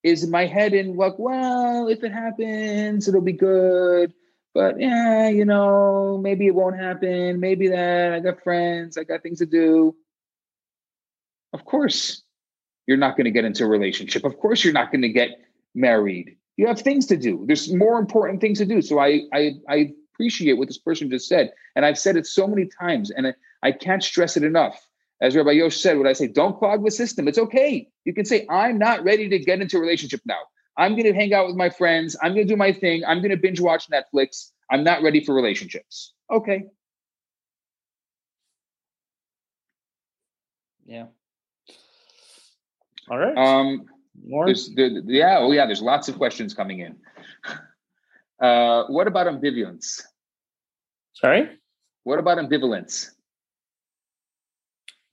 [0.04, 4.14] is my head in, like, well, if it happens, it'll be good
[4.58, 7.40] but yeah, you know, maybe it won't happen.
[7.40, 8.12] Maybe that.
[8.12, 8.98] I got friends.
[8.98, 9.96] I got things to do.
[11.54, 12.24] Of course,
[12.88, 14.26] you're not going to get into a relationship.
[14.26, 15.30] Of course, you're not going to get
[15.76, 16.38] married.
[16.56, 17.44] You have things to do.
[17.46, 18.82] There's more important things to do.
[18.82, 22.48] So I, I, I appreciate what this person just said, and I've said it so
[22.48, 24.87] many times, and I, I can't stress it enough.
[25.20, 27.28] As Rabbi Yosh said, what I say, don't clog the system.
[27.28, 27.90] It's okay.
[28.06, 30.40] You can say, I'm not ready to get into a relationship now.
[30.78, 32.16] I'm going to hang out with my friends.
[32.22, 33.04] I'm going to do my thing.
[33.04, 34.52] I'm going to binge watch Netflix.
[34.70, 36.14] I'm not ready for relationships.
[36.32, 36.66] Okay.
[40.86, 41.06] Yeah.
[43.10, 43.36] All right.
[43.36, 43.86] Um,
[44.24, 44.54] More?
[44.76, 45.40] There, yeah.
[45.40, 45.66] Oh, yeah.
[45.66, 46.98] There's lots of questions coming in.
[48.40, 50.04] Uh, what about ambivalence?
[51.14, 51.50] Sorry.
[52.04, 53.10] What about ambivalence?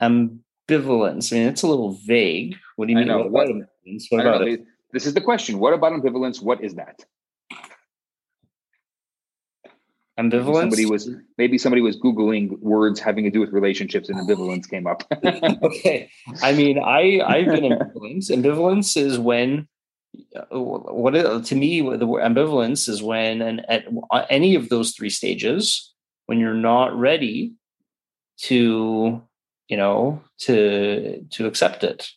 [0.01, 1.33] Ambivalence.
[1.33, 2.57] I mean, it's a little vague.
[2.77, 3.09] What do you mean?
[3.09, 3.67] What, what, what,
[4.11, 4.47] what about know.
[4.47, 4.65] it?
[4.93, 5.59] This is the question.
[5.59, 6.43] What about ambivalence?
[6.43, 7.05] What is that?
[10.19, 10.61] Ambivalence.
[10.61, 14.87] Somebody was maybe somebody was googling words having to do with relationships, and ambivalence came
[14.87, 15.03] up.
[15.63, 16.09] okay,
[16.41, 18.31] I mean, I I've been ambivalent.
[18.31, 19.67] Ambivalence is when
[20.37, 23.87] uh, what it, to me the ambivalence is when and at
[24.31, 25.93] any of those three stages
[26.27, 27.55] when you're not ready
[28.37, 29.23] to
[29.69, 32.09] you know to to accept it.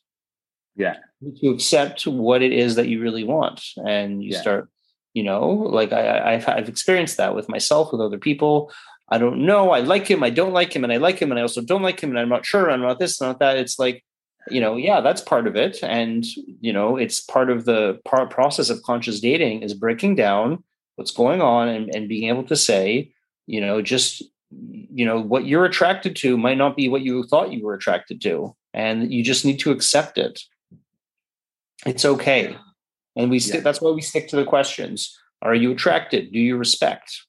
[0.75, 0.97] Yeah.
[1.41, 4.41] To accept what it is that you really want and you Yeah.
[4.41, 4.69] start
[5.13, 8.71] you know like I, I've, I've experienced that with myself with other people.
[9.09, 11.39] I don't know i like him i don't like him and i like him and
[11.39, 13.55] i also don't like him and i'm not sure i'm not this not that.
[13.57, 14.03] It's like
[14.51, 16.25] you know yeah that's part of it and
[16.59, 20.61] you know it's part of the part process of conscious dating is breaking down
[20.97, 23.09] what's going on and, and being able to say
[23.45, 27.51] you know just you know what you're attracted to might not be what you thought
[27.51, 30.39] you were attracted to and you just need to accept it
[31.85, 32.55] it's okay
[33.15, 33.61] and we stick Yeah.
[33.61, 37.25] that's why we stick to the questions are you attracted do you respect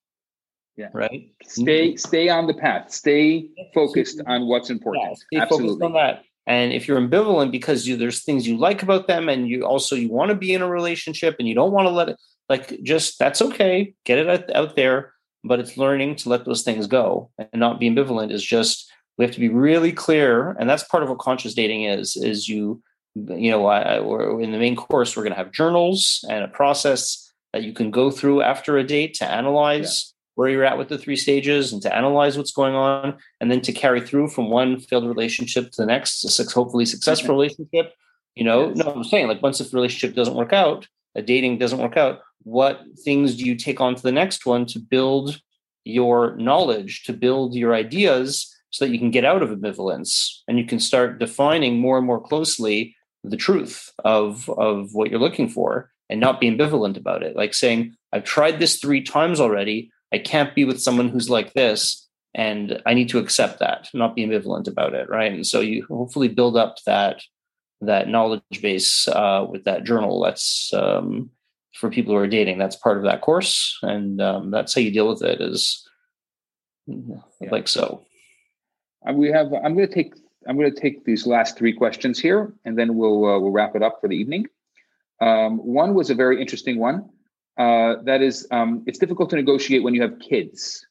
[0.76, 0.88] Yeah.
[0.92, 2.90] right stay stay on the path.
[2.92, 5.04] Stay focused on what's important.
[5.08, 5.86] yeah, stay focused Absolutely.
[5.86, 9.48] on that and if you're ambivalent because you there's things you like about them and
[9.48, 12.08] you also you want to be in a relationship and you don't want to let
[12.08, 12.16] it
[12.48, 15.12] like just that's okay get it out, out there
[15.44, 19.24] but it's learning to let those things go and not be ambivalent is just we
[19.24, 22.82] have to be really clear and that's part of what conscious dating is is you
[23.14, 26.44] you know I, I- we're in the main course we're going to have journals and
[26.44, 30.78] a process that you can go through after a date to analyze where you're at
[30.78, 34.28] with the three stages and to analyze what's going on and then to carry through
[34.28, 37.40] from one failed relationship to the next a suc- hopefully successful mm-hmm.
[37.40, 37.92] relationship
[38.34, 38.68] you know?
[38.68, 38.76] Yes.
[38.76, 42.20] no i'm saying like once the relationship doesn't work out a dating doesn't work out
[42.42, 45.40] what things do you take on to the next one to build
[45.84, 50.58] your knowledge to build your ideas so that you can get out of ambivalence and
[50.58, 52.94] you can start defining more and more closely
[53.24, 57.36] the truth of of what you're looking for and not be ambivalent about it.
[57.36, 59.90] Like saying i've tried this three times already.
[60.12, 64.14] I can't be with someone who's like this and i need to accept that not
[64.14, 65.32] be ambivalent about it right?
[65.32, 67.22] And so you hopefully build up that
[67.80, 70.20] that knowledge base uh, with that journal.
[70.20, 71.30] That's um,
[71.78, 74.90] for people who are dating that's part of that course and um, that's how you
[74.90, 75.86] deal with it is
[76.86, 77.50] Yeah.
[77.50, 78.02] like so
[79.06, 79.52] Uh, we have.
[79.64, 80.12] I'm going to take.
[80.48, 83.76] I'm going to take these last three questions here, and then we'll uh, we'll wrap
[83.76, 84.46] it up for the evening.
[85.20, 87.08] Um, one was a very interesting one.
[87.56, 90.84] Uh, that is, um, it's difficult to negotiate when you have kids.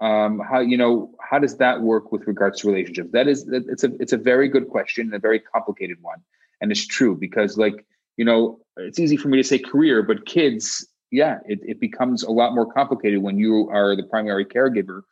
[0.00, 3.10] Um, how you know how does that work with regards to relationships?
[3.12, 6.20] That is, it's a it's a very good question and a very complicated one,
[6.60, 7.84] and it's true because like
[8.16, 12.22] you know it's easy for me to say career, but kids, yeah, it, it becomes
[12.22, 15.02] a lot more complicated when you are the primary caregiver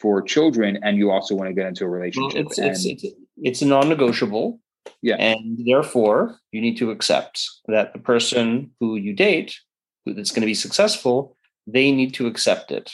[0.00, 2.46] for children and you also want to get into a Well, relationship.
[2.46, 3.04] it's, and it's, it's,
[3.36, 4.58] it's non-negotiable
[5.02, 5.16] Yeah.
[5.16, 9.58] and therefore you need to accept that the person who you date
[10.06, 11.36] who that's going to be successful
[11.66, 12.90] they need to accept it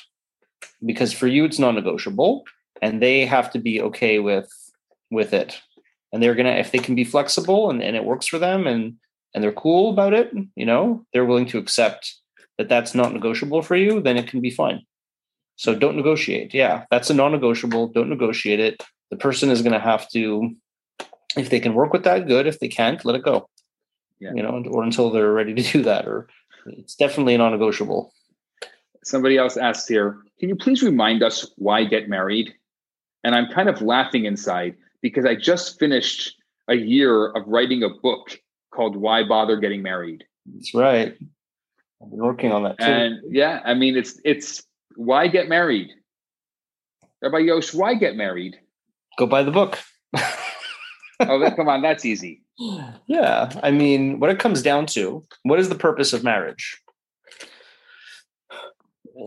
[0.84, 2.42] because for you it's non-negotiable
[2.82, 4.50] and they have to be okay with
[5.12, 5.60] with it
[6.12, 8.94] and they're gonna if they can be flexible and, and it works for them and
[9.36, 12.16] and they're cool about it you know they're willing to accept
[12.58, 14.82] that that's not negotiable for you then it can be fine.
[15.56, 16.52] So don't negotiate.
[16.52, 17.88] Yeah that's a non-negotiable.
[17.88, 18.82] Don't negotiate it.
[19.10, 20.54] The person is going to have to
[21.36, 23.48] if they can work with that good if they can't let it go.
[24.18, 24.32] Yeah.
[24.34, 26.28] you know or until they're ready to do that or
[26.66, 28.12] it's definitely a non-negotiable.
[29.04, 32.52] Somebody else asked here, can you please remind us why get married?
[33.22, 36.34] And I'm kind of laughing inside because I just finished
[36.66, 38.36] a year of writing a book
[38.76, 40.24] called Why Bother Getting Married.
[40.54, 41.16] that's right
[42.02, 44.62] i've been working on that too And yeah, I mean it's it's
[44.96, 45.88] why get married?
[47.22, 48.56] Rabbi Yosh, why get married?
[49.18, 49.78] go buy the book
[51.18, 52.42] Oh, that, come on, that's easy.
[53.06, 56.78] yeah i mean what it comes down to what is the purpose of marriage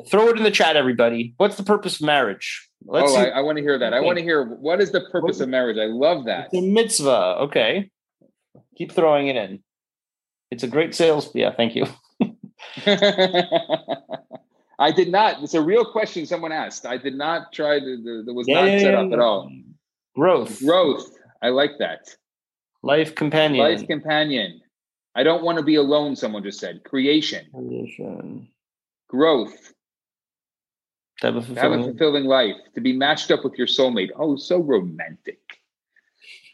[0.10, 3.40] throw it in the chat everybody what's the purpose of marriage let's oh, see I,
[3.40, 3.94] I want to hear that.
[3.94, 5.78] I want to hear what is the purpose of marriage?
[5.78, 6.46] I love that.
[6.52, 7.38] It's a mitzvah.
[7.42, 7.90] Okay.
[8.80, 9.60] Keep throwing it in.
[10.52, 11.30] It's a great sales.
[11.36, 11.86] Yeah, thank you.
[14.80, 15.44] I did not.
[15.44, 16.86] It's a real question someone asked.
[16.86, 18.24] I did not try to.
[18.26, 19.52] That was Yeah, not set up at all.
[20.16, 20.60] Growth.
[20.60, 21.12] Growth.
[21.42, 22.16] I like that.
[22.82, 23.66] Life companion.
[23.66, 24.62] Life companion.
[25.14, 26.16] I don't want to be alone.
[26.16, 28.48] Someone just said creation, Creation.
[29.10, 29.74] growth,
[31.20, 34.12] To have a have a fulfilling life, to be matched up with your soulmate.
[34.16, 35.40] Oh, so romantic.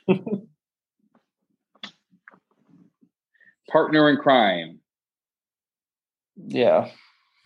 [3.75, 4.79] Partner in crime.
[6.37, 6.89] yeah.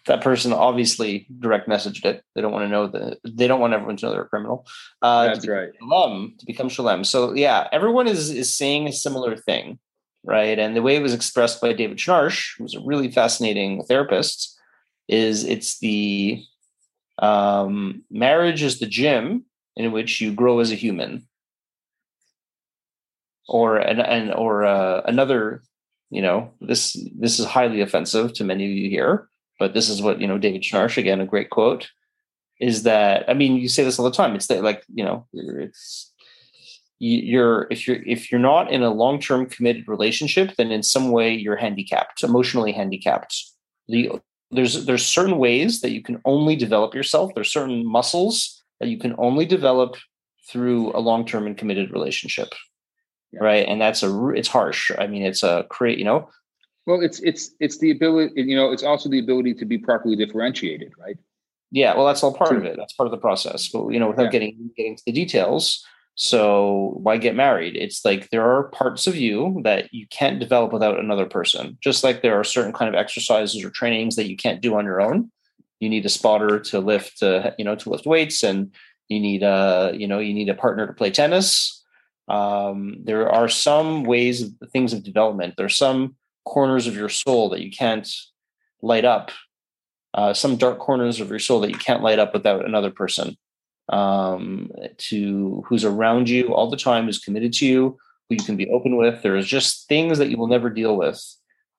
[0.06, 2.24] That person obviously direct messaged it.
[2.34, 4.66] They don't want to know that they don't want everyone to know they're a criminal.
[5.02, 5.70] Uh, That's to right.
[5.80, 7.04] shalom to become shalem.
[7.04, 9.78] So yeah, everyone is is saying a similar thing,
[10.24, 10.58] right?
[10.58, 14.58] And the way it was expressed by David Schnarch, who's a really fascinating therapist,
[15.08, 16.44] is it's the
[17.20, 19.46] Um, marriage is the gym
[19.76, 21.28] in which you grow as a human.
[23.48, 25.64] Or an, an or uh, another,
[26.10, 29.30] you know, this this is highly offensive to many of you here,
[29.60, 30.38] but this is what you know.
[30.38, 31.90] David Schnarch again, a great quote,
[32.60, 34.36] is that I mean, you say this all the time.
[34.36, 36.12] It's that like you know, it's
[37.00, 41.34] you're if you're if you're not in a long-term committed relationship then in some way
[41.34, 43.46] you're handicapped emotionally handicapped
[43.88, 44.12] the
[44.52, 48.98] there's there's certain ways that you can only develop yourself there's certain muscles that you
[48.98, 49.96] can only develop
[50.50, 52.50] through a long-term and committed relationship
[53.32, 53.40] yeah.
[53.42, 56.30] right and that's a it's harsh i mean it's a create you know
[56.86, 60.16] well it's it's it's the ability you know it's also the ability to be properly
[60.16, 61.18] differentiated right
[61.72, 64.08] yeah well that's all part of it that's part of the process but you know
[64.08, 64.32] without yeah.
[64.32, 65.86] getting getting to the details
[66.20, 67.78] so why get married?
[67.78, 71.78] It's like there are parts of you that you can't develop without another person.
[71.80, 74.84] Just like there are certain kind of exercises or trainings that you can't do on
[74.84, 75.32] your own.
[75.80, 78.74] You need a spotter to lift, uh, you know, to lift weights, and
[79.08, 81.79] you need a, you know, you need a partner to play tennis.
[82.30, 85.56] Um, there are some ways of things of development.
[85.58, 86.16] There are some
[86.46, 88.08] corners of your soul that you can't
[88.82, 89.32] light up.
[90.14, 93.38] Uh, some dark corners of your soul that you can't light up without another person
[93.90, 97.98] um, to who's around you all the time, is committed to you,
[98.28, 99.22] who you can be open with.
[99.22, 101.24] There's just things that you will never deal with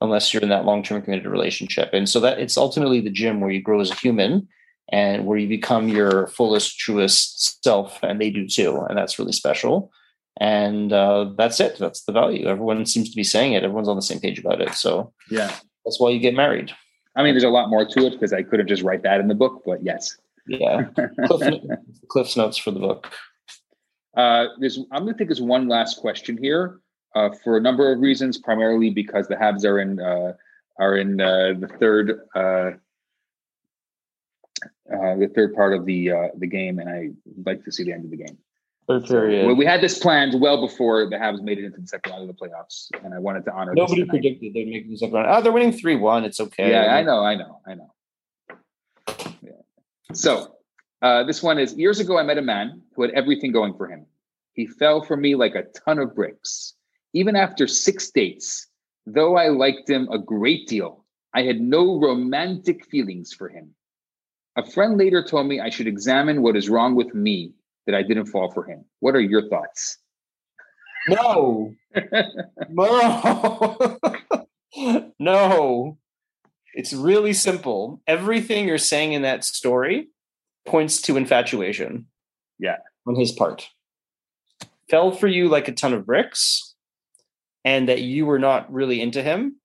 [0.00, 1.90] unless you're in that long-term committed relationship.
[1.92, 4.48] And so that it's ultimately the gym where you grow as a human
[4.90, 8.80] and where you become your fullest, truest self, and they do too.
[8.88, 9.92] And that's really special.
[10.38, 11.76] And uh, that's it.
[11.78, 12.46] That's the value.
[12.46, 13.64] Everyone seems to be saying it.
[13.64, 14.74] Everyone's on the same page about it.
[14.74, 15.54] So yeah,
[15.84, 16.72] that's why you get married.
[17.16, 19.28] I mean, there's a lot more to it because I couldn't just write that in
[19.28, 20.16] the book, but yes.
[20.46, 20.84] Yeah,
[21.26, 21.60] Cliff,
[22.08, 23.12] Cliff's notes for the book.
[24.16, 26.80] Uh, there's, I'm going to take this one last question here
[27.14, 28.38] uh, for a number of reasons.
[28.38, 30.32] Primarily because the Habs are in uh,
[30.78, 32.70] are in uh, the third uh,
[34.92, 37.10] uh, the third part of the the game, and I
[37.44, 38.38] like to see the end of the game.
[38.90, 39.46] Third period.
[39.46, 42.28] well, we had this planned well before the Habs made it into the second round
[42.28, 43.72] of the playoffs, and I wanted to honor.
[43.72, 45.28] Nobody predicted they'd make the second round.
[45.30, 46.24] Oh, they're winning three one.
[46.24, 46.72] It's okay.
[46.72, 47.94] Yeah, I know, I know, I know.
[49.42, 49.52] Yeah.
[50.12, 50.56] So
[51.02, 53.86] uh, this one is years ago, I met a man who had everything going for
[53.86, 54.06] him.
[54.54, 56.74] He fell for me like a ton of bricks.
[57.12, 58.66] Even after six dates,
[59.06, 63.70] though I liked him a great deal, I had no romantic feelings for him.
[64.56, 67.52] A friend later told me I should examine what is wrong with me
[67.86, 68.84] that I didn't fall for him.
[69.00, 69.98] What are your thoughts?
[71.08, 71.74] No.
[72.70, 73.98] no.
[75.18, 75.98] no.
[76.74, 78.00] It's really simple.
[78.06, 80.08] Everything you're saying in that story
[80.66, 82.06] points to infatuation.
[82.58, 82.76] Yeah.
[83.06, 83.68] On his part.
[84.88, 86.74] Fell for you like a ton of bricks
[87.64, 89.56] and that you were not really into him.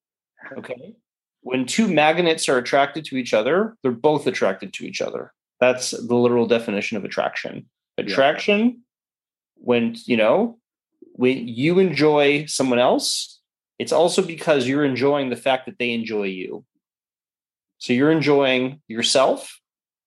[0.57, 0.95] Okay.
[1.41, 5.31] When two magnets are attracted to each other, they're both attracted to each other.
[5.59, 7.69] That's the literal definition of attraction.
[7.97, 8.73] Attraction, yeah.
[9.55, 10.59] when, you know,
[11.13, 13.39] when you enjoy someone else,
[13.79, 16.65] it's also because you're enjoying the fact that they enjoy you.
[17.77, 19.59] So you're enjoying yourself,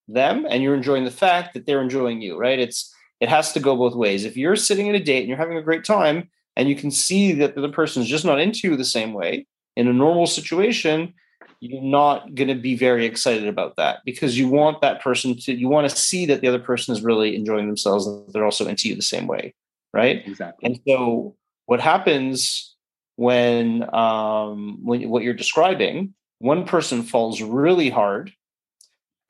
[0.06, 2.58] them, and you're enjoying the fact that they're enjoying you, right?
[2.58, 4.24] It's it has to go both ways.
[4.24, 6.90] If you're sitting at a date and you're having a great time and you can
[6.90, 9.46] see that the other person is just not into you the same way,
[9.76, 11.14] in a normal situation,
[11.60, 15.52] you're not going to be very excited about that because you want that person to
[15.52, 18.66] you want to see that the other person is really enjoying themselves and they're also
[18.66, 19.54] into you the same way
[19.92, 21.34] right exactly and so
[21.66, 22.76] what happens
[23.16, 28.32] when um when what you're describing one person falls really hard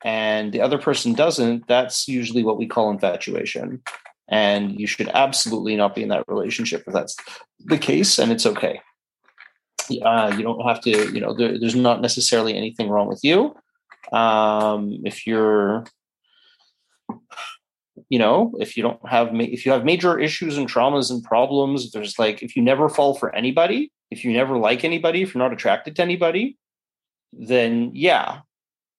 [0.03, 3.81] and the other person doesn't, that's usually what we call infatuation.
[4.29, 7.17] And you should absolutely not be in that relationship if that's
[7.65, 8.79] the case, and it's okay.
[9.89, 13.55] Uh, you don't have to, you know, there, there's not necessarily anything wrong with you.
[14.11, 15.85] Um, if you're,
[18.09, 21.23] you know, if you don't have, ma- if you have major issues and traumas and
[21.23, 25.33] problems, there's like, if you never fall for anybody, if you never like anybody, if
[25.33, 26.57] you're not attracted to anybody,
[27.33, 28.39] then yeah,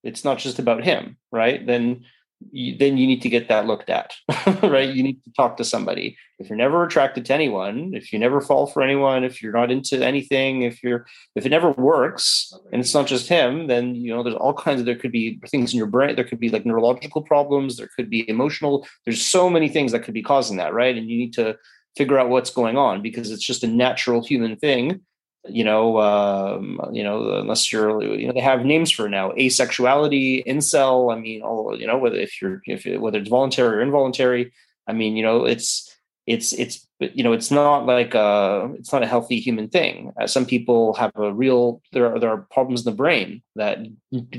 [0.03, 1.67] it's not just about him, right?
[1.67, 2.05] Then
[2.53, 4.15] you, then you need to get that looked at,
[4.62, 4.89] right?
[4.89, 6.17] You need to talk to somebody.
[6.39, 9.71] If you're never attracted to anyone, if you never fall for anyone, if you're not
[9.71, 14.15] into anything, if you're if it never works and it's not just him, then you
[14.15, 16.17] know there's all kinds of there could be things in your brain.
[16.17, 17.77] There could be like neurological problems.
[17.77, 18.87] There could be emotional.
[19.05, 20.97] There's so many things that could be causing that, right?
[20.97, 21.57] And you need to
[21.97, 25.01] figure out what's going on because it's just a natural human thing
[25.49, 30.47] you know, um, you know, unless you're, you know, they have names for now, asexuality,
[30.47, 31.15] incel.
[31.15, 34.53] I mean, all, you know, whether if you're, if whether it's voluntary or involuntary,
[34.87, 35.95] I mean, you know, it's,
[36.27, 40.12] it's, it's, you know, it's not like a, it's not a healthy human thing.
[40.21, 43.79] Uh, some people have a real, there are, there are problems in the brain that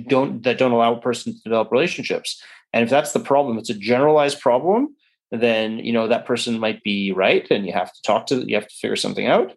[0.08, 2.42] don't, that don't allow a person to develop relationships.
[2.74, 4.96] And if that's the problem, it's a generalized problem,
[5.32, 8.56] then you know that person might be right, and you have to talk to you
[8.56, 9.54] have to figure something out.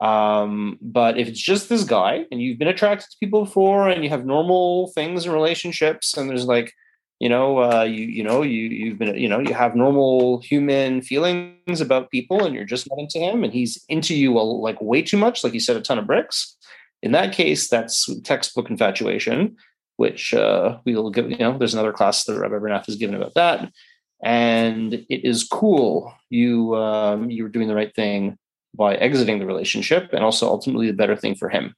[0.00, 4.02] Um, but if it's just this guy and you've been attracted to people before and
[4.02, 6.72] you have normal things in relationships and there's like,
[7.18, 11.02] you know, uh, you you know, you you've been you know, you have normal human
[11.02, 15.02] feelings about people and you're just not into him and he's into you like way
[15.02, 16.56] too much, like you said, a ton of bricks.
[17.02, 19.56] In that case, that's textbook infatuation,
[19.96, 21.30] which uh, we will give.
[21.30, 23.70] You know, there's another class that Rabbi Bernath has given about that,
[24.22, 26.14] and it is cool.
[26.30, 28.38] You um, you were doing the right thing
[28.74, 31.74] by exiting the relationship and also ultimately the better thing for him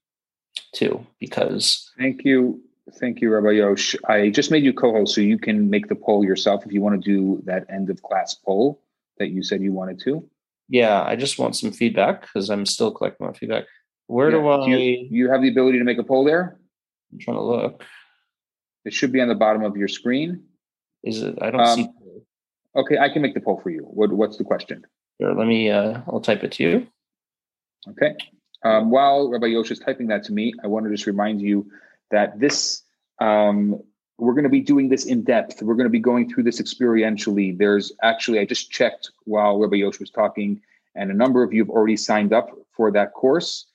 [0.73, 2.63] too because thank you.
[2.99, 3.95] Thank you rabbi yosh.
[4.09, 7.03] I just made you co-host so you can make the poll yourself if you want
[7.03, 8.83] to do that end of class poll
[9.19, 10.29] that you said you wanted to.
[10.69, 13.65] Yeah i just want some feedback because i'm still collecting my feedback.
[14.07, 14.39] Where yeah.
[14.39, 16.59] do i you, you have the ability to make a poll there?
[17.13, 17.85] I'm trying to look.
[18.85, 20.43] It should be on the bottom of your screen.
[21.05, 21.89] Is it i don't um, see.
[22.77, 23.83] okay i can make the poll for you.
[23.83, 24.85] What, what's the question
[25.23, 25.71] Here, let me.
[25.71, 26.87] Uh, I'll type it to you.
[27.89, 28.17] Okay.
[28.65, 31.71] Um, while Rabbi Yosh is typing that to me, I want to just remind you
[32.11, 32.83] that this
[33.21, 33.81] um,
[34.19, 35.63] we're going to be doing this in depth.
[35.63, 37.57] We're going to be going through this experientially.
[37.57, 40.61] There's actually I just checked while Rabbi Yosh was talking,
[40.97, 43.67] and a number of you have already signed up for that course.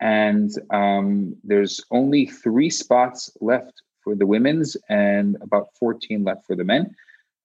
[0.00, 6.56] And um, there's only three spots left for the women's and about 14 left for
[6.56, 6.94] the men.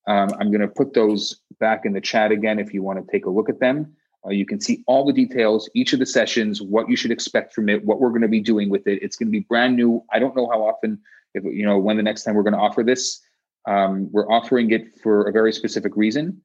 [0.08, 3.12] Um, I'm going to put those back in the chat again if you want to
[3.12, 3.96] take a look at them.
[4.26, 7.54] Uh, you can see all the details, each of the sessions, what you should expect
[7.54, 9.02] from it, what we're going to be doing with it.
[9.04, 10.04] It's going to be brand new.
[10.12, 11.00] I don't know how often,
[11.34, 13.22] if you know, when the next time we're going to offer this.
[13.68, 16.42] Um, we're offering it for a very specific reason,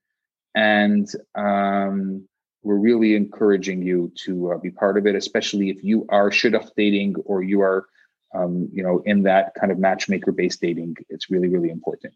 [0.54, 2.26] and um,
[2.62, 6.70] we're really encouraging you to uh, be part of it, especially if you are shidduch
[6.76, 7.86] dating or you are,
[8.34, 10.96] um, you know, in that kind of matchmaker-based dating.
[11.08, 12.14] It's really, really important.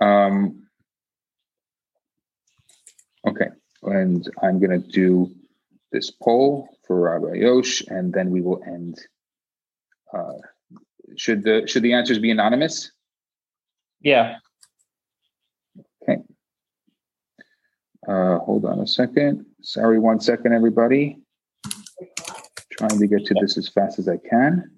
[0.00, 0.65] Um,
[3.26, 3.48] okay,
[3.82, 5.30] and I'm going to do
[5.92, 8.98] this poll for Rabbi Yosh, and then we will end.
[10.12, 10.32] Uh,
[11.16, 12.92] should the should the answers be anonymous?
[14.00, 14.36] Yeah.
[16.02, 16.22] Okay.
[18.06, 19.46] Uh, hold on a second.
[19.62, 21.18] Sorry, one second, everybody.
[22.70, 24.70] Trying to get to this as fast as I can.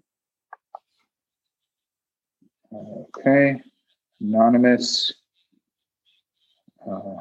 [2.73, 3.61] Okay.
[4.20, 5.12] Anonymous.
[6.87, 7.16] Uh, okay.
[7.16, 7.19] Uh,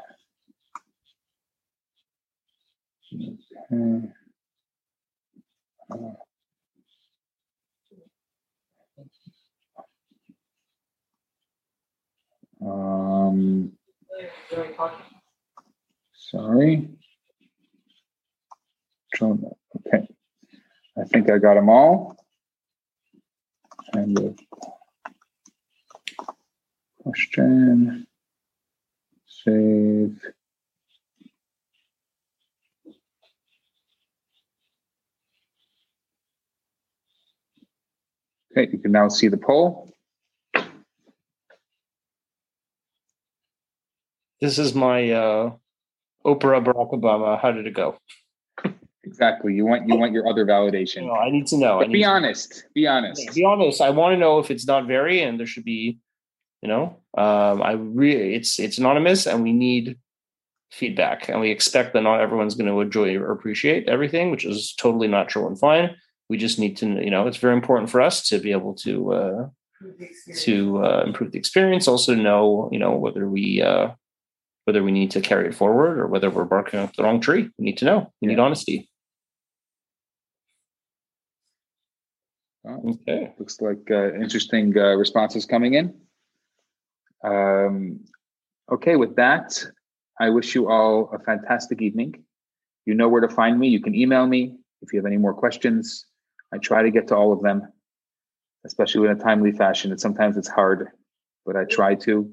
[12.62, 13.72] um,
[16.14, 16.88] sorry.
[19.86, 20.08] Okay.
[20.98, 22.16] I think I got them all.
[23.92, 24.36] And the
[27.02, 28.06] question,
[29.26, 30.20] save.
[38.52, 39.92] Okay, you can now see the poll.
[44.40, 45.50] This is my uh,
[46.24, 47.40] Oprah Barack Obama.
[47.40, 47.98] How did it go?
[49.04, 49.54] Exactly.
[49.54, 51.06] You want you want your other validation.
[51.06, 51.78] No, I need to know.
[51.78, 52.64] But be honest.
[52.74, 53.34] Be honest.
[53.34, 53.80] Be honest.
[53.80, 55.98] I want to know if it's not very, and there should be
[56.62, 59.98] you know um, i really it's it's anonymous and we need
[60.70, 64.74] feedback and we expect that not everyone's going to enjoy or appreciate everything which is
[64.74, 65.94] totally natural and fine
[66.28, 69.12] we just need to you know it's very important for us to be able to
[69.12, 69.48] uh,
[70.36, 73.88] to uh, improve the experience also to know you know whether we uh,
[74.64, 77.48] whether we need to carry it forward or whether we're barking up the wrong tree
[77.58, 78.34] we need to know we yeah.
[78.34, 78.90] need honesty
[82.66, 85.94] okay looks like uh, interesting uh, responses coming in
[87.24, 88.00] um,
[88.70, 89.64] okay, with that,
[90.20, 92.22] I wish you all a fantastic evening.
[92.86, 93.68] You know where to find me.
[93.68, 96.06] You can email me if you have any more questions.
[96.52, 97.72] I try to get to all of them,
[98.64, 99.90] especially in a timely fashion.
[99.90, 100.88] And sometimes it's hard,
[101.44, 102.30] but I try to.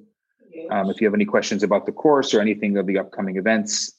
[0.71, 3.93] Um, if you have any questions about the course or anything of the upcoming events,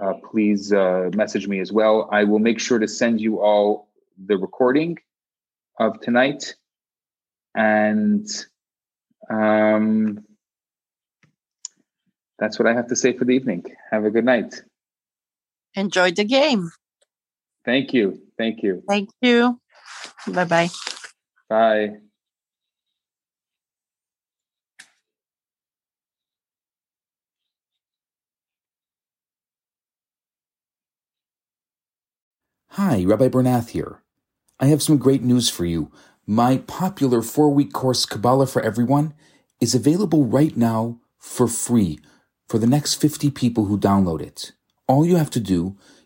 [0.00, 2.08] uh, please uh, message me as well.
[2.12, 3.88] I will make sure to send you all
[4.24, 4.98] the recording
[5.78, 6.54] of tonight.
[7.54, 8.28] And
[9.28, 10.24] um,
[12.38, 13.64] that's what I have to say for the evening.
[13.90, 14.62] Have a good night.
[15.74, 16.70] Enjoy the game.
[17.64, 18.25] Thank you.
[18.38, 18.82] Thank you.
[18.88, 19.60] Thank you.
[20.26, 20.68] Bye-bye.
[21.48, 21.88] Bye.
[32.70, 34.02] Hi, Rabbi Bernath here.
[34.60, 35.90] I have some great news for you.
[36.26, 39.14] My popular four week course, Kabbalah for Everyone,
[39.62, 42.00] is available right now for free
[42.46, 44.52] for the next 50 people who download it.
[44.86, 45.78] All you have to do